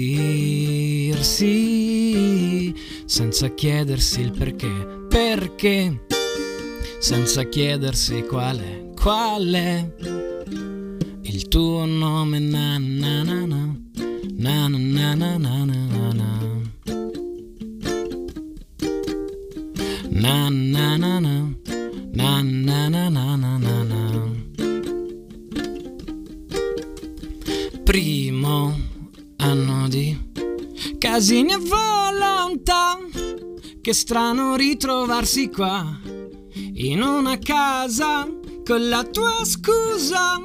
Senza 3.04 3.48
chiedersi 3.54 4.20
il 4.20 4.32
perché, 4.32 5.06
perché. 5.08 6.04
Senza 6.98 7.44
chiedersi 7.44 8.22
quale, 8.22 8.90
quale. 8.94 9.94
Il 11.22 11.48
tuo 11.48 11.84
nome 11.84 12.38
na 12.38 12.78
na 12.78 13.22
na 13.22 13.44
na 13.44 13.74
na 14.36 14.68
na 14.68 15.14
na 15.14 15.36
na 15.38 15.64
na 15.64 15.83
Na 20.24 20.48
na 20.48 20.96
na 20.96 21.20
na. 21.20 21.52
Na 22.14 22.40
na 22.40 22.88
na 22.88 23.10
na 23.10 23.36
na 23.36 23.58
na 23.58 23.84
na. 23.84 24.00
Primo 27.84 28.74
anno 29.36 29.86
di 29.88 30.16
casini 30.98 31.52
e 31.52 31.58
volontà 31.58 32.96
Che 33.82 33.92
strano 33.92 34.56
ritrovarsi 34.56 35.50
qua 35.50 36.00
In 36.72 37.02
una 37.02 37.36
casa 37.36 38.26
con 38.64 38.88
la 38.88 39.04
tua 39.04 39.44
scusa. 39.44 40.40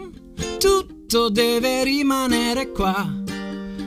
Tutto 0.57 1.29
deve 1.29 1.85
rimanere 1.85 2.71
qua 2.71 3.09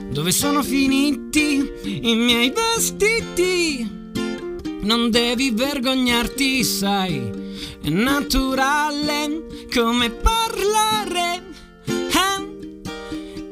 Dove 0.09 0.31
sono 0.31 0.63
finiti 0.63 1.71
i 1.83 2.15
miei 2.15 2.51
vestiti? 2.51 4.01
Non 4.83 5.09
devi 5.09 5.51
vergognarti, 5.51 6.61
sai, 6.61 7.31
è 7.81 7.87
naturale 7.87 9.45
come 9.73 10.09
parlare. 10.09 11.41
eh? 11.85 12.51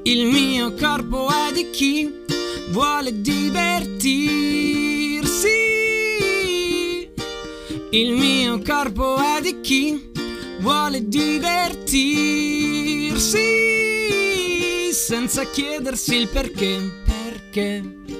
Il 0.04 0.26
mio 0.26 0.74
corpo 0.74 1.30
è 1.30 1.54
di 1.54 1.70
chi 1.70 2.12
vuole 2.72 3.22
divertirsi. 3.22 4.20
Il 7.92 8.12
mio 8.12 8.62
corpo 8.62 9.16
è 9.16 9.40
di 9.42 9.62
chi 9.62 10.12
vuole 10.60 11.08
divertirsi 11.08 12.12
senza 14.92 15.46
chiedersi 15.46 16.16
il 16.16 16.28
perché, 16.28 17.04
perché 17.06 18.20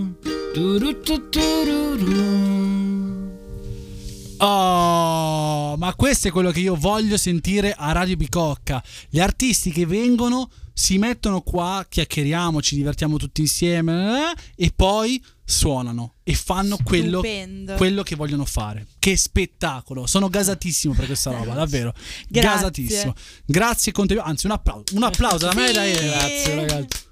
Oh, 4.39 5.77
ma 5.77 5.93
questo 5.95 6.27
è 6.27 6.31
quello 6.31 6.51
che 6.51 6.59
io 6.59 6.75
voglio 6.75 7.15
sentire 7.15 7.73
a 7.73 7.93
Radio 7.93 8.17
Bicocca. 8.17 8.83
Gli 9.07 9.21
artisti 9.21 9.71
che 9.71 9.85
vengono 9.85 10.49
si 10.73 10.97
mettono 10.97 11.39
qua, 11.41 11.85
chiacchieriamo, 11.87 12.61
ci 12.61 12.75
divertiamo 12.75 13.15
tutti 13.15 13.39
insieme 13.39 14.31
eh, 14.31 14.65
e 14.65 14.73
poi 14.75 15.23
suonano 15.45 16.15
e 16.23 16.33
fanno 16.33 16.77
quello, 16.83 17.23
quello 17.77 18.03
che 18.03 18.15
vogliono 18.15 18.43
fare. 18.43 18.87
Che 18.99 19.15
spettacolo! 19.15 20.05
Sono 20.05 20.27
gasatissimo 20.27 20.93
per 20.93 21.05
questa 21.05 21.31
roba, 21.31 21.53
davvero. 21.53 21.93
Grazie. 22.27 22.49
Gasatissimo. 22.49 23.13
Grazie 23.45 23.91
Conte. 23.93 24.17
Anzi, 24.17 24.47
un 24.47 24.51
applauso, 24.51 24.95
un 24.95 25.03
applauso 25.03 25.45
da 25.45 25.53
me 25.53 25.69
e 25.69 25.71
da. 25.71 25.85
Elena. 25.85 26.17
Grazie 26.17 26.55
ragazzi. 26.55 27.09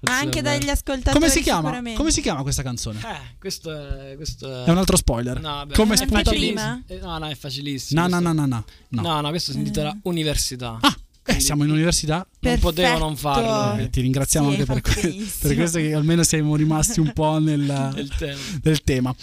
Ma 0.00 0.18
anche 0.18 0.40
dagli 0.40 0.68
ascoltatori 0.68 1.12
Come 1.18 1.28
si 1.30 1.42
chiama? 1.42 1.82
Come 1.94 2.10
si 2.10 2.20
chiama 2.22 2.42
questa 2.42 2.62
canzone? 2.62 2.98
Eh, 3.00 3.36
questo 3.38 3.70
è. 3.70 4.16
Questo 4.16 4.62
è... 4.62 4.66
È 4.66 4.70
un 4.70 4.78
altro 4.78 4.96
spoiler. 4.96 5.40
No, 5.40 5.48
vabbè, 5.50 5.74
Come 5.74 5.94
è 5.94 6.22
prima? 6.22 6.82
Eh, 6.86 6.98
No, 7.00 7.18
no, 7.18 7.26
è 7.28 7.34
facilissimo. 7.34 8.00
No, 8.00 8.06
no, 8.08 8.16
questo- 8.20 8.32
no, 8.32 8.46
no, 8.46 8.46
no. 8.46 8.64
no. 8.88 9.02
No, 9.02 9.20
no, 9.20 9.28
questo 9.28 9.52
si 9.52 9.58
intitola 9.58 9.94
Università. 10.02 10.78
Ah, 10.80 10.96
eh, 11.26 11.38
siamo 11.40 11.64
in 11.64 11.70
università. 11.70 12.14
Non 12.16 12.26
Perfetto. 12.40 12.66
potevo 12.66 12.98
non 12.98 13.16
farlo. 13.16 13.82
Eh, 13.82 13.90
ti 13.90 14.00
ringraziamo 14.00 14.50
Sì, 14.50 14.60
anche 14.60 14.72
per, 14.72 14.80
que- 14.80 15.26
per 15.40 15.54
questo 15.54 15.78
che 15.78 15.92
almeno 15.94 16.22
siamo 16.22 16.56
rimasti 16.56 17.00
un 17.00 17.12
po' 17.12 17.38
nel, 17.38 17.90
Del 17.94 18.08
tema. 18.16 18.40
del 18.62 18.82
tema. 18.82 19.14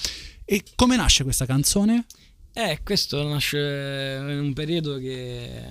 E 0.46 0.63
come 0.76 0.96
nasce 0.96 1.24
questa 1.24 1.46
canzone? 1.46 2.06
Eh, 2.54 2.80
questo 2.84 3.28
nasce 3.28 4.18
in 4.22 4.40
un 4.40 4.54
periodo 4.54 4.98
che, 4.98 5.63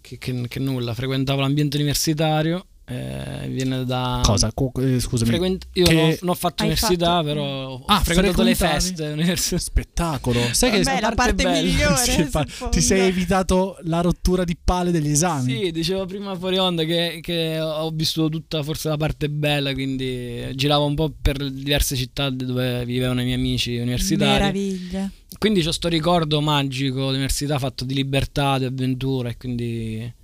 che, 0.00 0.18
che- 0.18 0.48
che 0.48 0.58
nulla, 0.58 0.94
frequentavo 0.94 1.40
l'ambiente 1.40 1.76
universitario 1.76 2.66
eh, 2.88 3.48
viene 3.48 3.84
da... 3.84 4.20
Cosa? 4.24 4.50
Co- 4.54 4.72
eh, 4.80 4.98
scusami. 4.98 5.30
Frequent- 5.30 5.66
io 5.74 5.84
Che- 5.84 5.92
non, 5.94 6.04
ho, 6.04 6.16
non 6.22 6.30
ho 6.30 6.34
fatto 6.34 6.62
Hai 6.62 6.68
università, 6.70 7.06
fatto- 7.06 7.24
però 7.26 7.66
ho 7.68 7.82
Ah, 7.86 8.00
frequentato 8.00 8.42
le 8.42 8.54
feste. 8.54 9.36
Spettacolo. 9.58 10.40
Sai 10.52 10.70
che 10.70 10.82
Vabbè, 10.82 11.00
la 11.00 11.12
parte 11.12 11.14
parte 11.14 11.42
bella. 11.42 11.62
migliore. 11.62 11.96
Sì, 11.96 12.22
fa- 12.24 12.46
ti 12.70 12.80
sei 12.80 13.08
evitato 13.08 13.76
la 13.82 14.00
rottura 14.00 14.44
di 14.44 14.56
palle 14.62 14.90
degli 14.90 15.10
esami. 15.10 15.52
Sì, 15.64 15.70
dicevo 15.70 16.06
prima 16.06 16.34
fuori 16.36 16.58
onda 16.58 16.84
che, 16.84 17.18
che 17.22 17.60
ho 17.60 17.90
vissuto 17.90 18.28
tutta 18.28 18.62
forse 18.62 18.88
la 18.88 18.96
parte 18.96 19.28
bella, 19.28 19.72
quindi 19.72 20.42
giravo 20.54 20.84
un 20.86 20.94
po' 20.94 21.12
per 21.20 21.50
diverse 21.50 21.94
città 21.96 22.30
dove 22.30 22.84
vivevano 22.84 23.20
i 23.20 23.24
miei 23.24 23.36
amici 23.36 23.76
universitari. 23.76 24.38
Meraviglia. 24.40 25.10
Quindi 25.38 25.62
c'ho 25.62 25.72
sto 25.72 25.88
ricordo 25.88 26.40
magico 26.40 27.06
dell'università 27.06 27.58
fatto 27.58 27.84
di 27.84 27.92
libertà, 27.94 28.58
di 28.58 28.64
avventura 28.64 29.28
e 29.28 29.36
quindi 29.36 30.14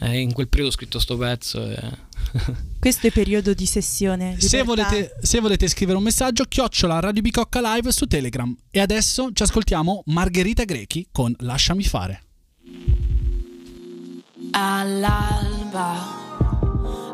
eh, 0.00 0.18
in 0.18 0.32
quel 0.32 0.48
periodo 0.48 0.72
ho 0.72 0.74
scritto 0.74 0.98
sto 0.98 1.16
pezzo. 1.16 1.64
E... 1.68 1.78
Questo 2.78 3.06
è 3.06 3.12
periodo 3.12 3.54
di 3.54 3.66
sessione. 3.66 4.36
Se 4.38 4.58
libertà. 4.58 4.88
volete, 4.88 5.16
se 5.20 5.40
volete 5.40 5.68
scrivere 5.68 5.98
un 5.98 6.04
messaggio, 6.04 6.44
chiocciola 6.44 7.00
Radio 7.00 7.22
Bicocca 7.22 7.60
Live 7.74 7.92
su 7.92 8.06
Telegram. 8.06 8.54
E 8.70 8.80
adesso 8.80 9.30
ci 9.32 9.42
ascoltiamo 9.42 10.02
Margherita 10.06 10.64
Grechi 10.64 11.08
con 11.12 11.34
Lasciami 11.38 11.84
fare. 11.84 12.22
All'alba 14.52 16.22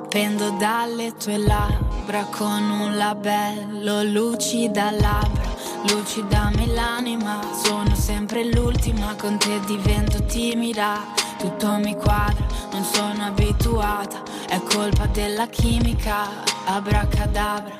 pendo 0.09 0.57
dalle 0.59 1.14
tue 1.19 1.37
labbra 1.37 2.25
con 2.25 2.62
un 2.62 2.97
labello 2.97 4.03
lucida 4.03 4.91
labbra, 4.91 5.55
lucidami 5.91 6.67
l'anima, 6.73 7.41
sono 7.62 7.95
sempre 7.95 8.51
l'ultima, 8.51 9.14
con 9.17 9.38
te 9.38 9.61
divento 9.67 10.25
timida, 10.25 11.05
tutto 11.38 11.79
mi 11.79 11.94
quadra, 11.94 12.44
non 12.72 12.83
sono 12.85 13.24
abituata, 13.27 14.22
è 14.48 14.61
colpa 14.61 15.07
della 15.07 15.46
chimica, 15.46 16.27
abracadabra. 16.66 17.77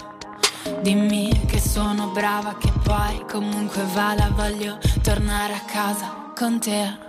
Dimmi 0.81 1.45
che 1.47 1.59
sono 1.61 2.09
brava, 2.09 2.57
che 2.57 2.73
poi 2.83 3.25
comunque 3.29 3.85
vada, 3.93 4.31
voglio 4.33 4.79
tornare 5.03 5.55
a 5.55 5.61
casa 5.61 6.33
con 6.37 6.61
te. 6.61 7.07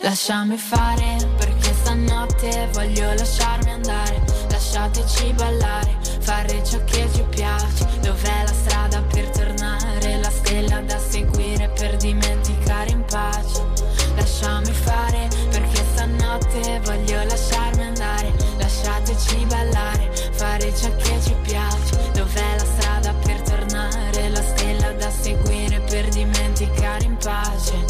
Lasciami 0.00 0.58
fare 0.58 1.16
perché 1.38 1.72
stanotte 1.72 2.68
voglio 2.72 3.14
lasciarmi 3.14 3.70
andare, 3.70 4.22
lasciateci 4.50 5.32
ballare, 5.32 5.96
fare 6.20 6.62
ciò 6.62 6.78
che 6.84 7.08
ci 7.14 7.24
piace. 7.30 7.88
Dov'è 8.02 8.42
la 8.42 8.52
strada 8.52 9.00
per 9.00 9.30
tornare, 9.30 10.20
la 10.20 10.30
stella 10.30 10.80
da 10.80 10.98
seguire 10.98 11.70
per 11.70 11.96
dimenticare 11.96 12.90
in 12.90 13.02
pace. 13.06 13.64
Lasciami 14.16 14.72
fare 14.72 15.25
stanotte 16.38 16.80
voglio 16.84 17.24
lasciarmi 17.24 17.82
andare, 17.82 18.32
lasciateci 18.58 19.44
ballare, 19.46 20.10
fare 20.32 20.74
ciò 20.74 20.94
che 20.96 21.20
ci 21.22 21.34
piace. 21.42 22.10
Dov'è 22.12 22.56
la 22.56 22.64
strada 22.64 23.14
per 23.24 23.40
tornare, 23.42 24.28
la 24.28 24.42
stella 24.42 24.92
da 24.92 25.10
seguire 25.10 25.80
per 25.80 26.08
dimenticare 26.08 27.04
in 27.04 27.16
pace. 27.16 27.84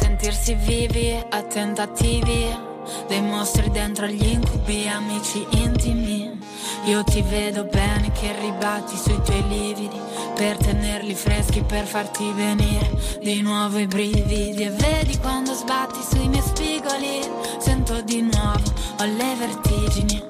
Sentirsi 0.00 0.54
vivi 0.54 1.24
a 1.30 1.42
tentativi 1.42 2.70
dei 3.08 3.22
mostri 3.22 3.70
dentro 3.70 4.06
gli 4.06 4.24
incubi, 4.24 4.86
amici 4.88 5.46
intimi. 5.50 6.41
Io 6.84 7.04
ti 7.04 7.22
vedo 7.22 7.62
bene 7.64 8.10
che 8.10 8.34
ribatti 8.40 8.96
sui 8.96 9.20
tuoi 9.22 9.46
lividi 9.46 10.00
per 10.34 10.56
tenerli 10.56 11.14
freschi, 11.14 11.62
per 11.62 11.86
farti 11.86 12.32
venire 12.32 12.90
di 13.20 13.40
nuovo 13.40 13.78
i 13.78 13.86
brividi. 13.86 14.64
E 14.64 14.70
vedi 14.70 15.16
quando 15.18 15.54
sbatti 15.54 16.00
sui 16.02 16.26
miei 16.26 16.42
spigoli, 16.42 17.20
sento 17.58 18.00
di 18.02 18.22
nuovo, 18.22 18.72
ho 18.98 19.04
le 19.04 19.34
vertigini. 19.36 20.24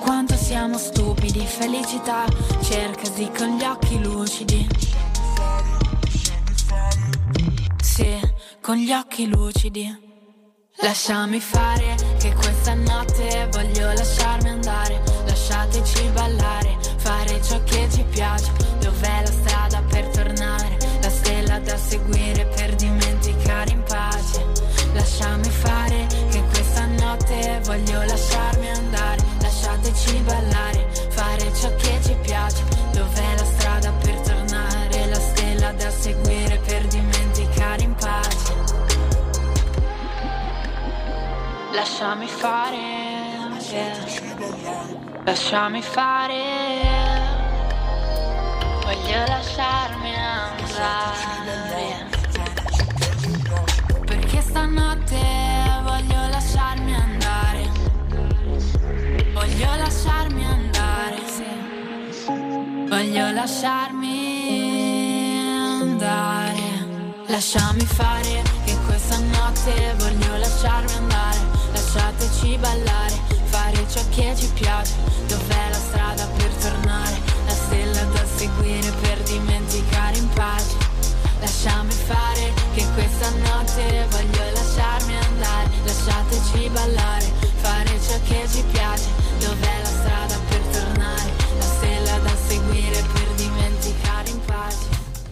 Quanto 0.00 0.34
siamo 0.34 0.78
stupidi, 0.78 1.44
felicità, 1.44 2.24
cercasi 2.62 3.30
con 3.36 3.56
gli 3.56 3.62
occhi 3.62 4.02
lucidi. 4.02 4.66
Sì, 7.82 8.18
con 8.62 8.76
gli 8.76 8.92
occhi 8.92 9.28
lucidi. 9.28 10.10
Lasciami 10.80 11.38
fare, 11.38 11.94
che 12.18 12.32
questa 12.32 12.72
notte 12.74 13.46
voglio 13.52 13.92
lasciarmi 13.92 14.48
andare. 14.48 15.11
Lasciateci 15.42 16.08
ballare, 16.10 16.78
fare 16.98 17.42
ciò 17.42 17.60
che 17.64 17.88
ci 17.90 18.04
piace. 18.04 18.52
Dov'è 18.78 19.22
la 19.22 19.32
strada 19.32 19.82
per 19.90 20.06
tornare? 20.06 20.76
La 21.00 21.10
stella 21.10 21.58
da 21.58 21.76
seguire 21.76 22.46
per 22.54 22.76
dimenticare 22.76 23.72
in 23.72 23.82
pace. 23.82 24.46
Lasciami 24.92 25.50
fare, 25.50 26.06
che 26.30 26.44
questa 26.44 26.86
notte 26.86 27.60
voglio 27.64 28.04
lasciarmi 28.04 28.70
andare. 28.70 29.24
Lasciateci 29.40 30.20
ballare, 30.20 30.88
fare 31.10 31.52
ciò 31.60 31.74
che 31.74 31.98
ci 32.04 32.16
piace. 32.22 32.62
Dov'è 32.92 33.34
la 33.36 33.44
strada 33.44 33.90
per 34.00 34.14
tornare? 34.20 35.06
La 35.08 35.20
stella 35.20 35.72
da 35.72 35.90
seguire 35.90 36.60
per 36.64 36.86
dimenticare 36.86 37.82
in 37.82 37.94
pace. 37.96 38.54
Lasciami 41.72 42.28
fare, 42.28 42.76
yeah. 43.72 44.21
Lasciami 45.24 45.82
fare, 45.82 46.42
voglio 48.82 49.24
lasciarmi 49.26 50.14
andare. 50.14 52.10
Perché 54.04 54.40
stanotte 54.40 55.20
voglio 55.82 56.28
lasciarmi 56.28 56.94
andare, 56.94 57.70
voglio 59.32 59.76
lasciarmi 59.76 60.44
andare, 60.44 61.20
voglio 62.88 63.30
lasciarmi 63.32 64.10
andare. 65.80 66.70
Lasciami 67.26 67.80
fare 67.80 68.61
questa 68.92 69.16
notte 69.16 69.94
voglio 69.96 70.36
lasciarmi 70.36 70.92
andare, 70.92 71.38
lasciateci 71.72 72.58
ballare, 72.58 73.18
fare 73.44 73.86
ciò 73.88 74.02
che 74.10 74.34
ci 74.36 74.46
piace, 74.52 74.92
dov'è 75.28 75.68
la 75.70 75.76
strada 75.76 76.26
per 76.36 76.50
tornare, 76.60 77.18
la 77.46 77.54
stella 77.54 78.02
da 78.12 78.22
seguire 78.36 78.90
per 79.00 79.18
dimenticare 79.22 80.18
in 80.18 80.28
pace. 80.34 80.76
Lasciami 81.40 81.90
fare 81.90 82.52
che 82.74 82.84
questa 82.92 83.30
notte 83.30 84.06
voglio 84.10 84.50
lasciarmi 84.52 85.16
andare, 85.16 85.70
lasciateci 85.84 86.68
ballare, 86.68 87.32
fare 87.62 87.98
ciò 87.98 88.20
che 88.28 88.46
ci 88.46 88.62
piace, 88.72 89.08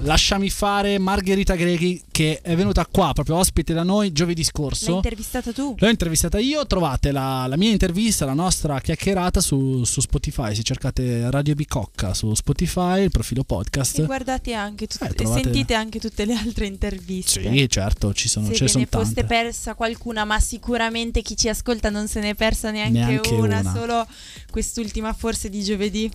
Lasciami 0.03 0.49
fare 0.49 0.99
Margherita 0.99 1.55
Grechi 1.55 2.03
che 2.11 2.41
è 2.41 2.57
venuta 2.57 2.87
qua 2.87 3.13
proprio 3.13 3.37
ospite 3.37 3.75
da 3.75 3.83
noi 3.83 4.13
giovedì 4.13 4.41
L'hai 4.41 4.51
scorso. 4.51 4.95
intervistata 4.95 5.53
tu? 5.53 5.75
L'ho 5.79 5.89
intervistata 5.89 6.39
io, 6.39 6.67
trovate 6.67 7.13
la, 7.13 7.47
la 7.47 7.57
mia 7.59 7.71
intervista, 7.71 8.25
la 8.25 8.33
nostra 8.33 8.81
chiacchierata 8.81 9.41
su, 9.43 9.85
su 9.85 10.01
Spotify, 10.01 10.55
se 10.55 10.63
cercate 10.63 11.31
Radio 11.31 11.55
Bicocca 11.55 12.15
su 12.15 12.33
Spotify, 12.35 13.03
il 13.03 13.11
profilo 13.11 13.45
podcast. 13.45 13.99
E 13.99 14.05
guardate 14.07 14.55
anche 14.55 14.87
tutte, 14.87 15.05
Eh, 15.05 15.13
trovate- 15.13 15.43
sentite 15.43 15.75
anche 15.75 16.01
tutte 16.01 16.25
le 16.25 16.33
altre 16.35 16.65
interviste. 16.67 17.43
Sì, 17.43 17.69
certo, 17.69 18.15
ci 18.15 18.29
sono, 18.29 18.47
se 18.47 18.55
ce 18.55 18.65
ne 18.65 18.71
ve 18.73 18.79
ne 18.79 18.87
sono 18.91 19.03
foste 19.05 19.21
tante. 19.21 19.35
persa 19.35 19.75
qualcuna, 19.75 20.25
ma 20.25 20.41
sicuramente 20.41 21.21
chi 21.21 21.37
ci 21.37 21.51
ascolta 21.51 21.91
non 21.91 22.09
se 22.09 22.21
ne 22.21 22.31
è 22.31 22.35
persa 22.35 22.71
neanche, 22.71 22.99
Neanche 22.99 23.35
una, 23.35 23.61
una. 23.61 23.73
solo 23.75 24.07
quest'ultima 24.51 25.13
forse 25.13 25.51
di 25.51 25.63
giovedì. 25.63 26.11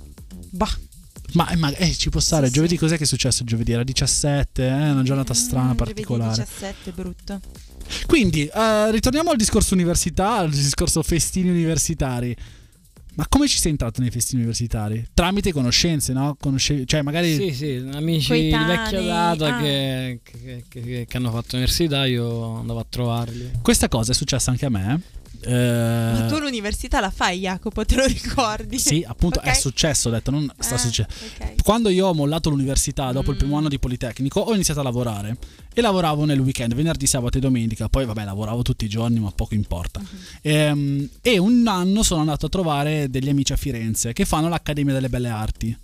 Bah, 0.50 0.76
Ma, 1.34 1.50
eh, 1.50 1.56
ma, 1.58 1.74
eh, 1.76 1.92
ci 1.94 2.10
può 2.10 2.20
stare, 2.20 2.48
Sì, 2.48 2.54
giovedì 2.54 2.74
sì. 2.76 2.80
cos'è 2.80 2.98
che 2.98 3.04
è 3.04 3.08
successo 3.08 3.44
giovedì? 3.44 3.72
Era 3.74 3.84
17, 3.84 4.66
eh, 4.66 4.90
una 4.92 5.04
giornata 5.04 5.34
strana, 5.34 5.74
Mm, 5.74 5.78
particolare. 5.78 6.34
Giovedì 6.36 6.50
17, 6.52 6.92
brutto. 6.92 7.40
Quindi, 8.06 8.46
eh, 8.46 8.92
ritorniamo 8.92 9.32
al 9.32 9.38
discorso 9.38 9.74
università, 9.74 10.38
al 10.38 10.50
discorso 10.50 11.02
festini 11.04 11.50
universitari. 11.50 12.36
Ma 13.16 13.26
come 13.30 13.48
ci 13.48 13.58
sei 13.60 13.72
entrato 13.72 14.02
nei 14.02 14.12
festini 14.12 14.42
universitari? 14.42 15.06
Tramite 15.14 15.54
conoscenze, 15.54 16.12
no? 16.12 16.36
Conosce- 16.38 16.84
cioè, 16.86 17.02
magari 17.02 17.34
Sì, 17.36 17.54
sì, 17.54 17.90
amici 17.94 18.34
di 18.34 18.50
vecchia 18.50 19.02
data 19.02 19.56
ah. 19.56 19.62
che, 19.62 20.20
che- 20.24 20.64
che- 20.68 21.06
che 21.08 21.18
hanno 21.18 21.32
fatto 21.32 21.56
università, 21.56 22.06
io 22.06 22.56
andavo 22.58 22.80
a 22.80 22.86
trovarli. 22.90 23.52
questa 23.62 23.88
cosa 23.88 24.12
è 24.12 24.16
successa 24.16 24.52
anche 24.52 24.66
a 24.66 24.70
me. 24.70 25.02
Eh, 25.42 26.12
Ma 26.20 26.26
tu 26.28 26.38
l'università 26.40 27.00
la 27.00 27.10
fai, 27.10 27.40
Jacopo, 27.40 27.86
te 27.86 27.96
lo 27.96 28.06
ricordi? 28.06 28.78
Sì, 28.80 29.04
appunto 29.08 29.40
Ok. 29.40 29.46
è 29.46 29.54
successo, 29.54 30.10
ho 30.10 30.12
detto, 30.12 30.32
non 30.32 30.52
sta 30.60 30.76
Ah, 30.76 30.78
succedendo. 30.78 31.16
ok. 31.40 31.64
Quando 31.64 31.90
io 31.90 32.08
ho 32.08 32.14
mollato 32.14 32.50
l'università 32.50 33.12
dopo 33.12 33.30
il 33.32 33.36
Mm. 33.36 33.40
primo 33.40 33.58
anno 33.58 33.68
di 33.70 33.80
Politecnico, 33.80 34.40
ho 34.40 34.54
iniziato 34.54 34.80
a 34.80 34.84
lavorare 34.84 35.38
e 35.74 35.82
lavoravo 35.82 36.26
nel 36.26 36.40
weekend, 36.40 36.74
venerdì, 36.74 37.06
sabato 37.08 37.38
e 37.38 37.42
domenica. 37.42 37.90
Poi, 37.90 38.06
vabbè, 38.06 38.24
lavoravo 38.24 38.62
tutti 38.62 38.86
i 38.86 38.90
giorni, 38.90 39.20
ma 39.20 39.32
poco 39.32 39.54
importa. 39.56 40.00
Mhm. 40.00 40.08
Ehm, 40.42 41.10
e 41.22 41.38
un 41.38 41.66
anno 41.68 42.04
sono 42.04 42.22
andato 42.22 42.46
a 42.46 42.50
trovare 42.50 43.10
degli 43.10 43.30
amici 43.30 43.54
a 43.54 43.56
Firenze 43.58 44.14
che 44.14 44.26
fanno 44.26 44.48
l'Accademia 44.50 44.94
delle 44.94 45.10
Belle 45.10 45.30
Arti. 45.30 45.78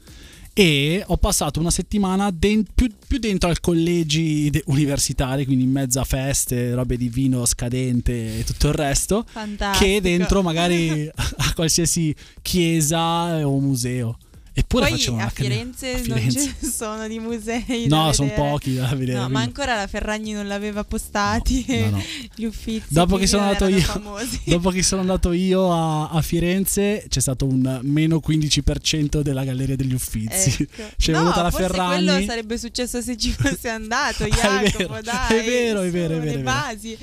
E 0.53 1.03
ho 1.07 1.17
passato 1.17 1.59
una 1.59 1.71
settimana 1.71 2.29
den- 2.31 2.65
più, 2.73 2.89
più 3.07 3.17
dentro 3.19 3.49
al 3.49 3.59
collegi 3.59 4.49
de- 4.49 4.63
universitari, 4.67 5.45
quindi 5.45 5.63
in 5.63 5.71
mezzo 5.71 5.99
a 5.99 6.03
feste, 6.03 6.73
robe 6.73 6.97
di 6.97 7.07
vino 7.09 7.45
scadente 7.45 8.39
e 8.39 8.43
tutto 8.43 8.67
il 8.67 8.73
resto, 8.73 9.25
Fantastico. 9.27 9.85
che 9.91 10.01
dentro 10.01 10.41
magari 10.41 11.09
a 11.13 11.53
qualsiasi 11.53 12.13
chiesa 12.41 13.47
o 13.47 13.59
museo. 13.59 14.17
Eppure 14.53 14.89
Poi 14.89 14.97
facevano 14.97 15.23
a. 15.23 15.29
Firenze, 15.29 15.93
A 15.93 15.97
Firenze. 15.97 16.39
non 16.43 16.55
ne 16.61 16.67
sono 16.69 17.07
di 17.07 17.19
musei. 17.19 17.87
No, 17.87 18.11
sono 18.11 18.31
pochi 18.31 18.75
da 18.75 18.93
vedere. 18.95 19.17
No, 19.17 19.29
ma 19.29 19.39
ancora 19.39 19.75
la 19.75 19.87
Ferragni 19.87 20.33
non 20.33 20.45
l'aveva 20.45 20.83
postati. 20.83 21.63
No, 21.67 21.89
no. 21.91 22.03
Gli 22.35 22.43
uffizi. 22.43 22.87
Dopo 22.89 23.15
che 23.15 23.27
sono 23.27 23.43
andato 23.43 23.67
io, 23.67 23.85
dopo 24.43 24.69
che 24.71 24.83
sono 24.83 25.01
andato 25.01 25.31
io 25.31 25.71
a, 25.71 26.09
a 26.09 26.21
Firenze, 26.21 27.05
c'è 27.07 27.21
stato 27.21 27.45
un 27.47 27.79
meno 27.83 28.19
15% 28.25 29.21
della 29.21 29.45
galleria 29.45 29.77
degli 29.77 29.93
Uffizi. 29.93 30.63
Ecco. 30.69 30.83
C'è 30.97 31.13
no, 31.13 31.19
venuta 31.19 31.41
la 31.43 31.49
forse 31.51 31.67
Ferragni. 31.67 32.05
quello 32.05 32.25
sarebbe 32.25 32.57
successo 32.57 33.01
se 33.01 33.15
ci 33.17 33.31
fosse 33.31 33.69
andato 33.69 34.23
Ah, 34.23 34.27
è 34.27 34.29
Jacopo, 34.69 34.77
vero, 34.95 35.01
dai. 35.01 35.37
è 35.39 35.43
vero, 35.45 35.81
è 35.81 35.89
vero, 35.91 36.15
è 36.15 36.19
vero, 36.19 36.23
le 36.33 36.39
è 36.39 36.43
basi. 36.43 36.97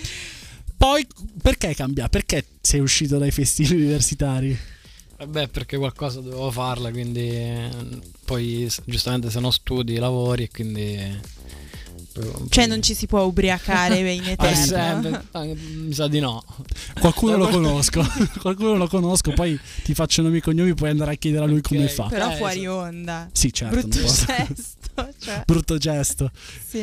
Poi 0.76 1.06
perché 1.42 1.74
cambia? 1.74 2.08
Perché 2.10 2.44
sei 2.60 2.80
uscito 2.80 3.16
dai 3.18 3.30
festini 3.30 3.70
universitari? 3.72 4.56
Vabbè, 5.18 5.48
perché 5.48 5.76
qualcosa 5.78 6.20
dovevo 6.20 6.50
farla, 6.50 6.90
quindi 6.90 7.28
eh, 7.28 7.68
poi 8.24 8.70
giustamente 8.84 9.30
se 9.30 9.40
no 9.40 9.50
studi, 9.50 9.96
lavori 9.96 10.44
e 10.44 10.48
quindi... 10.50 11.36
Cioè 12.48 12.66
non 12.66 12.82
ci 12.82 12.94
si 12.94 13.06
può 13.06 13.22
ubriacare 13.22 13.98
in 14.12 14.22
Ah, 14.36 14.48
eterno. 14.50 14.64
sempre. 14.64 15.24
Ah, 15.32 15.44
mi 15.44 15.92
sa 15.92 16.08
di 16.08 16.18
no. 16.20 16.42
Qualcuno 17.00 17.36
lo 17.36 17.46
conosco, 17.50 18.04
qualcuno 18.40 18.74
lo 18.76 18.88
conosco, 18.88 19.32
poi 19.32 19.58
ti 19.84 19.94
faccio 19.94 20.22
nomi 20.22 20.38
e 20.38 20.40
cognomi, 20.40 20.74
puoi 20.74 20.90
andare 20.90 21.12
a 21.12 21.14
chiedere 21.14 21.44
a 21.44 21.46
lui 21.48 21.60
come 21.62 21.84
Ok. 21.84 21.90
fa. 21.90 22.06
Però 22.06 22.30
Eh, 22.30 22.36
fuori 22.36 22.60
esatto. 22.64 22.74
onda. 22.76 23.28
Sì, 23.32 23.52
certo. 23.52 23.76
Brutto 23.76 23.98
gesto. 24.00 24.32
Cioè, 25.20 25.42
Brutto 25.46 25.78
gesto. 25.78 26.30
sì. 26.66 26.78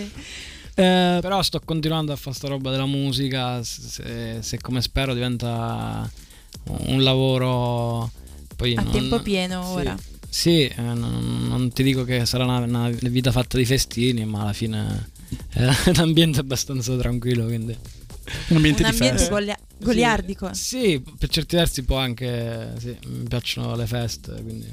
Eh, 0.78 1.17
Però 1.21 1.41
sto 1.41 1.60
continuando 1.63 2.12
a 2.13 2.15
fare 2.17 2.36
sta 2.36 2.48
roba 2.50 2.69
della 2.71 2.86
musica, 2.86 3.62
se, 3.63 4.38
se 4.41 4.60
come 4.62 4.82
spero 4.82 5.13
diventa 5.13 6.10
un 6.65 7.02
lavoro... 7.04 8.12
Poi 8.55 8.75
A 8.75 8.81
non- 8.81 8.91
tempo 8.91 9.21
pieno 9.21 9.63
sì. 9.63 9.69
ora. 9.71 9.97
Sì, 10.29 10.65
eh, 10.67 10.81
non, 10.81 11.47
non 11.47 11.71
ti 11.71 11.81
dico 11.83 12.03
che 12.03 12.25
sarà 12.25 12.43
una, 12.43 12.59
una 12.59 12.89
vita 12.89 13.31
fatta 13.31 13.57
di 13.57 13.65
festini, 13.65 14.25
ma 14.25 14.41
alla 14.41 14.53
fine 14.53 15.09
è 15.53 15.63
un 15.87 15.95
ambiente 15.97 16.39
abbastanza 16.39 16.95
tranquillo, 16.97 17.45
quindi... 17.45 17.77
un 18.49 18.55
ambiente 18.57 18.83
Un 18.83 18.89
ambiente 18.89 19.27
golia- 19.29 19.57
goliardico. 19.79 20.53
Sì, 20.53 21.01
per 21.17 21.29
certi 21.29 21.55
versi 21.55 21.83
può 21.83 21.97
anche... 21.97 22.73
Sì, 22.79 22.97
mi 23.07 23.27
piacciono 23.27 23.75
le 23.75 23.87
feste, 23.87 24.33
quindi... 24.41 24.67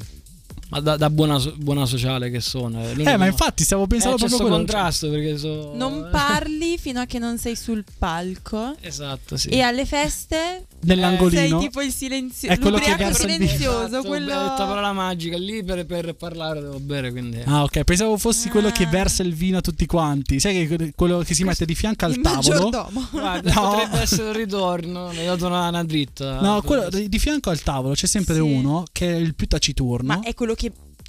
Ma 0.72 0.80
da, 0.80 0.96
da 0.96 1.10
buona, 1.10 1.38
buona 1.56 1.84
sociale 1.84 2.30
che 2.30 2.40
sono. 2.40 2.82
l'unico- 2.92 3.10
Eh, 3.10 3.16
ma 3.18 3.26
infatti 3.26 3.62
stavo 3.62 3.86
pensando 3.86 4.16
eh, 4.16 4.18
proprio 4.20 4.38
sto 4.38 4.46
quello. 4.46 4.56
contrasto 4.64 5.10
perché 5.10 5.36
so... 5.36 5.72
Non 5.74 6.08
parli 6.10 6.78
fino 6.78 7.00
a 7.00 7.04
che 7.04 7.18
non 7.18 7.36
sei 7.36 7.56
sul 7.56 7.84
palco. 7.98 8.74
Esatto, 8.80 9.36
sì. 9.36 9.48
E 9.48 9.60
alle 9.60 9.84
feste 9.84 10.64
Nell'angolino. 10.84 11.40
sei 11.40 11.58
tipo 11.58 11.82
il 11.82 11.92
silenzioso. 11.92 12.54
È 12.54 12.58
quello 12.58 12.78
che 12.78 12.90
il 12.98 13.14
silenzioso. 13.14 13.84
Esatto, 13.86 14.06
quello... 14.08 14.34
ho 14.34 14.42
detto 14.42 14.56
parola 14.66 14.92
magica, 14.94 15.36
lì 15.36 15.62
per, 15.62 15.84
per 15.84 16.14
parlare 16.14 16.60
devo 16.60 16.78
bere, 16.80 17.10
quindi... 17.12 17.40
Ah, 17.44 17.64
ok. 17.64 17.84
Pensavo 17.84 18.16
fossi 18.16 18.48
quello 18.48 18.70
che 18.70 18.84
Ah. 18.84 18.88
versa 18.88 19.22
il 19.22 19.34
vino 19.34 19.58
a 19.58 19.60
tutti 19.60 19.84
quanti. 19.86 20.40
Sai 20.40 20.66
che 20.66 20.92
quello 20.96 21.18
che 21.20 21.34
si 21.34 21.44
mette 21.44 21.64
di 21.66 21.74
fianco 21.74 22.06
al 22.06 22.12
il 22.12 22.20
tavolo. 22.22 22.70
Guarda, 23.12 23.52
No. 23.52 23.70
potrebbe 23.70 24.00
essere 24.00 24.28
un 24.28 24.32
ritorno, 24.32 25.08
mi 25.10 25.18
hai 25.18 25.26
dato 25.26 25.46
una, 25.46 25.68
una 25.68 25.84
dritta. 25.84 26.40
No, 26.40 26.62
quello 26.62 26.88
di 26.88 27.08
di 27.10 27.18
fianco 27.18 27.50
al 27.50 27.60
tavolo 27.62 27.92
c'è 27.94 28.06
sempre 28.06 28.34
Sì. 28.34 28.40
uno 28.40 28.84
che 28.90 29.12
è 29.12 29.16
il 29.16 29.34
più 29.34 29.46
taciturno. 29.46 30.06
Ma 30.16 30.20
è 30.22 30.32
quello 30.34 30.54
che 30.54 30.61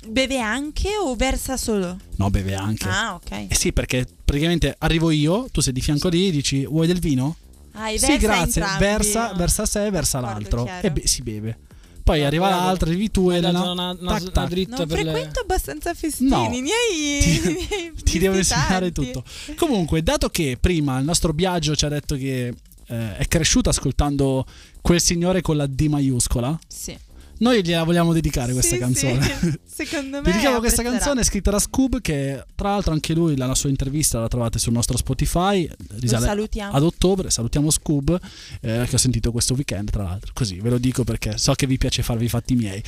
beve 0.07 0.39
anche 0.39 0.89
o 1.01 1.15
versa 1.15 1.57
solo? 1.57 1.97
No, 2.15 2.29
beve 2.29 2.55
anche. 2.55 2.87
Ah, 2.87 3.15
ok. 3.15 3.31
Eh 3.49 3.55
sì, 3.55 3.73
perché 3.73 4.05
praticamente 4.23 4.75
arrivo 4.79 5.11
io, 5.11 5.47
tu 5.51 5.61
sei 5.61 5.73
di 5.73 5.81
fianco 5.81 6.07
lì, 6.09 6.31
dici 6.31 6.65
vuoi 6.65 6.87
del 6.87 6.99
vino? 6.99 7.35
Ah, 7.73 7.89
e 7.89 7.97
sì, 7.97 8.05
versa 8.11 8.17
grazie. 8.27 8.61
entrambi. 8.61 8.83
Versa, 8.83 9.33
versa 9.33 9.61
a 9.63 9.65
sé, 9.65 9.89
versa 9.89 10.19
D'accordo, 10.19 10.39
l'altro. 10.41 10.63
chiaro. 10.65 10.87
E 10.87 10.91
be- 10.91 11.07
si 11.07 11.21
beve. 11.21 11.57
Poi 12.03 12.21
Ah, 12.21 12.27
arriva 12.27 12.47
bravo. 12.49 12.65
l'altra, 12.65 12.89
arrivi 12.89 13.09
tu, 13.11 13.29
Elena. 13.29 13.51
dato 13.59 13.71
una, 13.71 13.97
una, 13.97 14.19
tac, 14.19 14.47
dritta 14.49 14.75
Non 14.77 14.87
per 14.87 14.99
frequento 14.99 15.39
abbastanza 15.39 15.93
festini, 15.93 16.29
No. 16.29 16.49
ne 16.49 16.57
hai, 16.57 17.19
Ti- 17.21 17.67
hai 17.73 17.93
Ti 18.03 18.19
devo 18.19 18.35
insegnare 18.35 18.91
tutto. 18.91 19.23
Comunque, 19.55 20.03
dato 20.03 20.27
che 20.29 20.57
prima 20.59 20.97
il 20.99 21.05
nostro 21.05 21.31
Biagio 21.33 21.75
ci 21.77 21.85
ha 21.85 21.89
detto 21.89 22.15
che 22.17 22.53
eh, 22.87 23.15
è 23.17 23.25
cresciuto 23.27 23.69
ascoltando 23.69 24.45
quel 24.81 24.99
signore 24.99 25.41
con 25.41 25.55
la 25.55 25.65
D 25.65 25.87
maiuscola, 25.87 26.59
Sì. 26.67 26.95
Noi 27.43 27.61
gliela 27.61 27.83
vogliamo 27.83 28.13
dedicare 28.13 28.53
questa 28.53 28.75
Sì, 28.75 28.79
canzone. 28.81 29.21
sì. 29.21 29.59
Secondo 29.85 30.17
me 30.17 30.23
Dedichiamo 30.23 30.59
questa 30.59 30.81
canzone 30.81 31.23
scritta 31.23 31.51
da 31.51 31.59
Scoob 31.59 31.99
che 31.99 32.43
tra 32.55 32.69
l'altro 32.69 32.93
anche 32.93 33.13
lui 33.13 33.35
la 33.35 33.53
sua 33.53 33.69
intervista 33.69 34.19
la 34.19 34.27
trovate 34.29 34.59
sul 34.59 34.71
nostro 34.71 34.97
Spotify 34.97 35.69
risale 35.99 36.25
salutiamo. 36.25 36.73
ad 36.73 36.83
ottobre 36.83 37.29
salutiamo 37.29 37.69
Scoob 37.69 38.17
eh, 38.61 38.85
che 38.87 38.95
ho 38.95 38.97
sentito 38.97 39.31
questo 39.31 39.53
weekend 39.55 39.89
tra 39.89 40.03
l'altro 40.03 40.31
così 40.33 40.59
ve 40.59 40.69
lo 40.69 40.77
dico 40.77 41.03
perché 41.03 41.37
so 41.37 41.53
che 41.53 41.67
vi 41.67 41.77
piace 41.77 42.01
farvi 42.01 42.25
i 42.25 42.29
fatti 42.29 42.55
miei 42.55 42.81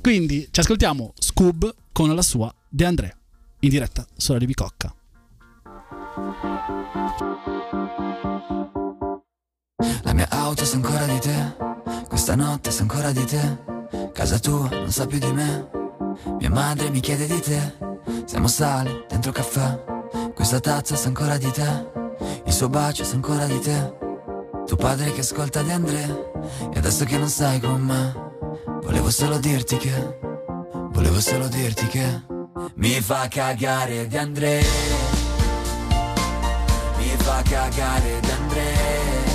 quindi 0.00 0.46
ci 0.50 0.60
ascoltiamo 0.60 1.12
Scoob 1.18 1.74
con 1.92 2.14
la 2.14 2.22
sua 2.22 2.54
De 2.68 2.84
André 2.84 3.16
in 3.60 3.70
diretta 3.70 4.06
su 4.16 4.32
Radio 4.32 4.46
Bicocca 4.46 4.94
La 9.78 10.14
mia 10.14 10.26
auto 10.30 10.64
sa 10.64 10.76
ancora 10.76 11.04
di 11.04 11.18
te, 11.18 11.54
questa 12.08 12.34
notte 12.34 12.70
sa 12.70 12.80
ancora 12.80 13.12
di 13.12 13.24
te, 13.26 13.58
casa 14.14 14.38
tua 14.38 14.70
non 14.70 14.90
sa 14.90 15.04
più 15.04 15.18
di 15.18 15.30
me, 15.30 15.68
mia 16.38 16.48
madre 16.48 16.88
mi 16.88 17.00
chiede 17.00 17.26
di 17.26 17.38
te, 17.40 17.74
siamo 18.24 18.48
sali 18.48 19.04
dentro 19.06 19.32
caffè, 19.32 19.84
questa 20.34 20.60
tazza 20.60 20.96
sa 20.96 21.08
ancora 21.08 21.36
di 21.36 21.50
te, 21.50 21.90
il 22.46 22.52
suo 22.54 22.70
bacio 22.70 23.04
sa 23.04 23.16
ancora 23.16 23.44
di 23.44 23.58
te, 23.60 23.96
tuo 24.64 24.76
padre 24.76 25.12
che 25.12 25.20
ascolta 25.20 25.60
di 25.60 25.70
Andrea, 25.70 26.08
e 26.72 26.78
adesso 26.78 27.04
che 27.04 27.18
non 27.18 27.28
stai 27.28 27.60
con 27.60 27.82
me, 27.82 28.14
volevo 28.82 29.10
solo 29.10 29.36
dirti 29.36 29.76
che, 29.76 30.18
volevo 30.88 31.20
solo 31.20 31.48
dirti 31.48 31.86
che, 31.88 32.22
mi 32.76 32.98
fa 33.02 33.28
cagare 33.28 34.06
di 34.06 34.16
Andrea, 34.16 34.64
mi 36.96 37.14
fa 37.18 37.42
cagare 37.42 38.20
di 38.20 38.30
Andrea. 38.30 39.25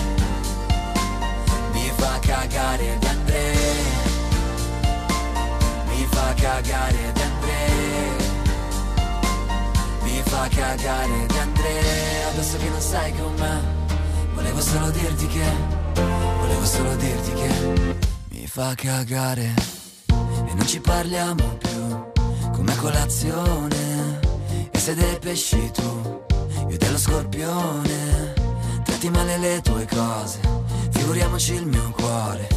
Cagare 2.52 2.98
di 3.00 3.06
Andrea 3.06 3.60
Mi 5.88 6.06
fa 6.10 6.34
cagare 6.34 7.12
di 7.14 7.22
Andrea 7.22 8.16
Mi 10.02 10.22
fa 10.26 10.48
cagare 10.50 11.26
di 11.28 11.38
Andrea 11.38 12.28
Adesso 12.28 12.58
che 12.58 12.70
non 12.70 12.82
sei 12.82 13.14
con 13.16 13.34
me 13.36 13.62
Volevo 14.34 14.60
solo 14.60 14.90
dirti 14.90 15.28
che 15.28 15.46
Volevo 15.94 16.66
solo 16.66 16.96
dirti 16.96 17.32
che 17.32 17.50
Mi 18.32 18.46
fa 18.48 18.76
cagare. 18.76 19.54
E 20.10 20.54
non 20.54 20.68
ci 20.68 20.82
parliamo 20.82 21.58
più 21.58 22.52
Come 22.52 22.76
colazione. 22.76 24.20
E 24.72 24.78
sei 24.78 24.96
dei 24.96 25.18
pesci 25.20 25.72
tu 25.72 26.24
Io 26.68 26.78
dello 26.78 26.98
scorpione. 26.98 28.34
Tratti 28.84 29.10
male 29.10 29.38
le 29.38 29.62
tue 29.62 29.88
cose 29.88 30.61
Figuriamoci 31.12 31.56
il 31.56 31.66
mio 31.66 31.92
cuore 31.92 32.48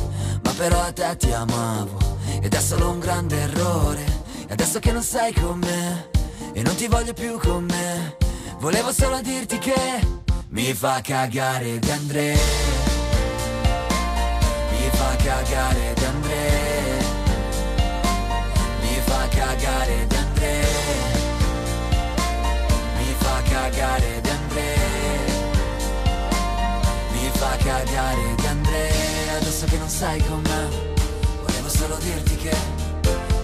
Ma 0.44 0.52
però 0.52 0.80
a 0.80 0.92
te 0.92 1.16
ti 1.16 1.32
amavo 1.32 1.98
Ed 2.40 2.54
è 2.54 2.60
solo 2.60 2.90
un 2.90 3.00
grande 3.00 3.36
errore 3.36 4.04
E 4.46 4.52
adesso 4.52 4.78
che 4.78 4.92
non 4.92 5.02
sei 5.02 5.34
con 5.34 5.58
me 5.58 6.10
E 6.52 6.62
non 6.62 6.76
ti 6.76 6.86
voglio 6.86 7.14
più 7.14 7.36
con 7.36 7.64
me 7.64 8.16
Volevo 8.60 8.92
solo 8.92 9.20
dirti 9.22 9.58
che 9.58 9.74
Mi 10.50 10.72
fa 10.72 11.00
cagare 11.02 11.80
di 11.80 11.90
Andrea 11.90 12.38
Mi 14.70 14.88
fa 14.92 15.16
cagare 15.16 15.92
di 15.92 16.04
Andrea 16.04 17.02
Mi 18.82 19.00
fa 19.04 19.28
cagare 19.30 20.06
di 20.06 20.14
Andrea 20.14 20.66
Mi 22.98 23.14
fa 23.18 23.42
cagare 23.42 24.20
di 24.20 24.28
fa 24.28 25.03
cagare 27.64 28.34
di 28.36 28.46
Andrea. 28.46 29.36
Adesso 29.40 29.66
che 29.66 29.78
non 29.78 29.88
sei 29.88 30.22
con 30.26 30.40
me 30.42 30.92
Volevo 31.44 31.68
solo 31.68 31.96
dirti 31.96 32.36
che 32.36 32.54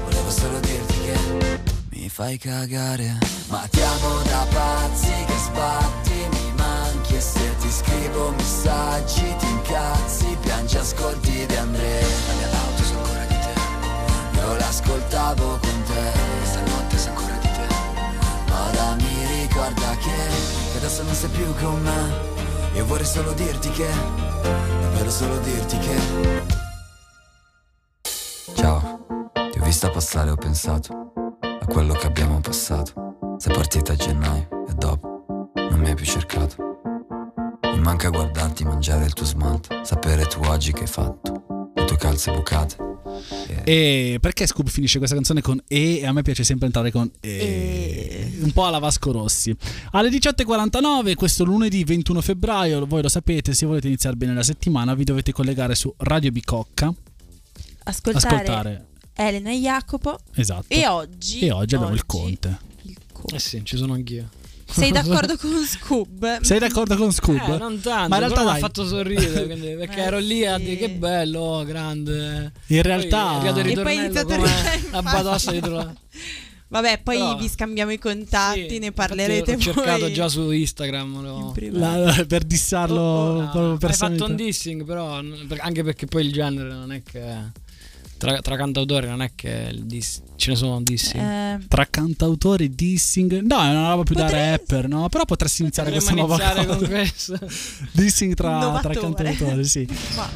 Volevo 0.05 0.31
solo 0.31 0.61
dirti 0.61 1.01
che 1.01 1.59
Mi 1.91 2.09
fai 2.09 2.39
cagare. 2.39 3.19
Ma 3.49 3.67
ti 3.71 3.81
amo 3.81 4.23
da 4.23 4.47
pazzi 4.53 5.13
che 5.27 5.37
sbatti 5.37 6.29
Mi 6.31 6.53
manchi 6.57 7.17
e 7.17 7.21
se 7.21 7.57
ti 7.61 7.71
scrivo 7.71 8.31
messaggi 8.37 9.35
Ti 9.39 9.47
incazzi, 9.47 10.37
piangi, 10.41 10.77
ascolti 10.77 11.47
di 11.47 11.57
Andrea. 11.57 12.07
La 12.29 12.35
mia 12.35 12.49
auto 12.61 12.83
sa 12.85 12.95
ancora 12.95 13.25
di 13.25 13.39
te 13.39 14.39
Io 14.39 14.55
l'ascoltavo 14.57 15.59
con 15.59 15.83
te. 15.87 16.13
Stanotte 16.45 16.99
sa 16.99 17.09
ancora 17.09 17.37
di 17.41 17.49
te 17.49 17.67
Ma 18.49 18.69
ora 18.69 18.95
mi 18.97 19.41
ricorda 19.41 19.97
Che 19.97 20.77
adesso 20.77 21.03
non 21.03 21.15
sei 21.15 21.31
più 21.31 21.55
con 21.57 21.81
me 21.83 22.40
io 22.75 22.87
vorrei 22.87 23.07
solo 23.07 23.33
dirti 23.33 23.71
che, 23.71 23.89
davvero 24.43 25.11
solo 25.11 25.39
dirti 25.41 25.79
che. 25.79 25.97
Ciao, 28.55 29.33
ti 29.51 29.59
ho 29.59 29.65
vista 29.65 29.91
passare 29.91 30.29
e 30.29 30.33
ho 30.33 30.37
pensato. 30.37 31.11
a 31.61 31.67
quello 31.67 31.95
che 31.95 32.07
abbiamo 32.07 32.41
passato. 32.41 33.37
Sei 33.39 33.53
partita 33.55 33.93
a 33.93 33.97
gennaio 33.97 34.67
e 34.69 34.75
dopo 34.75 35.53
non 35.55 35.79
mi 35.79 35.89
hai 35.89 35.95
più 35.95 36.05
cercato. 36.05 36.79
Mi 37.63 37.81
manca 37.81 38.11
guardarti 38.11 38.65
mangiare 38.65 39.05
il 39.05 39.13
tuo 39.13 39.25
smalto, 39.27 39.83
sapere 39.85 40.27
tu 40.27 40.41
oggi 40.45 40.73
che 40.73 40.83
hai 40.83 40.87
fatto, 40.87 41.73
le 41.75 41.85
tue 41.85 41.97
calze 41.97 42.33
bucate. 42.33 42.89
E 43.65 44.19
perché 44.21 44.47
Scoop 44.47 44.69
finisce 44.69 44.99
questa 44.99 45.17
canzone 45.17 45.41
con 45.41 45.61
E 45.67 45.99
e 45.99 46.07
a 46.07 46.13
me 46.13 46.23
piace 46.23 46.45
sempre 46.45 46.67
entrare 46.67 46.91
con 46.91 47.11
E. 47.21 48.00
Un 48.43 48.53
po' 48.53 48.65
alla 48.67 48.79
Vasco 48.79 49.13
Rossi. 49.13 49.55
Alle 49.93 50.09
18.49, 50.09 51.15
questo 51.15 51.45
lunedì 51.45 51.85
21 51.85 52.21
febbraio, 52.21 52.87
voi 52.87 53.03
lo 53.03 53.09
sapete, 53.09 53.53
se 53.55 53.67
volete 53.67 53.87
iniziare 53.89 54.17
bene 54.17 54.33
la 54.35 54.43
settimana 54.43 54.95
vi 54.95 55.05
dovete 55.05 55.33
collegare 55.33 55.75
su 55.75 55.93
Radio 55.99 56.31
Bicocca. 56.31 56.93
Ascoltare, 57.85 58.27
Ascoltare. 58.35 58.87
Elena 59.15 59.51
e 59.51 59.57
Jacopo. 59.59 60.19
Esatto. 60.35 60.65
E 60.69 60.87
oggi. 60.87 61.41
E 61.41 61.51
oggi 61.51 61.75
abbiamo 61.75 61.93
il 61.95 62.07
Conte. 62.07 62.59
il 62.83 62.97
Conte. 63.13 63.35
Eh 63.37 63.39
sì, 63.39 63.61
ci 63.65 63.77
sono 63.77 63.93
anch'io. 63.95 64.29
Sei 64.67 64.93
d'accordo 64.93 65.37
con 65.39 65.51
Scoob? 65.67 66.41
Sei 66.43 66.59
d'accordo 66.61 66.97
con 66.97 67.13
Scoop? 67.13 67.43
Eh, 67.49 67.59
non 67.59 67.81
tanto, 67.81 68.09
Ma 68.09 68.15
in 68.17 68.21
realtà 68.23 68.45
mi 68.45 68.51
ha 68.51 68.55
fatto 68.57 68.87
sorridere 68.87 69.45
quindi- 69.51 69.75
perché 69.77 69.97
Eh, 69.99 70.05
ero 70.05 70.19
lì 70.19 70.47
a 70.47 70.57
sì. 70.57 70.63
dire 70.65 70.77
che 70.77 70.91
bello, 70.91 71.41
oh, 71.41 71.65
grande. 71.65 72.53
In 72.69 72.83
realtà- 72.83 73.39
Poi 73.39 73.47
è 73.47 73.51
E 73.51 73.53
poi 73.53 73.63
ritornello 73.65 74.01
iniziato 74.05 74.33
a 74.35 74.39
la 74.93 75.03
batossa 75.03 75.51
dietro 75.51 75.73
la... 75.75 75.93
Vabbè, 76.71 77.01
poi 77.03 77.17
Però- 77.19 77.37
vi 77.37 77.49
scambiamo 77.49 77.91
i 77.91 77.99
contatti, 77.99 78.69
Sì, 78.69 78.79
ne 78.79 78.93
parlerete 78.93 79.55
Ho 79.55 79.59
cercato 79.59 80.11
già 80.13 80.29
su 80.29 80.51
Instagram. 80.53 81.15
in 81.17 81.23
lo- 81.23 81.51
privato. 81.53 82.05
la- 82.05 82.25
per 82.27 82.45
dissarlo 82.45 83.01
Oh, 83.01 83.43
oh, 83.43 83.51
proprio 83.51 83.89
Hai 83.89 83.95
fatto 83.95 84.25
un 84.27 84.37
dissing, 84.37 84.85
però 84.85 85.21
anche 85.59 85.83
perché 85.83 86.07
poi 86.07 86.25
il 86.27 86.33
genere 86.33 86.73
non 86.73 86.93
è 86.93 87.03
che 87.03 87.25
tra, 88.21 88.39
tra 88.43 88.57
cantautori 88.57 89.07
non 89.09 89.23
è 89.23 89.31
che 89.35 89.75
diss- 89.83 90.21
ce 90.37 90.51
ne 90.51 90.57
sono 90.57 90.81
dissing. 90.83 91.23
Eh, 91.23 91.59
Tra 91.69 91.87
cantautori, 91.89 92.69
dissing. 92.75 93.41
No, 93.41 93.57
è 93.63 93.71
una 93.71 93.89
roba 93.91 94.03
più 94.03 94.15
da 94.15 94.25
Potrei- 94.25 94.51
rapper, 94.51 94.89
no? 94.89 95.09
Però 95.09 95.25
potresti 95.25 95.63
iniziare 95.63 95.91
Potremmo 95.91 96.27
questa 96.27 96.45
nuova 96.45 96.55
iniziare 96.55 96.67
con 96.67 96.79
cosa. 96.79 97.39
questo. 97.41 97.89
Dissing 97.93 98.35
tra, 98.35 98.79
tra 98.83 98.93
cantautori, 98.95 99.65
sì. 99.65 99.89
ma 100.17 100.29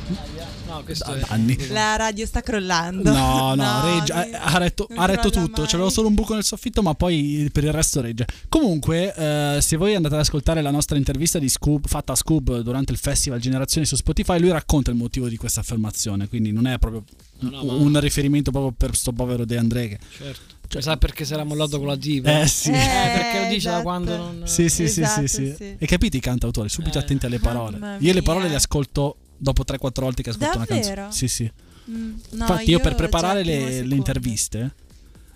No, 0.66 0.82
questo 0.82 1.04
Da- 1.12 1.18
è 1.18 1.22
anni. 1.28 1.68
la 1.68 1.96
radio 1.96 2.26
sta 2.26 2.40
crollando. 2.40 3.12
No, 3.12 3.54
no, 3.54 3.80
regge, 4.00 4.12
mi- 4.14 4.34
ha- 4.34 4.40
ha 4.42 4.58
retto, 4.58 4.88
ha 4.96 5.04
retto 5.06 5.30
tutto. 5.30 5.60
mai. 5.60 5.70
C'avevo 5.70 5.90
solo 5.90 6.08
un 6.08 6.14
buco 6.14 6.34
nel 6.34 6.42
soffitto, 6.42 6.82
ma 6.82 6.94
poi 6.94 7.48
per 7.52 7.64
il 7.64 7.72
resto 7.72 8.00
regge. 8.00 8.26
Comunque, 8.48 9.14
eh, 9.14 9.58
se 9.60 9.76
voi 9.76 9.94
andate 9.94 10.14
ad 10.14 10.20
ascoltare 10.22 10.62
la 10.62 10.70
nostra 10.72 10.96
intervista 10.96 11.38
di 11.38 11.48
Scoop, 11.48 11.86
fatta 11.86 12.12
a 12.12 12.16
Scoop 12.16 12.58
durante 12.60 12.92
il 12.92 12.98
festival 12.98 13.38
Generazioni 13.40 13.86
su 13.86 13.94
Spotify, 13.94 14.40
lui 14.40 14.50
racconta 14.50 14.90
il 14.90 14.96
motivo 14.96 15.28
di 15.28 15.36
questa 15.36 15.60
affermazione. 15.60 16.28
Quindi 16.28 16.50
non 16.50 16.66
è 16.66 16.78
proprio 16.78 17.04
No, 17.50 17.62
no, 17.62 17.64
ma- 17.64 17.72
un 17.74 18.00
riferimento 18.00 18.50
proprio 18.50 18.72
per 18.76 18.94
sto 18.96 19.12
povero 19.12 19.44
De 19.44 19.56
André. 19.56 19.88
Che... 19.88 19.98
certo. 20.18 20.52
Cioè, 20.66 20.80
sai 20.82 20.98
perché 20.98 21.24
si 21.24 21.32
era 21.34 21.44
mollato 21.44 21.78
con 21.78 21.86
la 21.86 21.96
tipa? 21.96 22.40
Eh 22.40 22.46
sì. 22.48 22.70
Eh, 22.70 22.74
Eh, 22.74 23.10
perché 23.14 23.38
lo 23.40 23.44
dice 23.48 23.68
da 23.68 23.74
esatto. 23.74 23.82
quando 23.82 24.16
non... 24.16 24.42
Sì, 24.44 24.68
sì, 24.68 24.84
Esatto, 24.84 25.20
sì, 25.20 25.28
sì, 25.28 25.46
sì. 25.46 25.54
sì. 25.56 25.76
E 25.78 25.86
capite 25.86 26.16
i 26.16 26.20
cantautori, 26.20 26.68
subito 26.68 26.98
Eh. 26.98 27.02
attenti 27.02 27.26
alle 27.26 27.38
parole. 27.38 27.96
Io 28.00 28.12
le 28.12 28.22
parole 28.22 28.48
le 28.48 28.54
ascolto 28.56 29.16
dopo 29.36 29.62
3-4 29.64 30.00
volte 30.00 30.22
che 30.22 30.30
ascolto 30.30 30.56
una 30.56 30.66
Davvero? 30.66 30.94
canzone. 30.94 31.12
Sì, 31.12 31.28
sì. 31.28 31.50
Mm, 31.90 32.12
no, 32.30 32.40
Infatti 32.40 32.70
io, 32.70 32.78
per 32.80 32.92
già 32.92 32.96
preparare 32.96 33.44
le, 33.44 33.82
le 33.82 33.94
interviste 33.94 34.74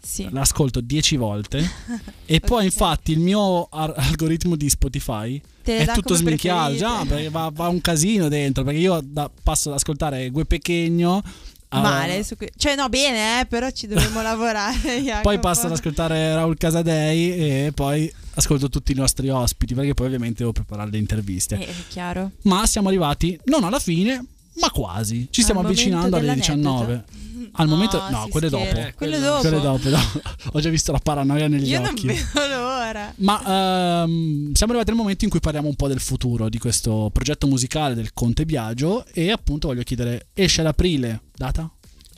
Sì. 0.03 0.27
l'ascolto 0.31 0.81
10 0.81 1.17
volte 1.17 1.63
e 2.25 2.41
poi 2.41 2.65
infatti 2.65 3.13
il 3.13 3.19
mio 3.19 3.65
ar- 3.71 3.93
algoritmo 3.97 4.57
di 4.57 4.71
Spotify 4.71 5.39
Te 5.63 5.77
è 5.79 5.87
tutto 5.93 6.15
sminchiato, 6.15 6.75
già, 6.75 7.05
perché 7.05 7.29
va, 7.29 7.51
va 7.53 7.69
un 7.69 7.83
casino 7.83 8.29
dentro, 8.29 8.65
perché 8.65 8.79
io 8.81 8.99
da- 9.05 9.31
passo 9.43 9.69
ad 9.69 9.75
ascoltare 9.75 10.31
Gue 10.31 10.47
Pechegno 10.47 11.23
a- 11.69 11.81
Male, 11.81 12.23
su 12.25 12.37
que- 12.37 12.51
cioè 12.57 12.75
no 12.77 12.89
bene, 12.89 13.41
eh, 13.41 13.47
però 13.47 13.69
ci 13.71 13.87
dovremmo 13.87 14.21
lavorare. 14.23 14.77
poi 14.79 15.03
Jacopo. 15.05 15.39
passo 15.39 15.67
ad 15.67 15.73
ascoltare 15.73 16.35
Raul 16.35 16.57
Casadei 16.57 17.33
e 17.67 17.73
poi 17.75 18.11
ascolto 18.35 18.69
tutti 18.69 18.93
i 18.93 18.95
nostri 18.95 19.29
ospiti, 19.29 19.75
perché 19.75 19.95
poi 19.95 20.07
ovviamente 20.07 20.39
devo 20.39 20.53
preparare 20.53 20.91
le 20.91 20.99
interviste. 20.99 21.57
Eh, 21.59 21.67
è 21.67 21.73
chiaro. 21.89 22.31
Ma 22.43 22.67
siamo 22.67 22.89
arrivati 22.89 23.39
non 23.45 23.65
alla 23.65 23.79
fine, 23.81 24.25
ma 24.61 24.71
quasi. 24.71 25.29
Ci 25.31 25.43
stiamo 25.43 25.61
Al 25.61 25.67
avvicinando 25.67 26.17
alle 26.17 26.35
dell'aneddoto. 26.35 26.85
19. 26.87 27.05
Al 27.53 27.69
momento 27.69 28.03
no, 28.11 28.27
quelle 28.29 28.49
dopo. 28.49 28.65
scherza. 28.65 28.87
Eh, 28.89 28.95
Quelle 28.95 29.19
dopo. 29.19 29.41
Quelle 29.41 29.61
dopo, 29.61 29.89
no. 29.89 29.99
Ho 30.53 30.61
già 30.61 30.69
visto 30.71 30.93
la 30.93 30.99
paranoia 31.01 31.49
negli 31.49 31.69
Io 31.69 31.81
non 31.81 31.91
occhi. 31.91 32.07
vedo 32.07 32.25
l'ora. 32.49 33.13
Ma 33.17 34.03
ehm, 34.05 34.53
siamo 34.53 34.73
arrivati 34.73 34.91
al 34.91 34.97
momento 34.97 35.25
in 35.25 35.31
cui 35.31 35.41
parliamo 35.41 35.69
un 35.69 35.75
po' 35.77 35.89
del 35.89 36.01
futuro 36.01 36.49
di 36.49 36.59
questo 36.59 37.11
progetto 37.13 37.47
musicale 37.47 37.95
del 37.95 38.13
Conte 38.15 38.45
Biagio 38.45 39.05
e 39.07 39.31
appunto 39.31 39.69
voglio 39.69 39.83
chiedere, 39.83 40.29
esce 40.35 40.61
ad 40.61 40.69
aprile, 40.69 41.23
data? 41.35 41.71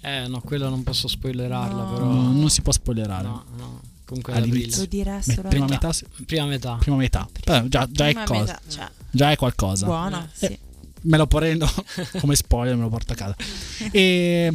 Eh, 0.03 0.26
no, 0.28 0.41
quello 0.41 0.68
non 0.68 0.83
posso 0.83 1.09
spoilerarla, 1.09 1.83
No. 1.83 1.93
però... 1.93 2.05
No, 2.07 2.33
non 2.33 2.49
si 2.51 2.62
può 2.62 2.72
spoilerare. 2.72 3.24
No, 3.26 3.45
no. 3.57 3.81
Comunque 4.07 4.33
All'inizio. 4.33 4.81
Lo 4.83 4.87
dirà 4.89 5.14
Me- 5.14 5.22
solo 5.35 5.49
prima, 5.49 5.66
metà, 5.66 5.91
Prima 6.26 6.47
metà. 6.47 6.76
prima 6.81 6.97
metà. 6.97 7.28
Eh, 7.45 7.68
già, 7.68 7.87
già 7.91 8.07
è 8.09 8.11
Prima 8.12 8.24
cosa. 8.24 8.41
metà, 8.41 8.61
cioè, 8.68 8.89
Già 9.11 9.31
è 9.31 9.37
qualcosa. 9.37 9.87
buono, 9.87 10.28
Eh, 10.41 10.47
sì. 10.49 10.59
Me 11.03 11.16
lo 11.16 11.26
prendo 11.26 11.66
come 12.18 12.35
spoiler, 12.35 12.74
me 12.76 12.83
lo 12.83 12.89
porto 12.89 13.12
a 13.12 13.16
casa. 13.16 13.37
E 13.93 14.53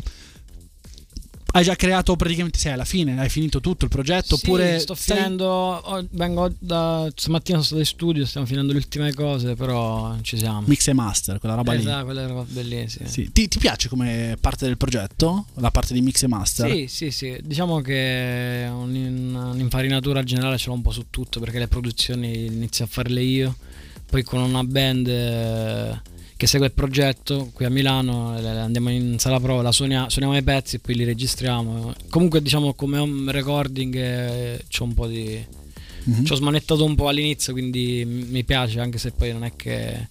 hai 1.55 1.63
già 1.63 1.75
creato 1.75 2.17
praticamente, 2.17 2.59
sei 2.59 2.73
alla 2.73 2.83
fine, 2.83 3.17
hai 3.17 3.29
finito 3.29 3.61
tutto 3.61 3.85
il 3.85 3.89
progetto 3.89 4.35
Sì, 4.35 4.43
oppure 4.45 4.77
sto 4.79 4.93
stai- 4.93 5.15
finendo. 5.17 5.45
oh, 5.47 6.05
vengo 6.11 6.51
da. 6.59 7.09
Stamattina 7.15 7.57
sono 7.59 7.63
stato 7.65 7.79
in 7.79 7.85
studio, 7.87 8.25
stiamo 8.25 8.45
finendo 8.45 8.73
le 8.73 8.79
ultime 8.79 9.13
cose, 9.13 9.55
però 9.55 10.17
ci 10.21 10.37
siamo. 10.37 10.63
mix 10.65 10.85
e 10.89 10.93
master, 10.93 11.39
quella 11.39 11.55
roba 11.55 11.71
lì. 11.71 11.79
Esatto, 11.79 12.03
quella 12.03 12.27
roba 12.27 12.45
bellissima. 12.45 13.07
Sì. 13.07 13.31
Ti, 13.31 13.47
ti 13.47 13.57
piace 13.57 13.87
come 13.87 14.35
parte 14.41 14.65
del 14.65 14.75
progetto? 14.75 15.45
La 15.55 15.71
parte 15.71 15.93
di 15.93 16.01
mix 16.01 16.23
e 16.23 16.27
master? 16.27 16.69
Sì, 16.69 16.87
sì, 16.89 17.11
sì. 17.11 17.37
Diciamo 17.41 17.79
che 17.79 18.67
un- 18.69 19.33
un'infarinatura 19.53 20.23
generale 20.23 20.57
ce 20.57 20.67
l'ho 20.67 20.73
un 20.75 20.81
po' 20.81 20.91
su 20.91 21.05
tutto 21.09 21.39
perché 21.39 21.57
le 21.59 21.69
produzioni 21.69 22.47
inizio 22.47 22.83
a 22.83 22.87
farle 22.89 23.21
io. 23.21 23.55
Poi 24.07 24.23
con 24.23 24.41
una 24.41 24.63
band 24.63 25.07
che 26.37 26.47
segue 26.47 26.67
il 26.67 26.73
progetto 26.73 27.49
qui 27.53 27.65
a 27.65 27.69
Milano 27.69 28.35
andiamo 28.35 28.89
in 28.89 29.17
sala 29.19 29.39
prova, 29.39 29.61
la 29.61 29.71
suonia- 29.71 30.09
suoniamo 30.09 30.35
i 30.37 30.43
pezzi 30.43 30.75
e 30.75 30.79
poi 30.79 30.95
li 30.95 31.03
registriamo. 31.05 31.93
Comunque 32.09 32.41
diciamo 32.41 32.73
come 32.73 32.97
home 32.97 33.31
recording 33.31 33.95
eh, 33.95 34.65
c'ho 34.69 34.83
un 34.83 34.93
po' 34.93 35.07
di... 35.07 35.43
Mhm. 36.07 36.25
Ci 36.25 36.33
ho 36.33 36.35
smanettato 36.35 36.83
un 36.83 36.93
po' 36.93 37.07
all'inizio, 37.07 37.53
quindi 37.53 38.03
mi 38.05 38.43
piace, 38.43 38.79
anche 38.79 38.99
se 38.99 39.11
poi 39.11 39.31
non 39.31 39.43
è 39.43 39.53
che, 39.55 40.09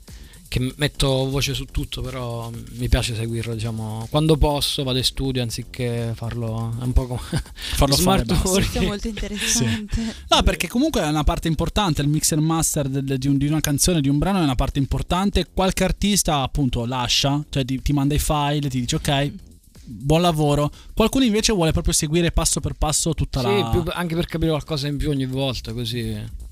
che 0.55 0.73
metto 0.77 1.29
voce 1.29 1.53
su 1.53 1.65
tutto, 1.65 2.01
però 2.01 2.49
mi 2.77 2.89
piace 2.89 3.17
seguirlo, 3.17 3.55
diciamo, 3.55 4.07
quando 4.09 4.37
posso 4.37 4.85
vado 4.85 4.99
in 4.99 5.05
studio 5.05 5.43
anziché 5.43 6.13
farlo 6.15 6.77
è 6.81 6.85
un 6.85 6.93
po' 6.93 7.07
come 7.09 7.21
Farlo 7.75 7.97
fare 7.97 8.25
smart 8.25 8.25
basta. 8.27 8.49
working. 8.49 8.63
Questo 8.71 8.79
è 8.79 8.87
molto 8.87 9.09
interessante. 9.09 10.15
No, 10.29 10.43
perché 10.45 10.69
comunque 10.69 11.01
è 11.03 11.09
una 11.09 11.25
parte 11.25 11.49
importante, 11.49 12.03
il 12.03 12.09
mix 12.09 12.31
e 12.31 12.37
master 12.37 12.89
del- 12.89 13.19
di, 13.19 13.27
un- 13.27 13.37
di 13.37 13.47
una 13.49 13.59
canzone, 13.61 14.01
di 14.01 14.09
un 14.09 14.19
brano 14.19 14.39
è 14.39 14.43
una 14.43 14.55
parte 14.55 14.79
importante. 14.79 15.47
Qualche 15.53 15.83
artista 15.83 16.43
appunto 16.43 16.85
lascia, 16.85 17.43
cioè 17.51 17.65
ti, 17.65 17.83
ti 17.83 17.93
manda 17.93 18.15
i 18.15 18.21
file, 18.21 18.69
ti 18.69 18.79
dice 18.79 18.95
ok, 18.95 19.33
buon 19.87 20.21
lavoro. 20.21 20.71
Qualcuno 20.95 21.25
invece 21.25 21.53
vuole 21.53 21.73
proprio 21.73 21.93
seguire 21.93 22.31
passo 22.31 22.61
per 22.61 22.75
passo 22.75 23.13
tutta 23.15 23.41
Sì, 23.41 23.47
la... 23.47 23.69
più- 23.71 23.83
anche 23.93 24.15
per 24.15 24.27
capire 24.27 24.51
qualcosa 24.51 24.87
in 24.87 24.99
più 24.99 25.11
ogni 25.11 25.27
volta, 25.27 25.73
così. 25.73 26.43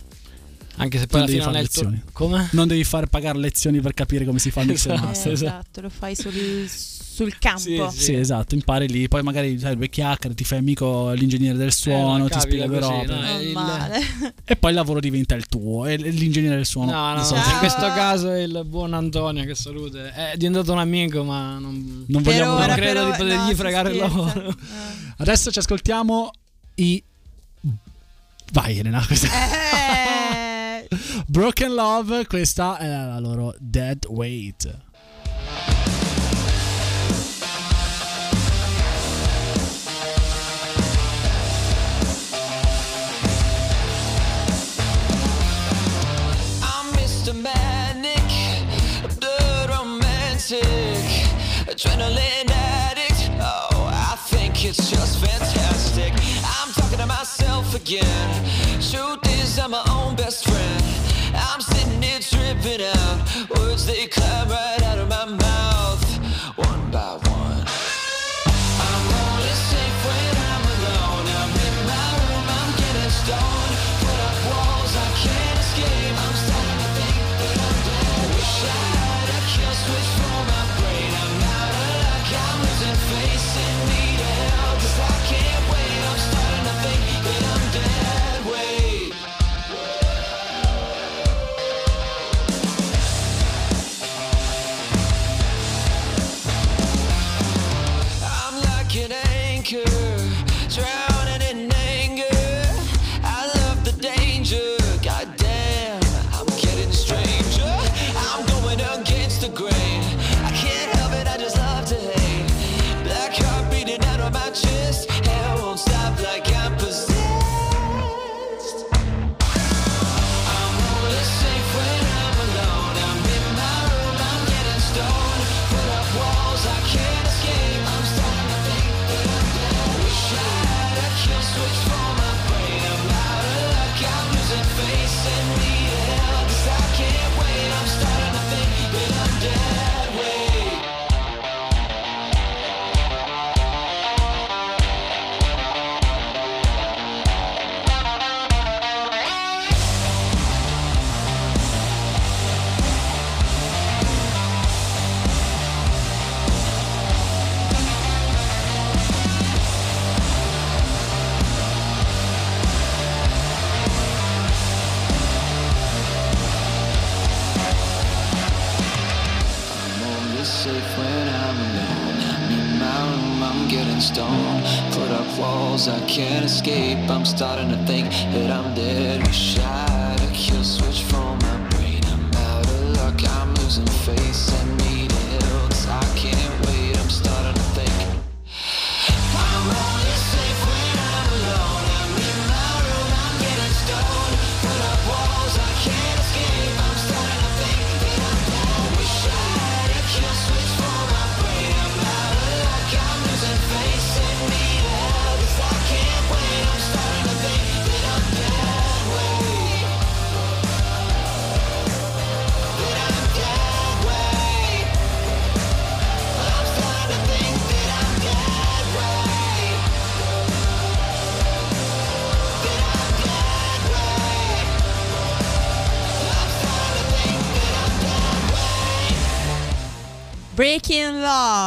Anche 0.77 0.99
se 0.99 1.07
poi 1.07 1.21
Non 1.21 1.29
alla 1.29 1.39
devi 1.39 1.39
fine 1.39 1.53
non 1.53 1.61
il 1.63 1.69
tuo... 1.71 1.83
lezioni. 1.83 2.03
Come? 2.13 2.49
Non 2.53 2.67
devi 2.69 2.85
fare 2.85 3.07
pagare 3.07 3.39
lezioni 3.39 3.81
per 3.81 3.93
capire 3.95 4.25
come 4.25 4.39
si 4.39 4.51
fa 4.51 4.63
il 4.63 4.69
mix 4.69 4.87
e 4.87 4.93
Esatto. 4.93 5.07
master. 5.07 5.29
Eh, 5.31 5.35
esatto, 5.35 5.81
lo 5.83 5.91
fai 5.91 6.15
sul, 6.17 6.33
sul 6.69 7.39
campo. 7.39 7.61
Sì, 7.61 7.79
sì. 7.91 8.03
Sì, 8.05 8.15
esatto, 8.15 8.55
impari 8.55 8.89
lì, 8.89 9.07
poi 9.07 9.23
magari 9.23 9.59
sai, 9.59 9.77
due 9.77 9.91
chiacchiere, 9.91 10.35
ti 10.35 10.45
fai 10.45 10.59
amico 10.59 11.11
l'ingegnere 11.11 11.59
del 11.59 11.73
suono, 11.73 12.17
no, 12.25 12.29
ti 12.29 12.41
spiega 12.41 12.67
due 12.67 12.79
così, 12.81 12.91
robe. 12.91 13.07
no? 13.07 13.21
Non 13.21 13.41
il- 13.43 13.53
male. 13.53 14.01
E 14.45 14.57
poi 14.57 14.71
il 14.71 14.77
lavoro 14.77 14.99
diventa 15.01 15.35
il 15.35 15.47
tuo, 15.47 15.87
e 15.87 15.97
l'ingegnere 15.97 16.57
del 16.57 16.67
suono. 16.67 16.91
No, 16.91 17.15
no, 17.15 17.23
solito- 17.23 17.51
in 17.51 17.59
questo 17.59 17.87
caso 17.89 18.31
è 18.31 18.41
il 18.41 18.63
buon 18.65 18.95
Antonio 18.95 19.45
che 19.45 19.55
salute. 19.55 20.11
È 20.11 20.37
diventato 20.37 20.73
un 20.73 20.79
amico, 20.79 21.23
ma 21.23 21.59
non, 21.59 22.05
Non 22.09 22.23
vogliamo 22.23 22.55
ora, 22.55 22.67
non 22.67 22.77
credo 22.77 23.01
per 23.05 23.11
di 23.13 23.17
potergli 23.19 23.49
no, 23.51 23.55
fregare 23.55 23.91
il 23.91 23.97
lavoro. 23.99 24.49
Eh. 24.49 24.55
Adesso 25.19 25.51
ci 25.53 25.59
ascoltiamo 25.59 26.31
i. 26.77 27.03
Vai, 28.53 28.79
Elena. 28.79 29.03
Questa... 29.07 29.27
Eh, 29.29 30.12
Broken 31.27 31.75
Love, 31.75 32.27
questa 32.27 32.77
è 32.79 32.87
la 32.87 33.19
loro 33.19 33.55
Dead 33.59 34.05
Weight. 34.09 34.81
Adrenaline 51.69 52.51
addict. 52.51 53.31
Oh, 53.41 53.89
I 53.91 54.17
think 54.29 54.65
it's 54.67 54.91
just 54.91 55.19
fantastic. 55.19 55.62
Myself 57.23 57.77
again. 57.77 58.45
Truth 58.81 59.29
is, 59.41 59.57
I'm 59.57 59.71
my 59.71 59.85
own 59.91 60.17
best 60.17 60.45
friend. 60.45 60.85
I'm 61.33 61.61
sitting 61.61 62.03
here 62.03 62.19
tripping 62.19 62.85
out. 62.85 63.49
Words 63.61 63.87
they 63.87 64.09
climb 64.09 64.49
right 64.49 64.83
anchor, 64.83 65.72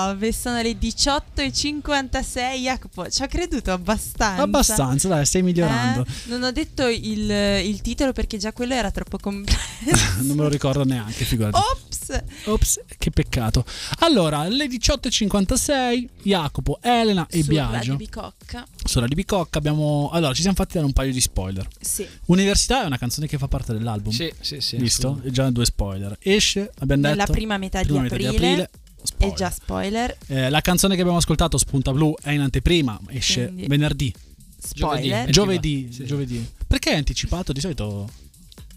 9, 0.05 0.31
sono 0.31 0.61
le 0.61 0.71
18.56. 0.71 2.55
Jacopo, 2.59 3.09
ci 3.09 3.23
ha 3.23 3.27
creduto 3.27 3.71
abbastanza. 3.71 4.43
Abbastanza, 4.43 5.07
dai, 5.07 5.25
stai 5.25 5.41
migliorando. 5.41 6.01
Eh? 6.01 6.05
Non 6.25 6.43
ho 6.43 6.51
detto 6.51 6.85
il, 6.87 7.29
il, 7.29 7.81
titolo 7.81 8.11
perché 8.11 8.37
già 8.37 8.53
quello 8.53 8.73
era 8.73 8.91
troppo 8.91 9.17
complesso. 9.17 9.57
non 10.21 10.35
me 10.35 10.43
lo 10.43 10.49
ricordo 10.49 10.83
neanche, 10.83 11.25
figurati. 11.25 11.57
Ops! 11.57 12.23
Ops, 12.45 12.81
che 12.97 13.09
peccato. 13.09 13.65
Allora, 13.99 14.39
alle 14.39 14.67
18.56, 14.67 16.07
Jacopo, 16.21 16.79
Elena 16.81 17.25
e 17.29 17.41
Sulla 17.41 17.67
Biagio. 17.67 17.83
Sulla 17.83 17.97
di 17.97 18.03
Bicocca. 18.03 18.65
Sulla 18.83 19.07
di 19.07 19.15
Bicocca 19.15 19.57
abbiamo... 19.57 20.09
Allora, 20.11 20.33
ci 20.33 20.41
siamo 20.41 20.55
fatti 20.55 20.73
dare 20.73 20.85
un 20.85 20.93
paio 20.93 21.11
di 21.11 21.21
spoiler. 21.21 21.67
Sì. 21.79 22.07
Università 22.25 22.83
è 22.83 22.85
una 22.85 22.97
canzone 22.97 23.27
che 23.27 23.37
fa 23.37 23.47
parte 23.47 23.73
dell'album. 23.73 24.11
Sì, 24.13 24.31
sì, 24.39 24.59
sì. 24.61 24.77
Visto? 24.77 25.19
Sì. 25.23 25.31
Già 25.31 25.49
due 25.49 25.65
spoiler. 25.65 26.15
Esce, 26.21 26.71
abbiamo 26.79 27.01
detto... 27.01 27.15
La 27.15 27.25
prima 27.25 27.57
metà, 27.57 27.81
prima 27.81 27.97
di, 27.97 28.03
metà 28.03 28.15
aprile. 28.15 28.29
di 28.29 28.35
aprile 28.35 28.69
spoiler. 29.05 29.37
già 29.37 29.49
spoiler 29.49 30.17
Eh, 30.27 30.49
la 30.49 30.61
canzone 30.61 30.95
che 30.95 31.01
abbiamo 31.01 31.19
ascoltato, 31.19 31.57
Spunta 31.57 31.91
Blu, 31.93 32.13
è 32.21 32.31
in 32.31 32.41
anteprima, 32.41 32.99
esce 33.09 33.45
Quindi- 33.45 33.67
venerdì. 33.67 34.13
Spoiler 34.57 35.29
Giovedì. 35.29 35.31
Giovedì, 35.31 35.93
Sì. 35.93 36.05
giovedì. 36.05 36.51
Perché 36.67 36.91
è 36.91 36.95
anticipato? 36.95 37.53
Di 37.53 37.59
solito 37.59 38.09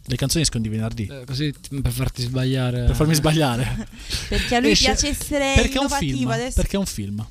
le 0.04 0.16
canzoni 0.16 0.42
escono 0.42 0.62
di 0.62 0.68
venerdì. 0.68 1.06
Eh, 1.06 1.24
Così 1.26 1.52
per 1.82 1.92
farti 1.92 2.22
sbagliare. 2.22 2.84
Per 2.84 2.94
farmi 2.94 3.14
sbagliare. 3.14 3.88
Perché 4.28 4.54
a 4.56 4.60
lui 4.60 4.70
Esce- 4.72 4.84
piace 4.84 5.08
essere 5.08 5.52
Perché 5.54 5.74
è 5.74 5.78
un 5.78 5.84
innovativo 5.84 6.16
film. 6.18 6.30
adesso 6.30 6.54
Perché 6.60 6.76
è 6.76 6.78
un 6.78 6.86
film. 6.86 7.26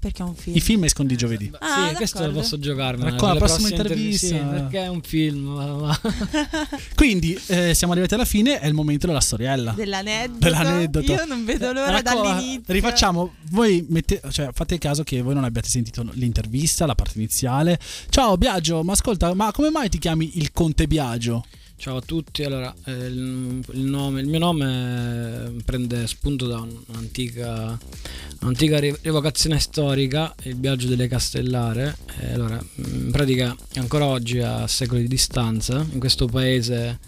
Perché 0.00 0.22
è 0.22 0.24
un 0.24 0.34
film 0.34 0.56
I 0.56 0.60
film 0.60 0.84
escono 0.84 1.08
di 1.08 1.14
giovedì. 1.16 1.50
Ah, 1.58 1.88
sì, 1.90 1.94
questo 1.94 2.18
lo 2.20 2.24
d'accordo. 2.24 2.40
posso 2.40 2.58
giocarmi. 2.58 3.02
Racconta 3.04 3.34
la 3.34 3.38
prossima 3.38 3.68
intervista. 3.68 4.26
Sì, 4.28 4.34
perché 4.34 4.84
è 4.84 4.88
un 4.88 5.02
film. 5.02 5.98
Quindi 6.96 7.38
eh, 7.48 7.74
siamo 7.74 7.92
arrivati 7.92 8.14
alla 8.14 8.24
fine, 8.24 8.60
è 8.60 8.66
il 8.66 8.72
momento 8.72 9.06
della 9.06 9.20
storiella. 9.20 9.72
Dell'aneddoto. 9.72 10.38
Dell'aneddoto. 10.38 11.12
Io 11.12 11.24
non 11.26 11.44
vedo 11.44 11.72
l'ora 11.72 11.90
Racco- 11.90 12.22
dall'inizio. 12.22 12.72
Rifacciamo, 12.72 13.34
voi 13.50 13.84
mette- 13.90 14.22
cioè, 14.30 14.48
fate 14.54 14.78
caso 14.78 15.02
che 15.02 15.20
voi 15.20 15.34
non 15.34 15.44
abbiate 15.44 15.68
sentito 15.68 16.02
l'intervista, 16.12 16.86
la 16.86 16.94
parte 16.94 17.18
iniziale. 17.18 17.78
Ciao 18.08 18.38
Biagio, 18.38 18.82
ma 18.82 18.92
ascolta, 18.92 19.34
ma 19.34 19.52
come 19.52 19.68
mai 19.68 19.90
ti 19.90 19.98
chiami 19.98 20.38
il 20.38 20.50
Conte 20.52 20.86
Biagio? 20.86 21.44
Ciao 21.80 21.96
a 21.96 22.02
tutti, 22.02 22.42
allora 22.42 22.74
eh, 22.84 23.06
il, 23.06 23.62
nome- 23.72 24.20
il 24.20 24.26
mio 24.26 24.38
nome 24.38 25.46
eh, 25.46 25.62
prende 25.64 26.06
spunto 26.06 26.46
da 26.46 26.58
un'antica, 26.58 27.80
un'antica 28.40 28.78
ri- 28.78 28.94
rievocazione 29.00 29.58
storica, 29.58 30.34
il 30.42 30.56
viaggio 30.56 30.88
delle 30.88 31.08
Castellare. 31.08 31.96
Eh, 32.18 32.34
allora, 32.34 32.62
in 32.84 33.10
pratica 33.10 33.56
ancora 33.76 34.04
oggi 34.04 34.40
a 34.40 34.66
secoli 34.66 35.00
di 35.00 35.08
distanza, 35.08 35.82
in 35.90 35.98
questo 35.98 36.26
paese 36.26 36.98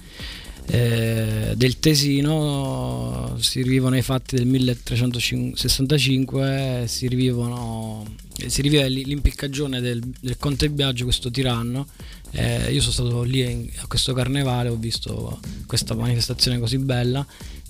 eh, 0.68 1.52
del 1.54 1.78
Tesino 1.78 3.36
si 3.40 3.60
rivivono 3.60 3.98
i 3.98 4.02
fatti 4.02 4.36
del 4.36 4.46
1365, 4.46 6.84
si 6.86 7.08
rivivono 7.08 8.06
si 8.46 8.62
rivive 8.62 8.88
l'impiccagione 8.88 9.80
del, 9.80 10.00
del 10.20 10.36
conte 10.38 10.70
Biagio, 10.70 11.04
questo 11.04 11.30
tiranno. 11.30 11.86
Eh, 12.33 12.72
io 12.72 12.80
sono 12.80 12.93
stato 12.93 13.22
lì 13.22 13.41
in- 13.43 13.68
a 13.76 13.87
questo 13.87 14.12
carnevale, 14.14 14.68
ho 14.70 14.76
visto 14.76 15.39
questa 15.66 15.95
manifestazione 15.95 16.59
così 16.59 16.78
bella 16.78 17.24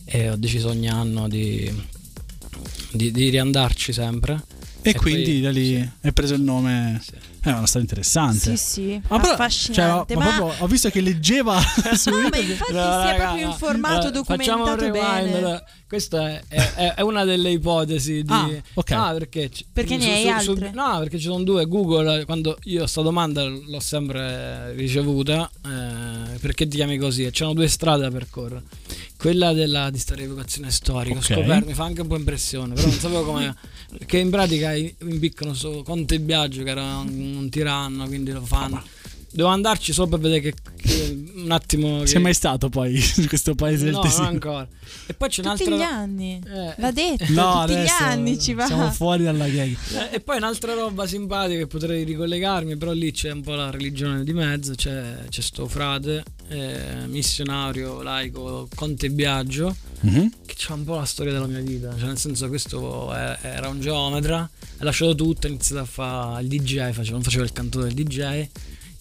e 0.05 0.31
ho 0.31 0.37
deciso 0.37 0.69
ogni 0.69 0.89
anno 0.89 1.29
di, 1.29 1.71
di, 2.93 3.11
di 3.11 3.29
riandarci 3.29 3.93
sempre. 3.93 4.43
E, 4.85 4.91
E 4.91 4.95
quindi 4.95 5.25
poi- 5.33 5.41
da 5.43 5.51
lì 5.51 5.67
sì. 5.77 5.89
hai 6.03 6.13
preso 6.13 6.35
il 6.35 6.43
nome. 6.43 7.01
Sì. 7.03 7.31
È 7.43 7.49
una 7.51 7.67
storia 7.67 7.81
interessante. 7.83 8.57
Sì, 8.57 8.57
sì, 8.57 9.01
Ma 9.09 9.19
però, 9.19 9.33
affascinante. 9.33 10.15
cioè, 10.15 10.23
ma 10.23 10.31
ma... 10.31 10.37
proprio- 10.37 10.65
ho 10.65 10.67
visto 10.69 10.91
che 10.91 11.01
leggeva 11.01 11.61
su 11.97 12.11
No, 12.11 12.29
ma 12.31 12.37
infatti 12.39 12.73
No, 12.73 13.03
si 13.03 13.09
è 13.09 13.17
proprio 13.17 13.45
no. 13.47 13.51
informato, 13.53 14.11
documentato 14.11 14.91
bene. 14.91 15.37
allora, 15.37 15.65
questa 15.89 16.29
è, 16.31 16.43
è- 16.49 16.95
è 16.95 17.01
una 17.01 17.25
delle 17.25 17.51
ipotesi 17.51 18.23
di... 18.23 18.33
Ah, 18.33 18.49
ok. 18.75 18.91
Ah, 18.93 19.13
perché, 19.13 19.51
ci- 19.51 19.65
Perché 19.73 19.97
ne 19.97 20.13
hai 20.13 20.29
altre? 20.29 20.71
no, 20.73 20.99
perché 21.01 21.19
ci 21.19 21.25
sono 21.27 21.43
due. 21.43 21.67
Google, 21.67 22.25
quando 22.27 22.57
io 22.65 22.87
sta 22.87 23.03
domanda 23.03 23.43
l'ho 23.45 23.81
sempre 23.81 24.73
ricevuta, 24.75 25.51
eh, 25.67 26.39
perché 26.39 26.69
ti 26.69 26.77
chiami 26.77 26.97
così? 26.97 27.25
E 27.25 27.31
C'erano 27.33 27.55
due 27.55 27.67
strade 27.67 28.03
da 28.03 28.11
percorrere. 28.11 28.63
Quella 29.17 29.53
della, 29.53 29.91
di 29.91 29.99
sta 29.99 30.15
rievocazione 30.15 30.71
storica, 30.71 31.19
Ok. 31.19 31.31
ho 31.31 31.35
scoperto, 31.35 31.67
mi 31.67 31.75
fa 31.75 31.85
anche 31.85 32.01
un 32.01 32.09
po' 32.09 32.17
impressione, 32.17 32.75
però 32.75 32.87
non 32.89 32.97
sapevo 32.97 33.25
come... 33.25 33.55
Che 34.07 34.19
in 34.19 34.31
pratica 34.31 34.73
i- 34.75 34.95
impiccano 35.01 35.55
su 35.55 35.83
Conte 35.85 36.19
Biagio, 36.19 36.63
che 36.63 36.71
era 36.71 36.99
un, 36.99 37.37
un 37.37 37.49
tiranno, 37.51 38.07
quindi 38.07 38.31
lo 38.33 38.41
fanno. 38.45 38.83
Devo 39.33 39.49
andarci 39.49 39.93
solo 39.93 40.09
per 40.09 40.19
vedere 40.21 40.41
che, 40.41 40.55
che- 40.77 41.31
un 41.37 41.51
attimo... 41.51 42.01
Che, 42.01 42.07
Sei 42.07 42.21
mai 42.21 42.35
stato 42.35 42.69
poi 42.69 42.95
in 43.17 43.27
questo 43.29 43.55
paese 43.55 43.85
del 43.85 43.95
No, 43.95 44.01
Tesino? 44.01 44.25
non 44.25 44.33
ancora. 44.35 44.69
E 45.07 45.15
poi 45.15 45.29
c'è 45.29 45.43
Tutti 45.43 45.63
un'altra 45.65 45.77
gli 45.77 45.81
anni. 45.81 46.41
Eh. 46.47 46.75
L'ha 46.77 46.91
detto, 46.93 47.25
No, 47.33 47.65
tutti 47.67 47.79
gli 47.81 47.87
anni 48.01 48.39
ci 48.39 48.53
va. 48.53 48.67
Siamo 48.67 48.91
fuori 48.91 49.23
dalla 49.25 49.49
gag. 49.49 49.75
Eh, 50.11 50.17
E 50.17 50.21
poi 50.21 50.37
un'altra 50.37 50.75
roba 50.75 51.07
simpatica 51.07 51.59
che 51.59 51.67
potrei 51.67 52.05
ricollegarmi, 52.05 52.77
però 52.77 52.93
lì 52.93 53.11
c'è 53.11 53.33
un 53.33 53.41
po' 53.41 53.55
la 53.55 53.71
religione 53.71 54.23
di 54.23 54.33
mezzo, 54.35 54.75
c'è, 54.75 55.25
c'è 55.29 55.41
sto 55.41 55.67
frate 55.67 56.23
eh, 56.49 57.07
missionario 57.07 58.03
laico 58.03 58.69
Conte 58.75 59.11
Biagio, 59.11 59.75
Mhm. 60.01 60.31
che 60.45 60.55
c'ha 60.57 60.75
un 60.75 60.85
po' 60.85 60.97
la 60.97 61.05
storia 61.05 61.33
della 61.33 61.47
mia 61.47 61.61
vita, 61.61 61.95
cioè 61.97 62.09
nel 62.09 62.19
senso 62.19 62.49
questo 62.49 63.13
è- 63.15 63.39
era 63.43 63.69
un 63.69 63.81
geometra, 63.81 64.39
ha 64.41 64.85
lasciato 64.85 65.15
tutto, 65.15 65.47
ha 65.47 65.51
iniziato 65.51 65.81
a 65.83 65.85
fare 65.87 66.43
il 66.43 66.49
DJ, 66.49 66.91
faceva, 66.93 67.13
non 67.13 67.23
faceva 67.23 67.45
il 67.45 67.53
canto 67.53 67.81
del 67.81 67.95
DJ 67.95 68.47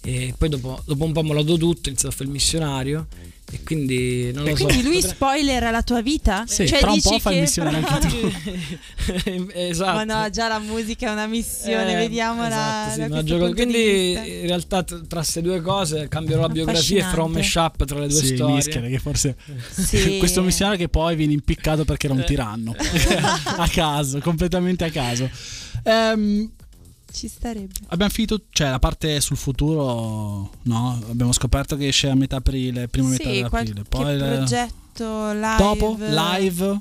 e 0.03 0.33
poi 0.37 0.49
dopo, 0.49 0.81
dopo 0.85 1.03
un 1.05 1.11
po' 1.11 1.23
mollato 1.23 1.57
tutto, 1.57 1.81
ha 1.85 1.89
iniziato 1.89 2.07
a 2.07 2.11
fare 2.11 2.25
il 2.25 2.31
missionario 2.31 3.07
e 3.53 3.59
quindi 3.63 4.31
non 4.33 4.45
lo 4.45 4.55
so. 4.55 4.63
Quindi 4.63 4.81
lui 4.83 4.93
potrei- 4.95 5.11
spoiler 5.13 5.71
la 5.71 5.81
tua 5.83 6.01
vita? 6.01 6.45
Sì, 6.47 6.65
cioè 6.67 6.79
tra 6.79 6.87
un 6.89 6.95
dici 6.95 7.09
po' 7.09 7.19
fai 7.19 7.33
il 7.33 7.37
che 7.39 7.45
missionario 7.45 7.81
fra- 7.85 7.95
anche 7.95 9.49
esatto. 9.69 9.91
Ma 9.93 10.03
no, 10.23 10.29
già 10.29 10.47
la 10.47 10.59
musica 10.59 11.09
è 11.09 11.11
una 11.11 11.27
missione, 11.27 11.91
Eh, 11.91 11.95
vediamola. 11.97 12.47
esatto, 12.87 13.01
sì, 13.03 13.07
ma 13.09 13.23
gioco- 13.23 13.51
quindi 13.53 14.11
in 14.13 14.47
realtà 14.47 14.83
tra 14.83 14.97
queste 15.09 15.41
due 15.41 15.61
cose 15.61 16.07
cambierò 16.07 16.41
la 16.41 16.49
biografia 16.49 16.99
e 16.99 17.09
farò 17.09 17.25
un 17.25 17.31
mashup 17.33 17.83
tra 17.85 17.99
le 17.99 18.07
due 18.07 18.19
Sì, 18.21 18.35
storie. 18.35 18.55
mischere, 18.55 18.89
che 18.89 18.99
forse 18.99 19.35
Sì. 19.69 20.17
questo 20.19 20.41
missionario 20.41 20.79
che 20.79 20.87
poi 20.89 21.15
viene 21.15 21.33
impiccato 21.33 21.83
perché 21.85 22.05
era 22.07 22.15
un 22.15 22.21
Eh. 22.21 22.25
tiranno 22.25 22.73
a 23.57 23.67
caso, 23.67 24.17
completamente 24.19 24.85
a 24.85 24.89
caso. 24.89 25.29
Ehm, 25.83 26.49
Ci 27.11 27.27
starebbe. 27.27 27.73
abbiamo 27.87 28.11
finito, 28.11 28.41
cioè 28.49 28.69
la 28.69 28.79
parte 28.79 29.19
sul 29.21 29.37
futuro, 29.37 30.51
no? 30.63 31.01
Abbiamo 31.09 31.31
scoperto 31.31 31.75
che 31.75 31.87
esce 31.87 32.09
a 32.09 32.15
metà 32.15 32.37
aprile, 32.37 32.87
prima 32.87 33.09
metà 33.09 33.23
Sì, 33.29 33.35
dell'aprile. 33.35 33.73
qualche 33.83 33.89
Poi 33.89 34.17
le- 34.17 34.35
progetto 34.37 35.31
live. 35.33 35.55
dopo 35.57 35.97
live. 35.99 36.79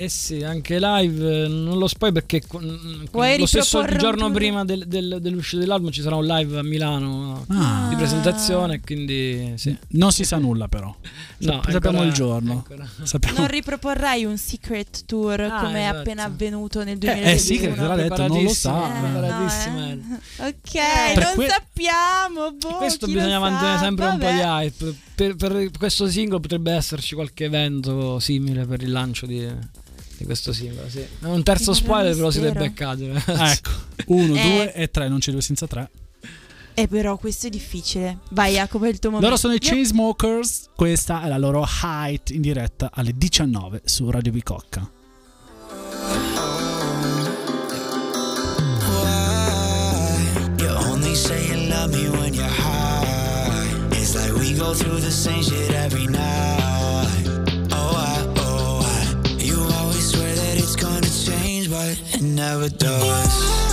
Eh 0.00 0.08
sì, 0.08 0.44
anche 0.44 0.78
live, 0.78 1.42
eh, 1.44 1.48
non 1.48 1.76
lo 1.76 1.88
spoi 1.88 2.12
perché 2.12 2.40
con 2.46 3.08
Vuoi 3.10 3.36
lo 3.36 3.46
stesso 3.46 3.84
giorno 3.96 4.30
prima 4.30 4.64
del- 4.64 4.86
del- 4.86 5.18
dell'uscita 5.20 5.60
dell'album 5.60 5.90
ci 5.90 6.02
sarà 6.02 6.14
un 6.14 6.24
live 6.24 6.56
a 6.56 6.62
Milano 6.62 7.44
Ah. 7.48 7.86
di 7.88 7.96
presentazione, 7.96 8.78
quindi 8.80 9.54
sì. 9.56 9.76
Non 9.88 10.12
si 10.12 10.22
sa 10.22 10.36
nulla 10.38 10.68
però. 10.68 10.94
No, 11.40 11.52
Sap- 11.54 11.70
sappiamo 11.70 11.98
ancora- 11.98 12.04
il 12.06 12.12
giorno. 12.12 12.52
ancora. 12.52 12.88
Sappiamo- 13.02 13.38
Non 13.38 13.48
riproporrai 13.48 14.24
un 14.24 14.36
secret 14.38 15.04
tour 15.04 15.40
Ah, 15.40 15.60
come 15.62 15.78
è 15.78 15.82
esatto. 15.82 15.98
appena 15.98 16.22
avvenuto 16.24 16.78
nel 16.84 16.94
Eh, 16.94 16.98
2021? 16.98 17.34
eh 17.34 17.38
sì, 17.38 17.58
che 17.58 17.74
l'ha 17.74 17.94
detto, 17.96 18.26
non 18.28 18.42
lo 18.44 18.48
sa. 18.50 18.86
Eh, 18.86 19.08
no, 19.08 19.46
eh. 19.46 19.98
Ok, 20.46 21.14
Per 21.14 21.24
non 21.24 21.34
que- 21.34 21.48
sappiamo. 21.48 22.52
Boh, 22.56 22.76
Questo 22.76 23.06
bisogna 23.06 23.40
mantenere 23.40 23.78
sempre 23.78 24.06
un 24.06 24.18
po' 24.18 24.24
Vabbè. 24.26 24.34
di 24.34 24.40
hype. 24.40 24.94
Per, 25.16 25.34
per 25.34 25.70
questo 25.76 26.08
singolo 26.08 26.38
potrebbe 26.38 26.70
esserci 26.72 27.16
qualche 27.16 27.44
evento 27.46 28.20
simile 28.20 28.64
per 28.66 28.82
il 28.82 28.90
lancio 28.92 29.26
di, 29.26 29.44
di 30.18 30.24
questo 30.24 30.52
singolo. 30.52 30.88
Sì. 30.88 31.04
Un 31.20 31.42
terzo 31.42 31.72
spoiler 31.72 32.14
ve 32.14 32.20
lo 32.20 32.30
siete 32.30 32.52
beccati. 32.52 33.06
Ecco, 33.26 33.70
uno, 34.06 34.34
Eh. 34.34 34.42
due 34.42 34.74
e 34.74 34.90
tre, 34.90 35.08
non 35.08 35.18
c'è 35.20 35.30
due 35.32 35.40
senza 35.40 35.66
tre. 35.66 35.88
Eh, 36.74 36.86
però 36.86 37.16
questo 37.16 37.46
è 37.48 37.50
difficile. 37.50 38.18
Vai, 38.30 38.54
Jacopo, 38.54 38.84
è 38.84 38.88
il 38.88 38.98
tuo 38.98 39.10
momento. 39.10 39.28
Loro 39.28 39.40
sono 39.40 39.54
i 39.54 39.58
Chainsmokers, 39.58 40.68
questa 40.76 41.24
è 41.24 41.28
la 41.28 41.38
loro 41.38 41.66
height 41.82 42.30
in 42.30 42.40
diretta 42.40 42.90
alle 42.92 43.12
19 43.16 43.82
su 43.84 44.08
Radio 44.10 44.30
Bicocca. 44.32 44.88
You 50.58 50.68
only 50.90 51.14
say 51.14 51.46
you 51.48 51.68
love 51.70 51.92
me 51.92 52.08
when 52.10 52.34
you're 52.34 52.44
high. 52.46 53.68
It's 53.92 54.14
like 54.14 54.32
we 54.34 54.54
go 54.54 54.74
through 54.74 55.00
the 55.00 55.10
same 55.10 55.42
shit 55.42 55.70
every 55.72 56.06
night. 56.06 56.57
Never 62.38 62.68
does. 62.68 63.67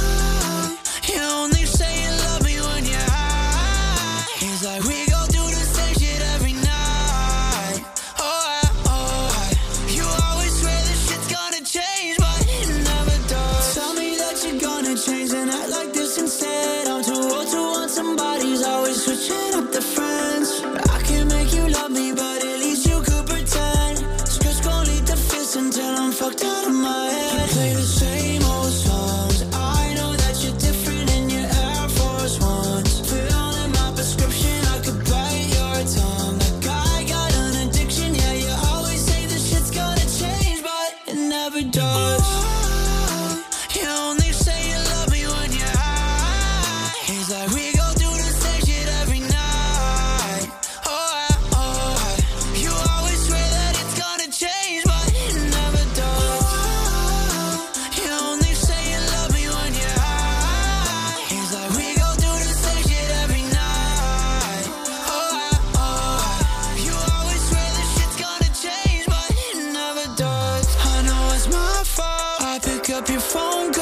Phone 73.36 73.75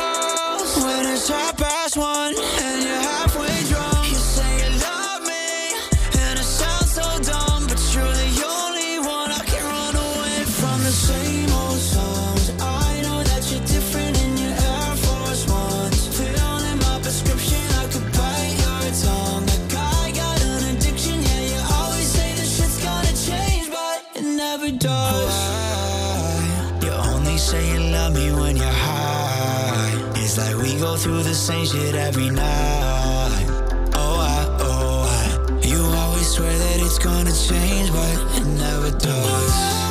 same 31.44 31.66
shit 31.66 31.94
every 31.94 32.30
night. 32.30 33.48
Oh, 33.96 34.18
I, 34.22 34.58
oh, 34.62 35.04
I. 35.06 35.68
You 35.68 35.78
always 35.84 36.28
swear 36.30 36.58
that 36.58 36.80
it's 36.80 36.98
gonna 36.98 37.34
change, 37.34 37.92
but 37.92 38.16
it 38.38 38.46
never 38.46 38.92
does. 38.98 39.84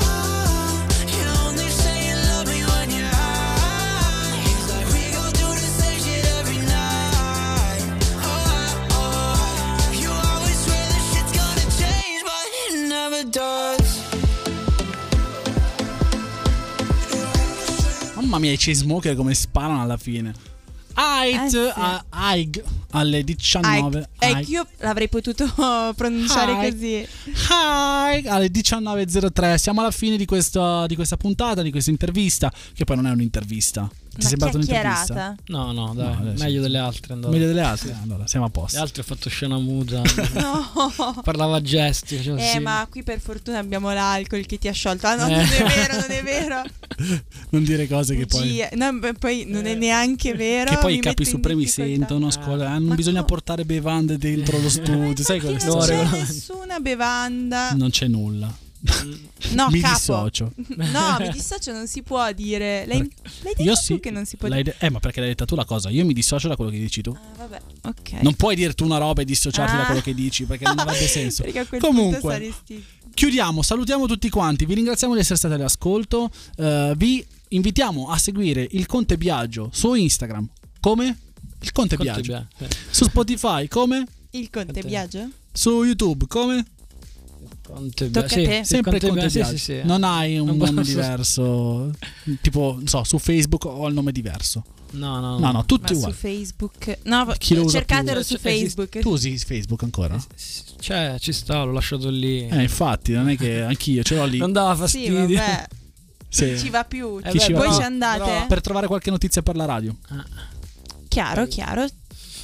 Mamma 18.15 18.39
mia, 18.39 18.53
i 18.53 18.57
Chainsmokers 18.57 19.15
come 19.15 19.35
sparano 19.35 19.83
alla 19.83 19.99
fine. 19.99 20.52
Height 21.23 21.45
Eh 21.45 21.49
sì. 21.51 21.71
a 21.75 22.05
Aig 22.09 22.63
alle 22.91 23.25
19. 23.25 24.09
Ecco, 24.19 24.37
Aig. 24.37 24.49
io 24.49 24.67
l'avrei 24.79 25.09
potuto 25.09 25.45
pronunciare 25.97 26.53
Hi. 26.67 26.71
così. 26.71 27.07
Hi, 27.51 28.27
alle 28.29 28.49
19.03 28.51 29.55
siamo 29.57 29.81
alla 29.81 29.91
fine 29.91 30.17
di 30.17 30.25
questa, 30.25 30.87
di 30.87 30.95
questa 30.95 31.17
puntata, 31.17 31.63
di 31.63 31.71
questa 31.71 31.91
intervista, 31.91 32.53
che 32.75 32.85
poi 32.85 32.97
non 32.97 33.07
è 33.07 33.11
un'intervista. 33.11 33.89
Ti 34.13 34.19
è 34.19 34.21
Una 34.21 34.29
sembrata 34.29 34.57
un'intervista? 34.59 35.05
chiacchierata. 35.15 35.37
No, 35.47 35.73
no, 35.73 35.95
dai, 35.95 36.17
No, 36.23 36.33
meglio 36.37 36.61
delle 36.61 36.79
altre. 36.79 37.13
andava. 37.15 37.33
Meglio 37.33 37.47
delle 37.47 37.63
altre? 37.63 37.97
Allora, 38.03 38.27
siamo 38.27 38.45
a 38.45 38.49
Le 38.49 38.61
posto. 38.61 38.79
altre 38.81 39.01
ho 39.01 39.05
fatto 39.05 39.29
scena 39.31 39.59
muta. 39.59 40.03
No. 40.35 41.21
Parlava 41.25 41.57
a 41.57 41.61
gesti. 41.63 42.17
facevo 42.17 42.37
Eh, 42.37 42.51
sì. 42.53 42.59
ma 42.59 42.87
qui 42.91 43.03
per 43.03 43.21
fortuna 43.21 43.59
abbiamo 43.59 43.91
l'alcol 43.93 44.45
che 44.45 44.59
ti 44.59 44.69
ha 44.69 44.73
sciolto. 44.73 45.07
Ah, 45.07 45.15
no, 45.15 45.27
Eh. 45.29 45.35
non 45.37 45.41
è 45.41 45.65
vero, 45.65 46.01
non 46.01 46.11
è 46.11 46.23
vero. 46.23 46.63
non 47.51 47.65
dire 47.65 47.87
cose 47.89 48.15
che 48.15 48.27
poi... 48.27 48.63
No, 48.75 48.93
beh, 48.99 49.15
poi 49.15 49.45
non 49.49 49.65
è 49.65 49.75
neanche 49.75 50.35
vero. 50.35 50.71
Che 50.71 50.77
poi 50.79 50.97
i 50.97 51.01
capi 51.01 51.25
supremi 51.25 51.67
sentono, 51.67 52.27
a 52.27 52.31
scuola, 52.31 52.69
ah, 52.71 52.79
non 52.79 52.89
Ma 52.89 52.95
bisogna 52.95 53.21
co- 53.21 53.27
portare 53.27 53.65
bevande 53.65 54.19
dentro 54.19 54.59
lo 54.61 54.69
studio, 54.71 55.25
sai 55.25 55.41
quelle 55.41 55.57
non 55.65 55.81
storie? 55.83 56.05
c'è 56.05 56.19
nessuna 56.19 56.81
bevanda. 56.81 57.73
Non 57.73 57.89
c'è 57.91 58.09
nulla. 58.09 58.55
No, 59.55 59.69
mi 59.71 59.81
capo. 59.81 59.95
dissocio. 59.95 60.53
No, 60.77 61.17
mi 61.21 61.29
dissocio 61.31 61.73
non 61.73 61.87
si 61.87 62.03
può 62.03 62.31
dire. 62.33 62.85
L'hai, 62.87 62.99
l'hai 62.99 63.11
detto 63.43 63.63
Io 63.63 63.75
tu 63.75 63.81
sì. 63.81 64.01
che 64.01 64.11
non 64.11 64.25
si 64.25 64.37
può 64.37 64.49
dire. 64.49 64.63
de- 64.63 64.75
eh, 64.79 64.91
ma 64.91 64.99
perché 64.99 65.21
l'hai 65.21 65.29
detta 65.31 65.45
tu 65.45 65.55
la 65.55 65.65
cosa? 65.65 65.89
Io 65.91 66.05
mi 66.05 66.13
dissocio 66.15 66.49
da 66.49 66.57
quello 66.57 66.71
che 66.71 66.79
dici 66.79 67.01
tu. 67.03 67.11
Ah, 67.11 67.37
vabbè, 67.37 67.61
ok. 67.83 68.13
Non 68.23 68.35
puoi 68.35 68.57
dire 68.57 68.73
tu 68.75 68.85
una 68.85 68.99
roba 68.99 69.23
e 69.23 69.25
dissociarti 69.25 69.77
da 69.77 69.83
Ah. 69.83 69.87
quello 69.87 70.01
che 70.01 70.15
dici 70.15 70.45
perché 70.45 70.65
non 70.65 70.79
avrebbe 70.79 71.07
senso. 71.07 71.43
Perché 71.45 71.59
a 71.61 71.67
quel 71.67 71.81
punto 71.81 71.97
Comunque, 71.97 72.33
saresti. 72.33 72.85
chiudiamo, 73.15 73.63
salutiamo 73.63 74.07
tutti 74.07 74.29
quanti, 74.31 74.65
vi 74.65 74.75
ringraziamo 74.75 75.15
di 75.15 75.21
essere 75.21 75.37
stati 75.39 75.55
all'ascolto, 75.55 76.31
eh, 76.57 76.95
vi 76.97 77.25
invitiamo 77.49 78.09
a 78.11 78.19
seguire 78.19 78.67
il 78.73 78.87
Conte 78.87 79.17
Biagio 79.17 79.69
su 79.73 79.93
Instagram 79.95 80.49
come? 80.81 81.19
Il 81.61 81.71
Conte, 81.73 81.97
Conte 81.97 82.13
Biagio. 82.23 82.33
Bia- 82.57 82.67
eh. 82.67 82.69
Su 82.91 83.05
Spotify 83.05 83.69
come? 83.69 84.05
Il 84.31 84.51
Conte 84.51 84.73
Conte. 84.73 84.89
Biagio? 84.89 85.31
Su 85.53 85.85
YouTube 85.85 86.27
come? 86.27 86.65
Conte 87.75 88.11
Tocca 88.11 88.27
a 88.27 88.29
sì, 88.29 88.43
te. 88.45 88.61
sì, 88.63 88.75
Sempre 88.75 88.91
Conte 88.99 89.09
Conte 89.09 89.27
Bia- 89.29 89.45
sì, 89.47 89.51
sì, 89.51 89.65
sì. 89.65 89.81
Non 89.85 90.05
hai 90.05 90.39
un 90.39 90.47
Non 90.49 90.57
nome 90.59 90.83
diverso, 90.83 91.91
tipo, 92.41 92.75
non 92.77 92.87
so, 92.87 93.05
su 93.05 93.19
Facebook 93.19 93.65
ho 93.65 93.87
il 93.89 93.95
nome 93.95 94.13
diverso. 94.13 94.65
No, 94.93 95.21
no, 95.21 95.39
No, 95.39 95.47
no, 95.47 95.53
Ma 95.53 95.65
tutti 95.65 95.89
su 95.95 96.01
uguali. 96.01 96.13
Facebook. 96.15 96.99
No, 97.05 97.33
Chi 97.39 97.55
lo 97.55 97.63
usa 97.65 97.79
cercatelo 97.79 98.21
più? 98.21 98.25
su 98.25 98.37
Cioè, 98.37 98.53
esiste- 98.53 98.67
Facebook. 98.83 98.99
Tu 99.01 99.09
usi 99.11 99.39
Facebook 99.39 99.83
ancora? 99.85 100.23
Cioè, 100.81 101.17
ci 101.19 101.33
sta, 101.33 101.63
l'ho 101.63 101.73
lasciato 101.73 102.11
lì. 102.11 102.47
Eh, 102.47 102.61
infatti, 102.63 103.13
non 103.13 103.31
è 103.31 103.37
che 103.39 103.63
anch'io 103.65 104.03
ce 104.03 104.17
l'ho 104.17 104.27
lì. 104.27 104.37
Non 104.39 104.53
dava 104.53 104.75
Sì, 104.75 104.81
fastidio. 104.81 105.21
vabbè. 105.21 105.67
Sì. 106.29 106.59
Ci 106.59 106.69
va 106.71 106.85
più. 106.85 107.19
Eh 107.23 107.31
Chi 107.31 107.39
ci 107.39 107.49
beh, 107.49 107.53
va 107.55 107.59
Voi 107.61 107.69
più? 107.69 107.77
ci 107.79 107.83
andate? 107.85 108.19
però- 108.25 108.47
Per 108.47 108.61
trovare 108.61 108.87
qualche 108.87 109.11
notizia 109.11 109.41
per 109.43 109.57
la 109.57 109.65
radio. 109.65 109.97
Chiaro, 111.09 111.47
chiaro. 111.47 111.87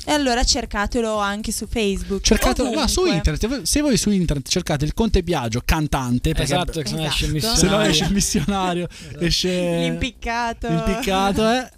E 0.09 0.13
allora 0.13 0.43
cercatelo 0.43 1.19
anche 1.19 1.53
su 1.53 1.67
Facebook. 1.67 2.23
Cercatelo 2.23 2.69
Ovunque. 2.69 2.83
ah, 2.85 2.89
su 2.89 3.05
internet. 3.05 3.63
Se 3.63 3.81
voi 3.83 3.99
su 3.99 4.11
internet 4.11 4.49
cercate 4.49 4.87
il 4.87 4.95
Conte 4.95 5.23
Biagio 5.23 5.61
cantante, 5.63 6.33
perché 6.33 6.55
Esatto, 6.55 6.83
se 6.87 6.95
no 6.97 7.05
esce 7.05 7.27
il 7.27 7.37
Esatto. 7.37 7.57
se 7.61 7.67
no 7.67 7.77
missionario. 7.77 7.91
esce 7.91 8.05
il 8.05 8.13
missionario, 8.13 8.89
esce 9.19 9.79
L'impiccato. 9.81 10.69
l'impiccato, 10.69 11.51
eh. 11.51 11.71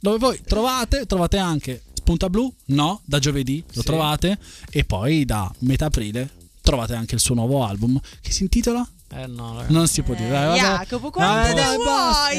Dove 0.00 0.18
voi 0.18 0.40
trovate, 0.46 1.06
trovate 1.06 1.38
anche 1.38 1.82
Spunta 1.94 2.28
Blu, 2.28 2.52
no, 2.66 3.00
da 3.04 3.18
giovedì 3.18 3.64
lo 3.72 3.80
Sì. 3.80 3.86
trovate 3.86 4.38
e 4.70 4.84
poi 4.84 5.24
da 5.24 5.50
metà 5.60 5.86
aprile 5.86 6.28
trovate 6.60 6.94
anche 6.94 7.14
il 7.14 7.20
suo 7.22 7.34
nuovo 7.34 7.64
album 7.64 7.98
che 8.20 8.30
si 8.32 8.42
intitola 8.42 8.86
Eh 9.14 9.26
no, 9.26 9.54
ragazzi. 9.54 9.72
Non 9.72 9.88
si 9.88 10.02
può 10.02 10.14
dire. 10.14 10.28
Dai, 10.28 10.46
vabbè. 10.46 10.58
Jacopo, 10.60 11.10
quante 11.10 11.54
ne 11.54 11.62
vuoi 11.62 11.84
basta. 11.86 12.30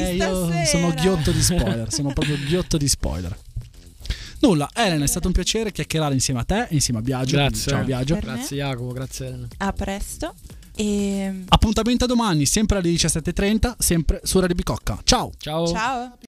Eh, 0.60 0.66
sono 0.66 0.90
ghiotto 0.94 1.32
di 1.32 1.42
spoiler. 1.42 1.92
sono 1.92 2.12
proprio 2.12 2.36
ghiotto 2.46 2.76
di 2.76 2.86
spoiler. 2.86 3.36
Nulla, 4.40 4.68
Elena, 4.74 5.04
è 5.04 5.06
stato 5.06 5.26
un 5.26 5.32
piacere 5.32 5.70
chiacchierare 5.72 6.14
insieme 6.14 6.40
a 6.40 6.44
te 6.44 6.66
insieme 6.70 7.00
a 7.00 7.02
Biagio. 7.02 7.36
Grazie. 7.36 7.72
Ciao 7.72 7.84
Biagio. 7.84 8.14
Per 8.14 8.24
me? 8.24 8.34
Grazie 8.34 8.56
Jacopo, 8.56 8.92
grazie 8.92 9.26
Elena. 9.26 9.48
A 9.58 9.72
presto. 9.72 10.34
E 10.74 11.44
Appuntamento 11.48 12.04
a 12.04 12.06
domani, 12.06 12.46
sempre 12.46 12.78
alle 12.78 12.90
17.30, 12.90 13.74
sempre 13.78 14.20
su 14.24 14.40
Radio 14.40 14.54
Bicocca. 14.54 14.98
Ciao. 15.04 15.32
Ciao. 15.38 15.66
ciao. 15.66 16.18